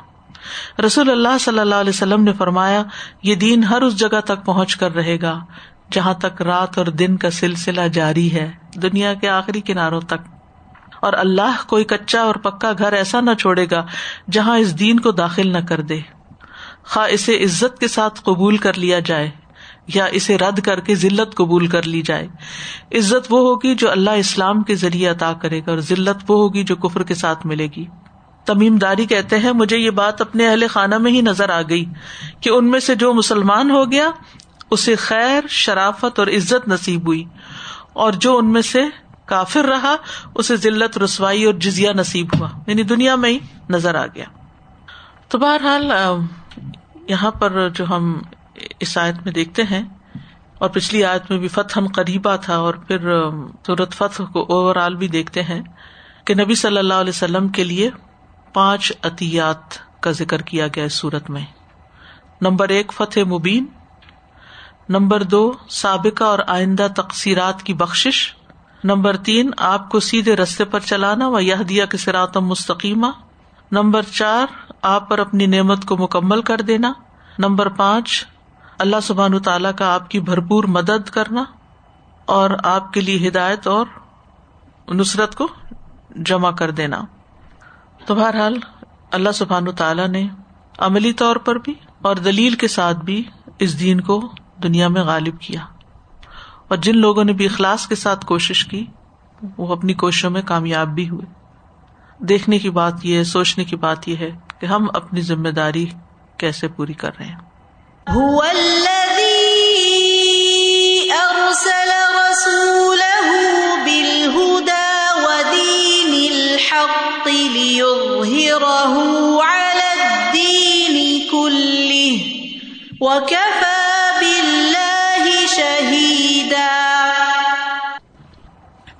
رسول 0.85 1.09
اللہ 1.09 1.37
صلی 1.39 1.59
اللہ 1.59 1.75
علیہ 1.75 1.89
وسلم 1.89 2.23
نے 2.23 2.33
فرمایا، 2.33 2.83
یہ 3.23 3.35
دین 3.35 3.63
ہر 3.63 3.81
اس 3.81 3.97
جگہ 3.97 4.21
تک 4.25 4.45
پہنچ 4.45 4.75
کر 4.75 4.95
رہے 4.95 5.21
گا 5.21 5.39
جہاں 5.91 6.13
تک 6.13 6.41
رات 6.41 6.77
اور 6.77 6.85
دن 6.85 7.17
کا 7.17 7.31
سلسلہ 7.31 7.81
جاری 7.81 8.33
ہے۔ 8.33 8.51
دنیا 8.75 9.13
کے 9.13 9.29
آخری 9.29 9.61
کناروں 9.61 10.01
تک۔ 10.01 10.40
اور 11.01 11.13
اللہ 11.13 11.61
کوئی 11.67 11.83
کچا 11.83 12.21
اور 12.21 12.35
پکا 12.35 12.71
گھر 12.77 12.93
ایسا 12.93 13.21
نہ 13.21 13.33
چھوڑے 13.33 13.65
گا 13.71 13.85
جہاں 14.31 14.57
اس 14.57 14.79
دین 14.79 14.99
کو 14.99 15.11
داخل 15.11 15.53
نہ 15.53 15.57
کر 15.69 15.81
دے۔ 15.81 15.99
خواہ 16.83 17.07
اسے 17.11 17.43
عزت 17.43 17.79
کے 17.79 17.87
ساتھ 17.87 18.21
قبول 18.23 18.57
کر 18.57 18.73
لیا 18.73 18.99
جائے 18.99 19.29
یا 19.93 20.05
اسے 20.05 20.37
رد 20.37 20.59
کر 20.59 20.79
کے 20.79 20.95
ذلت 20.95 21.35
قبول 21.35 21.67
کر 21.67 21.83
لی 21.83 22.01
جائے۔ 22.01 22.27
عزت 22.97 23.27
وہ 23.29 23.39
ہوگی 23.39 23.75
جو 23.75 23.91
اللہ 23.91 24.09
اسلام 24.09 24.61
کے 24.63 24.75
ذریعے 24.75 25.07
عطا 25.07 25.33
کرے 25.33 25.59
گا 25.59 25.71
اور 25.71 25.79
ذلت 25.79 26.23
وہ 26.27 26.37
ہوگی 26.37 26.63
جو 26.63 26.75
کفر 26.75 27.03
کے 27.03 27.15
ساتھ 27.15 27.45
ملے 27.47 27.67
گی۔ 27.75 27.85
تمیم 28.45 28.77
داری 28.77 29.05
کہتے 29.05 29.39
ہیں، 29.39 29.51
مجھے 29.51 29.77
یہ 29.77 29.89
بات 29.89 30.21
اپنے 30.21 30.47
اہل 30.47 30.67
خانہ 30.67 30.97
میں 30.97 31.11
ہی 31.11 31.21
نظر 31.21 31.49
آ 31.49 31.61
گئی 31.61 31.85
کہ 32.41 32.49
ان 32.49 32.71
میں 32.71 32.79
سے 32.79 32.95
جو 32.95 33.13
مسلمان 33.13 33.71
ہو 33.71 33.91
گیا، 33.91 34.09
اسے 34.71 34.95
خیر، 34.95 35.47
شرافت 35.49 36.19
اور 36.19 36.27
عزت 36.27 36.67
نصیب 36.67 37.07
ہوئی 37.07 37.23
اور 37.93 38.11
جو 38.11 38.37
ان 38.37 38.51
میں 38.51 38.61
سے 38.61 38.83
کافر 39.31 39.65
رہا، 39.65 39.95
اسے 40.35 40.55
ذلت، 40.55 40.97
رسوائی 40.97 41.43
اور 41.43 41.53
جزیا 41.53 41.91
نصیب 41.95 42.35
ہوا۔ 42.35 42.49
یعنی 42.67 42.83
دنیا 42.83 43.15
میں 43.15 43.29
ہی 43.29 43.39
نظر 43.69 43.95
آ 43.95 44.05
گیا۔ 44.05 44.25
تو 45.27 45.37
بہرحال 45.37 45.91
یہاں 47.07 47.31
پر 47.31 47.69
جو 47.69 47.85
ہم 47.89 48.13
اس 48.79 48.97
آیت 48.97 49.23
میں 49.25 49.33
دیکھتے 49.33 49.63
ہیں، 49.63 49.83
اور 50.57 50.69
پچھلی 50.69 51.03
آیت 51.03 51.29
میں 51.29 51.37
بھی 51.39 51.47
فتح 51.47 51.79
قریبا 51.95 52.35
تھا، 52.35 52.55
اور 52.55 52.73
پھر 52.73 53.09
صورت 53.67 53.93
فتح 53.93 54.23
کو 54.23 54.41
اوور 54.49 54.75
آل 54.75 54.95
بھی 54.95 55.07
دیکھتے 55.07 55.43
ہیں 55.43 55.61
کہ 56.25 56.33
نبی 56.33 56.55
صلی 56.55 56.77
اللہ 56.77 56.93
علیہ 56.93 57.15
وسلم 57.15 57.47
کے 57.47 57.63
لیے 57.63 57.89
پانچ 58.53 58.91
عطیات 59.03 59.77
کا 59.99 60.11
ذکر 60.11 60.41
کیا 60.41 60.67
گیا 60.67 60.83
اس 60.83 60.93
صورت 60.93 61.29
میں۔ 61.29 61.45
نمبر 62.41 62.69
ایک، 62.69 62.91
فتح 62.93 63.19
مبین۔ 63.27 63.65
نمبر 64.89 65.23
دو، 65.23 65.51
سابقہ 65.69 66.23
اور 66.23 66.39
آئندہ 66.47 66.87
تقسیرات 66.95 67.63
کی 67.63 67.73
بخش 67.73 68.07
نمبر 68.83 69.17
تین، 69.17 69.51
آپ 69.57 69.89
کو 69.89 69.99
سیدھے 69.99 70.35
رستے 70.35 70.65
پر 70.65 70.79
چلانا 70.79 71.27
و 71.27 71.39
یہ 71.39 71.55
دیا 71.55 71.85
کہ 71.85 71.97
سراتم 71.97 72.45
مستقیمہ 72.45 73.07
نمبر 73.71 74.01
چار، 74.01 74.71
آپ 74.81 75.09
پر 75.09 75.19
اپنی 75.19 75.45
نعمت 75.45 75.85
کو 75.85 75.97
مکمل 75.97 76.41
کر 76.41 76.61
دینا۔ 76.61 76.93
نمبر 77.39 77.69
پانچ، 77.69 78.27
اللہ 78.79 78.95
سبحان 79.03 79.39
تعالیٰ 79.39 79.71
کا 79.75 79.93
آپ 79.93 80.09
کی 80.09 80.19
بھرپور 80.19 80.63
مدد 80.63 81.09
کرنا 81.09 81.43
اور 82.25 82.49
آپ 82.63 82.93
کے 82.93 83.01
لیے 83.01 83.27
ہدایت 83.27 83.67
اور 83.67 83.85
نصرت 84.87 85.35
کو 85.35 85.47
جمع 86.15 86.51
کر 86.51 86.71
دینا۔ 86.71 87.01
تو 88.05 88.15
بہرحال، 88.15 88.55
اللہ 89.11 89.31
سبحان 89.33 89.71
تعالیٰ 89.71 90.07
نے 90.07 90.27
عملی 90.77 91.13
طور 91.13 91.35
پر 91.35 91.55
بھی 91.55 91.73
اور 92.01 92.15
دلیل 92.15 92.53
کے 92.53 92.67
ساتھ 92.67 92.97
بھی 92.97 93.23
اس 93.59 93.79
دین 93.79 94.01
کو 94.01 94.31
دنیا 94.63 94.87
میں 94.87 95.03
غالب 95.03 95.39
کیا۔ 95.39 95.65
اور 96.71 96.77
جن 96.77 96.97
لوگوں 96.97 97.23
نے 97.23 97.33
بھی 97.33 97.45
اخلاص 97.45 97.87
کے 97.87 97.95
ساتھ 97.95 98.25
کوشش 98.25 98.65
کی، 98.65 98.85
وہ 99.57 99.75
اپنی 99.75 99.93
کوششوں 99.93 100.29
میں 100.29 100.41
کامیاب 100.41 100.87
بھی 100.87 101.09
ہوئے۔ 101.09 101.25
دیکھنے 102.25 102.59
کی 102.59 102.69
بات 102.69 102.93
یہ 103.03 103.23
سوچنے 103.23 103.63
کی 103.63 103.75
بات 103.75 104.07
یہ 104.07 104.15
ہے 104.15 104.31
کہ 104.59 104.65
ہم 104.65 104.87
اپنی 104.93 105.21
ذمہ 105.21 105.49
داری 105.49 105.85
کیسے 106.37 106.67
پوری 106.67 106.93
کر 106.93 107.11
رہے 107.19 107.25
ہیں۔ 107.25 107.35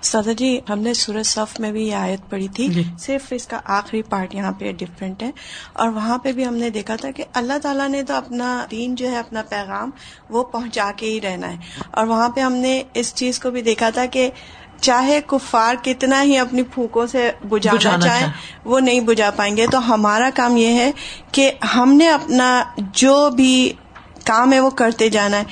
سادا 0.02 0.32
جی 0.32 0.60
ہم 0.70 0.80
نے 0.80 0.94
سورج 0.94 1.26
صف 1.26 1.60
میں 1.60 1.72
بھی 1.72 1.88
یہ 1.88 1.96
آیت 1.96 2.30
پڑھی 2.30 2.48
تھی۔ 2.48 2.68
جی۔ 2.68 2.84
صرف 3.00 3.28
اس 3.32 3.48
کا 3.48 3.60
آخری 3.66 4.02
پارٹ 4.02 4.36
یہاں 4.36 4.52
پہ 4.52 4.72
ڈفرینٹ 4.72 5.24
ہے۔ 5.24 5.32
اور 5.74 5.88
وہاں 5.88 6.18
پہ 6.18 6.32
بھی 6.32 6.46
ہم 6.46 6.56
نے 6.56 6.70
دیکھا 6.70 6.96
تھا 6.96 7.12
کہ 7.12 7.24
اللہ 7.34 7.54
تعالیٰ 7.62 7.90
نے 7.90 8.04
تو 8.04 8.14
اپنا 8.14 8.66
دین 8.72 8.96
جو 8.96 9.12
ہے 9.12 9.20
اپنا 9.20 9.42
پیغام 9.42 9.90
وہ 10.30 10.44
پہنچا 10.44 10.92
کے 10.96 11.06
ہی 11.06 11.22
رہنا 11.22 11.50
ہے۔ 11.50 11.58
اور 11.92 12.08
وہاں 12.08 12.30
پہ 12.30 12.42
ہم 12.42 12.54
نے 12.54 12.84
اس 12.94 13.16
چیز 13.16 13.40
کو 13.40 13.52
بھی 13.52 13.62
دیکھا 13.62 13.90
تھا 13.90 14.06
کہ 14.06 14.30
چاہے 14.82 15.20
کفار 15.28 15.76
کتنا 15.84 16.24
ہی 16.24 16.38
اپنی 16.38 16.64
پھوکوں 16.64 17.08
سے 17.08 17.32
بجھانا 17.50 18.00
چاہے 18.00 18.26
وہ 18.66 18.80
نہیں 18.80 19.00
بجھا 19.00 19.30
پائیں 19.30 19.58
گے۔ 19.58 19.68
تو 19.68 19.94
ہمارا 19.94 20.30
کام 20.36 20.58
یہ 20.58 20.68
ہے 20.68 20.92
کہ 21.32 21.52
ہم 21.76 21.94
نے 21.94 22.10
اپنا 22.10 22.64
جو 22.78 23.30
بھی 23.30 23.74
کام 24.26 24.54
ہے 24.54 24.60
وہ 24.60 24.70
کرتے 24.70 25.10
جانا 25.10 25.38
ہے۔ 25.38 25.44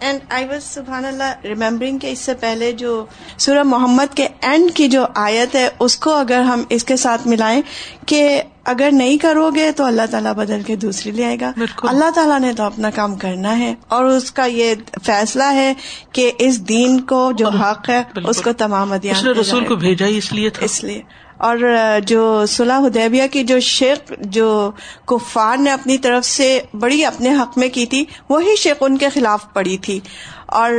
اینڈ 0.00 0.20
آئی 0.30 0.44
واز 0.44 0.64
سبحان 0.64 1.04
اللہ 1.04 1.34
ریمبرنگ 1.44 1.98
کہ 1.98 2.06
اس 2.06 2.18
سے 2.18 2.34
پہلے 2.34 2.72
جو 2.72 3.04
سورہ 3.38 3.62
محمد 3.62 4.14
کے 4.14 4.28
اینڈ 4.40 4.70
کی 4.74 4.88
جو 4.88 5.06
آیت 5.14 5.54
ہے 5.54 5.68
اس 5.80 5.96
کو 5.96 6.14
اگر 6.14 6.40
ہم 6.40 6.62
اس 6.68 6.84
کے 6.84 6.96
ساتھ 6.96 7.28
ملائیں 7.28 7.62
کہ 8.06 8.42
اگر 8.64 8.88
نہیں 8.92 9.16
کرو 9.16 9.50
گے 9.50 9.72
تو 9.72 9.84
اللہ 9.84 10.02
تعالیٰ 10.10 10.34
بدل 10.34 10.62
کے 10.62 10.76
دوسری 10.76 11.12
لے 11.12 11.24
آئے 11.24 11.36
گا۔ 11.40 11.52
اللہ 11.82 12.10
تعالیٰ 12.14 12.40
نے 12.40 12.52
تو 12.52 12.62
اپنا 12.62 12.90
کام 12.90 13.14
کرنا 13.14 13.58
ہے 13.58 13.74
اور 13.88 14.04
اس 14.04 14.32
کا 14.32 14.44
یہ 14.44 14.74
فیصلہ 15.04 15.44
ہے 15.52 15.74
کہ 16.12 16.32
اس 16.38 16.68
دین 16.68 17.00
کو 17.00 17.32
جو 17.32 17.48
حق 17.48 17.90
ہے 17.90 18.02
اس 18.28 18.42
کو 18.42 18.52
تمام 18.52 18.92
رسول 18.92 19.64
کو 19.64 19.76
بھیجا 19.76 20.06
اس 20.06 20.32
لیے 20.32 20.50
اس 20.60 20.84
لیے۔ 20.84 21.02
اور 21.38 21.58
جو 22.06 22.46
صلاح 22.46 22.78
حدیبیہ 22.78 23.22
کی 23.32 23.44
جو 23.44 23.60
شیخ، 23.60 24.12
جو 24.20 24.70
کفار 25.06 25.56
نے 25.56 25.70
اپنی 25.70 25.98
طرف 25.98 26.24
سے 26.24 26.60
بڑی 26.74 27.04
اپنے 27.04 27.34
حق 27.34 27.58
میں 27.58 27.68
کی 27.68 27.86
تھی، 27.86 28.04
وہی 28.28 28.56
شیخ 28.56 28.76
ان 28.80 28.98
کے 28.98 29.08
خلاف 29.08 29.52
پڑی 29.52 29.76
تھی۔ 29.76 30.00
اور 30.46 30.70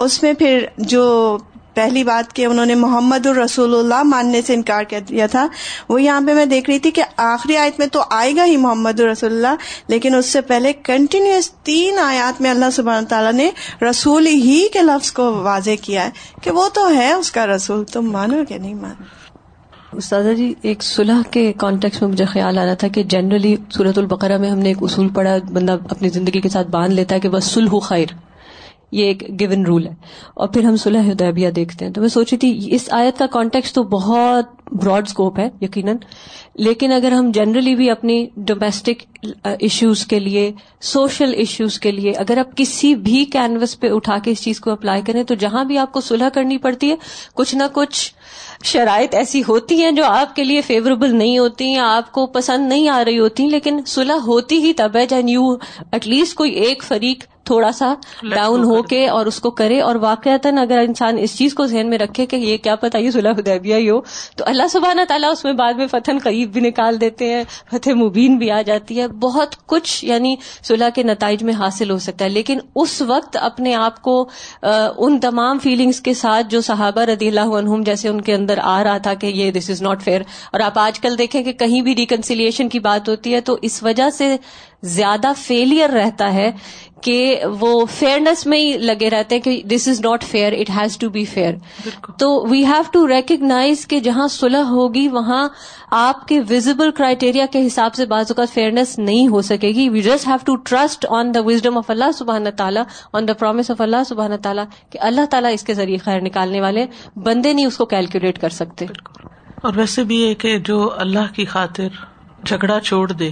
اس 0.00 0.22
میں 0.22 0.32
پھر 0.32 0.66
جو 0.78 1.38
پہلی 1.74 2.04
بات 2.04 2.32
کہ 2.32 2.46
انہوں 2.46 2.66
نے 2.66 2.74
محمد 2.74 3.26
الرسول 3.26 3.74
اللہ 3.74 4.02
ماننے 4.02 4.40
سے 4.42 4.54
انکار 4.54 4.82
کر 4.82 5.00
دیا 5.00 5.26
تھا، 5.26 5.46
وہ 5.88 6.02
یہاں 6.02 6.20
پہ 6.26 6.32
میں 6.32 6.44
دیکھ 6.44 6.70
رہی 6.70 6.78
تھی 6.78 6.90
کہ 6.90 7.02
آخری 7.16 7.56
آیت 7.56 7.78
میں 7.78 7.86
تو 7.86 8.02
آئے 8.10 8.36
گا 8.36 8.44
ہی 8.44 8.56
محمد 8.56 9.00
الرسول 9.00 9.32
اللہ، 9.32 9.64
لیکن 9.88 10.14
اس 10.14 10.26
سے 10.26 10.40
پہلے 10.40 10.72
کنٹینیوس 10.72 11.52
تین 11.52 11.98
آیات 11.98 12.40
میں 12.40 12.50
اللہ 12.50 12.70
سبحانہ 12.72 13.06
تعالیٰ 13.06 13.32
نے 13.32 13.50
رسول 13.90 14.26
ہی 14.26 14.66
کے 14.72 14.82
لفظ 14.82 15.12
کو 15.12 15.32
واضح 15.32 15.70
کیا 15.82 16.04
ہے 16.04 16.10
کہ 16.42 16.50
وہ 16.50 16.68
تو 16.68 16.88
ہے 16.88 17.12
اس 17.12 17.30
کا 17.30 17.46
رسول، 17.46 17.84
تم 17.84 18.10
مانو 18.10 18.36
کہ 18.48 18.58
نہیں 18.58 18.74
مانو۔ 18.74 19.15
استاذہ 19.96 20.34
جی 20.34 20.54
ایک 20.62 20.82
صلح 20.82 21.22
کے 21.30 21.52
کانٹیکس 21.52 22.02
میں 22.02 22.10
مجھے 22.10 22.24
خیال 22.24 22.58
آ 22.58 22.64
رہا 22.66 22.74
تھا 22.74 22.88
کہ 22.88 23.02
جنرلی 23.02 23.56
صورت 23.70 23.98
البقرہ 23.98 24.38
میں 24.38 24.50
ہم 24.50 24.58
نے 24.58 24.68
ایک 24.68 24.76
اصول 24.80 25.08
پڑھا، 25.08 25.36
بندہ 25.52 25.76
اپنی 25.90 26.08
زندگی 26.08 26.40
کے 26.40 26.48
ساتھ 26.48 26.68
باندھ 26.68 26.94
لیتا 26.94 27.14
ہے 27.14 27.20
کہ 27.20 27.28
بس 27.28 27.44
سلح 27.44 27.78
خیر 27.82 28.06
یہ 28.96 29.04
ایک 29.04 29.40
گیون 29.40 29.66
رول 29.66 29.86
ہے۔ 29.86 29.94
اور 30.34 30.48
پھر 30.48 30.64
ہم 30.64 30.76
صلح 30.76 31.00
حدیبیہ 31.00 31.50
دیکھتے 31.50 31.84
ہیں۔ 31.84 31.92
تو 31.92 32.00
میں 32.00 32.08
سوچی 32.08 32.36
تھی، 32.36 32.68
اس 32.74 32.88
آیت 32.90 33.18
کا 33.18 33.26
کانٹیکس 33.26 33.72
تو 33.72 33.82
بہت 33.82 34.44
براڈ 34.72 35.06
اسکوپ 35.06 35.38
ہے، 35.38 35.48
یقیناً۔ 35.60 35.96
لیکن 36.54 36.92
اگر 36.92 37.12
ہم 37.12 37.30
جنرلی 37.30 37.74
بھی 37.74 37.90
اپنی 37.90 38.26
ڈومیسٹک 38.36 39.26
ایشوز 39.42 40.06
کے 40.06 40.18
لیے 40.18 40.52
سوشل 40.80 41.34
ایشوز 41.34 41.80
کے 41.80 41.90
لیے، 41.90 42.12
اگر 42.12 42.38
آپ 42.38 42.56
کسی 42.56 42.94
بھی 42.94 43.24
کینوس 43.24 43.80
پہ 43.80 43.90
اٹھا 43.90 44.18
کے 44.18 44.30
اس 44.30 44.42
چیز 44.42 44.60
کو 44.60 44.70
اپلائی 44.70 45.02
کریں، 45.02 45.22
تو 45.22 45.34
جہاں 45.34 45.64
بھی 45.64 45.78
آپ 45.78 45.92
کو 45.92 46.00
صلح 46.00 46.28
کرنی 46.28 46.58
پڑتی 46.58 46.90
ہے، 46.90 46.96
کچھ 47.34 47.54
نہ 47.54 47.62
کچھ 47.72 48.14
شرائط 48.64 49.14
ایسی 49.14 49.42
ہوتی 49.48 49.82
ہیں 49.82 49.90
جو 49.90 50.04
آپ 50.04 50.36
کے 50.36 50.44
لیے 50.44 50.60
فیوریبل 50.60 51.16
نہیں 51.16 51.38
ہوتی 51.38 51.72
یا 51.72 51.96
آپ 51.96 52.12
کو 52.12 52.26
پسند 52.26 52.68
نہیں 52.68 52.88
آ 52.88 53.02
رہی 53.04 53.18
ہوتی 53.18 53.48
لیکن 53.48 53.80
صلح 53.86 54.20
ہوتی 54.26 54.58
ہی 54.58 54.72
تب 54.72 54.92
ہے 54.94 55.06
جین 55.06 55.28
یو 55.28 55.42
ایٹ 55.92 56.06
لیسٹ 56.06 56.34
کوئی 56.34 56.50
ایک 56.50 56.82
فریق 56.82 57.24
تھوڑا 57.46 57.72
سا 57.72 57.94
ڈاؤن 58.22 58.64
ہو 58.64 58.82
کے 58.82 59.08
اور 59.08 59.26
اس 59.26 59.40
کو 59.40 59.50
کرے 59.50 59.80
اور 59.80 59.94
واقعات 59.94 60.46
اگر 60.46 60.78
انسان 60.78 61.18
اس 61.18 61.38
چیز 61.38 61.54
کو 61.54 61.66
ذہن 61.66 61.90
میں 61.90 61.98
رکھے 61.98 62.26
کہ 62.26 62.36
یہ 62.36 62.56
کیا 62.56 62.76
پتا 62.76 62.98
یہ 62.98 63.10
صلح 63.10 63.30
حدیبیہ 63.30 63.74
ہی 63.74 63.90
ہو 63.90 64.00
تو 64.36 64.44
اللہ 64.46 64.68
سبحانہ 64.70 65.00
تعالیٰ 65.08 65.30
اس 65.32 65.44
میں 65.44 65.52
بعد 65.52 65.72
میں 65.72 65.86
فتح 65.86 66.18
قریب 66.22 66.52
بھی 66.52 66.60
نکال 66.60 67.00
دیتے 67.00 67.32
ہیں 67.32 67.44
فتح 67.72 67.90
مبین 67.90 68.36
بھی 68.36 68.50
آ 68.50 68.62
جاتی 68.62 69.00
ہے۔ 69.00 69.08
بہت 69.08 69.54
کچھ 69.66 70.04
یعنی 70.04 70.36
صلح 70.64 70.88
کے 70.94 71.02
نتائج 71.02 71.42
میں 71.42 71.54
حاصل 71.54 71.90
ہو 71.90 71.98
سکتا 71.98 72.24
ہے 72.24 72.30
لیکن 72.30 72.58
اس 72.76 73.02
وقت 73.06 73.36
اپنے 73.40 73.74
آپ 73.74 74.02
کو 74.02 74.28
ان 74.96 75.18
تمام 75.20 75.58
فیلنگس 75.58 76.00
کے 76.00 76.14
ساتھ 76.14 76.46
جو 76.50 76.60
صحابہ 76.60 77.00
رضی 77.00 77.28
اللہ 77.28 77.54
عنہم 77.58 77.82
جیسے 77.82 78.08
ان 78.08 78.20
کے 78.20 78.34
اندر 78.34 78.58
آ 78.62 78.84
رہا 78.84 78.98
تھا 78.98 79.14
کہ 79.14 79.26
یہ 79.26 79.50
دس 79.50 79.70
از 79.70 79.82
ناٹ 79.82 80.02
فیئر 80.02 80.20
اور 80.52 80.60
آپ 80.60 80.78
آج 80.78 81.00
کل 81.00 81.18
دیکھیں 81.18 81.42
کہ 81.42 81.52
کہیں 81.52 81.80
بھی 81.80 81.96
ریکنسیلیشن 81.96 82.68
کی 82.68 82.78
بات 82.78 83.08
ہوتی 83.08 83.34
ہے 83.34 83.40
تو 83.40 83.56
اس 83.62 83.82
وجہ 83.82 84.10
سے 84.10 84.36
زیادہ 84.86 85.32
فیلئر 85.38 85.90
رہتا 85.90 86.32
ہے 86.34 86.50
کہ 87.00 87.40
وہ 87.60 87.86
فیئرنیس 87.86 88.46
میں 88.46 88.58
ہی 88.58 88.72
لگے 88.78 89.10
رہتے 89.10 89.34
ہیں 89.34 89.42
کہ 89.42 89.62
this 89.64 89.88
is 89.88 90.00
not 90.00 90.24
fair 90.24 90.52
it 90.52 90.70
has 90.70 90.98
to 90.98 91.08
be 91.08 91.24
fair 91.24 91.54
تو 92.18 92.46
وی 92.50 92.64
ہیو 92.64 92.82
ٹو 92.92 93.08
ریکگنائز 93.08 93.86
کہ 93.86 94.00
جہاں 94.00 94.28
صلح 94.28 94.62
ہوگی 94.62 95.08
وہاں 95.08 95.48
آپ 95.90 96.28
کے 96.28 96.40
ویزبل 96.48 96.90
کرائٹیریا 96.90 97.46
کے 97.46 97.66
حساب 97.66 97.94
سے 97.94 98.06
بعض 98.06 98.24
اوقات 98.28 98.54
فیئرنیس 98.54 98.98
نہیں 98.98 99.28
ہو 99.28 99.42
سکے 99.42 99.68
گی۔ 99.68 99.88
We 99.88 100.02
just 100.02 100.28
have 100.28 100.36
to 100.44 100.56
trust 100.56 101.06
on 101.08 101.34
the 101.34 101.40
wisdom 101.44 101.78
of 101.78 101.90
اللہ 101.90 102.12
سبحانہ 102.18 102.48
تعالیٰ 102.48 102.82
آن 103.12 103.28
دا 103.28 103.32
پرومس 103.32 103.70
آف 103.70 103.80
اللہ 103.80 104.04
سبحانہ 104.08 104.34
تعالیٰ 104.42 104.64
کہ 104.90 104.98
اللہ 105.02 105.26
تعالیٰ 105.30 105.52
اس 105.52 105.62
کے 105.62 105.74
ذریعے 105.74 105.98
خیر 105.98 106.20
نکالنے 106.20 106.60
والے 106.60 106.86
بندے 107.16 107.52
نہیں 107.52 107.66
اس 107.66 107.76
کو 107.76 107.86
کیلکولیٹ 107.86 108.38
کر 108.40 108.48
سکتے۔ 108.48 108.86
اور 109.62 109.72
ویسے 109.76 110.04
بھی 110.04 110.20
یہ 110.20 110.34
کہ 110.34 110.58
جو 110.58 110.90
اللہ 110.96 111.32
کی 111.34 111.44
خاطر 111.44 111.88
جھگڑا 112.46 112.80
چھوڑ 112.80 113.12
دے، 113.12 113.30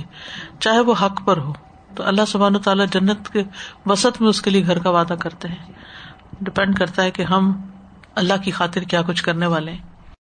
چاہے 0.61 0.81
وہ 0.81 0.95
حق 1.03 1.21
پر 1.25 1.37
ہو۔ 1.37 1.53
تو 1.95 2.03
اللہ 2.03 2.23
سبحانہ 2.29 2.59
تعالیٰ 2.59 2.87
جنت 2.93 3.29
کے 3.29 3.43
وسط 3.87 4.21
میں 4.21 4.29
اس 4.29 4.43
کے 4.43 4.51
لیے 4.51 4.67
گھر 4.67 4.79
کا 4.79 4.91
وعدہ 4.91 5.15
کرتے 5.21 5.49
ہیں۔ 5.49 5.73
ڈپینڈ 6.41 6.79
کرتا 6.79 7.03
ہے 7.03 7.11
کہ 7.11 7.23
ہم 7.23 7.61
اللہ 8.15 8.35
کی 8.45 8.51
خاطر 8.51 8.81
کیا 8.81 9.03
کچھ 9.03 9.23
کرنے 9.23 9.47
والے 9.47 9.73
ہیں۔ 9.73 9.94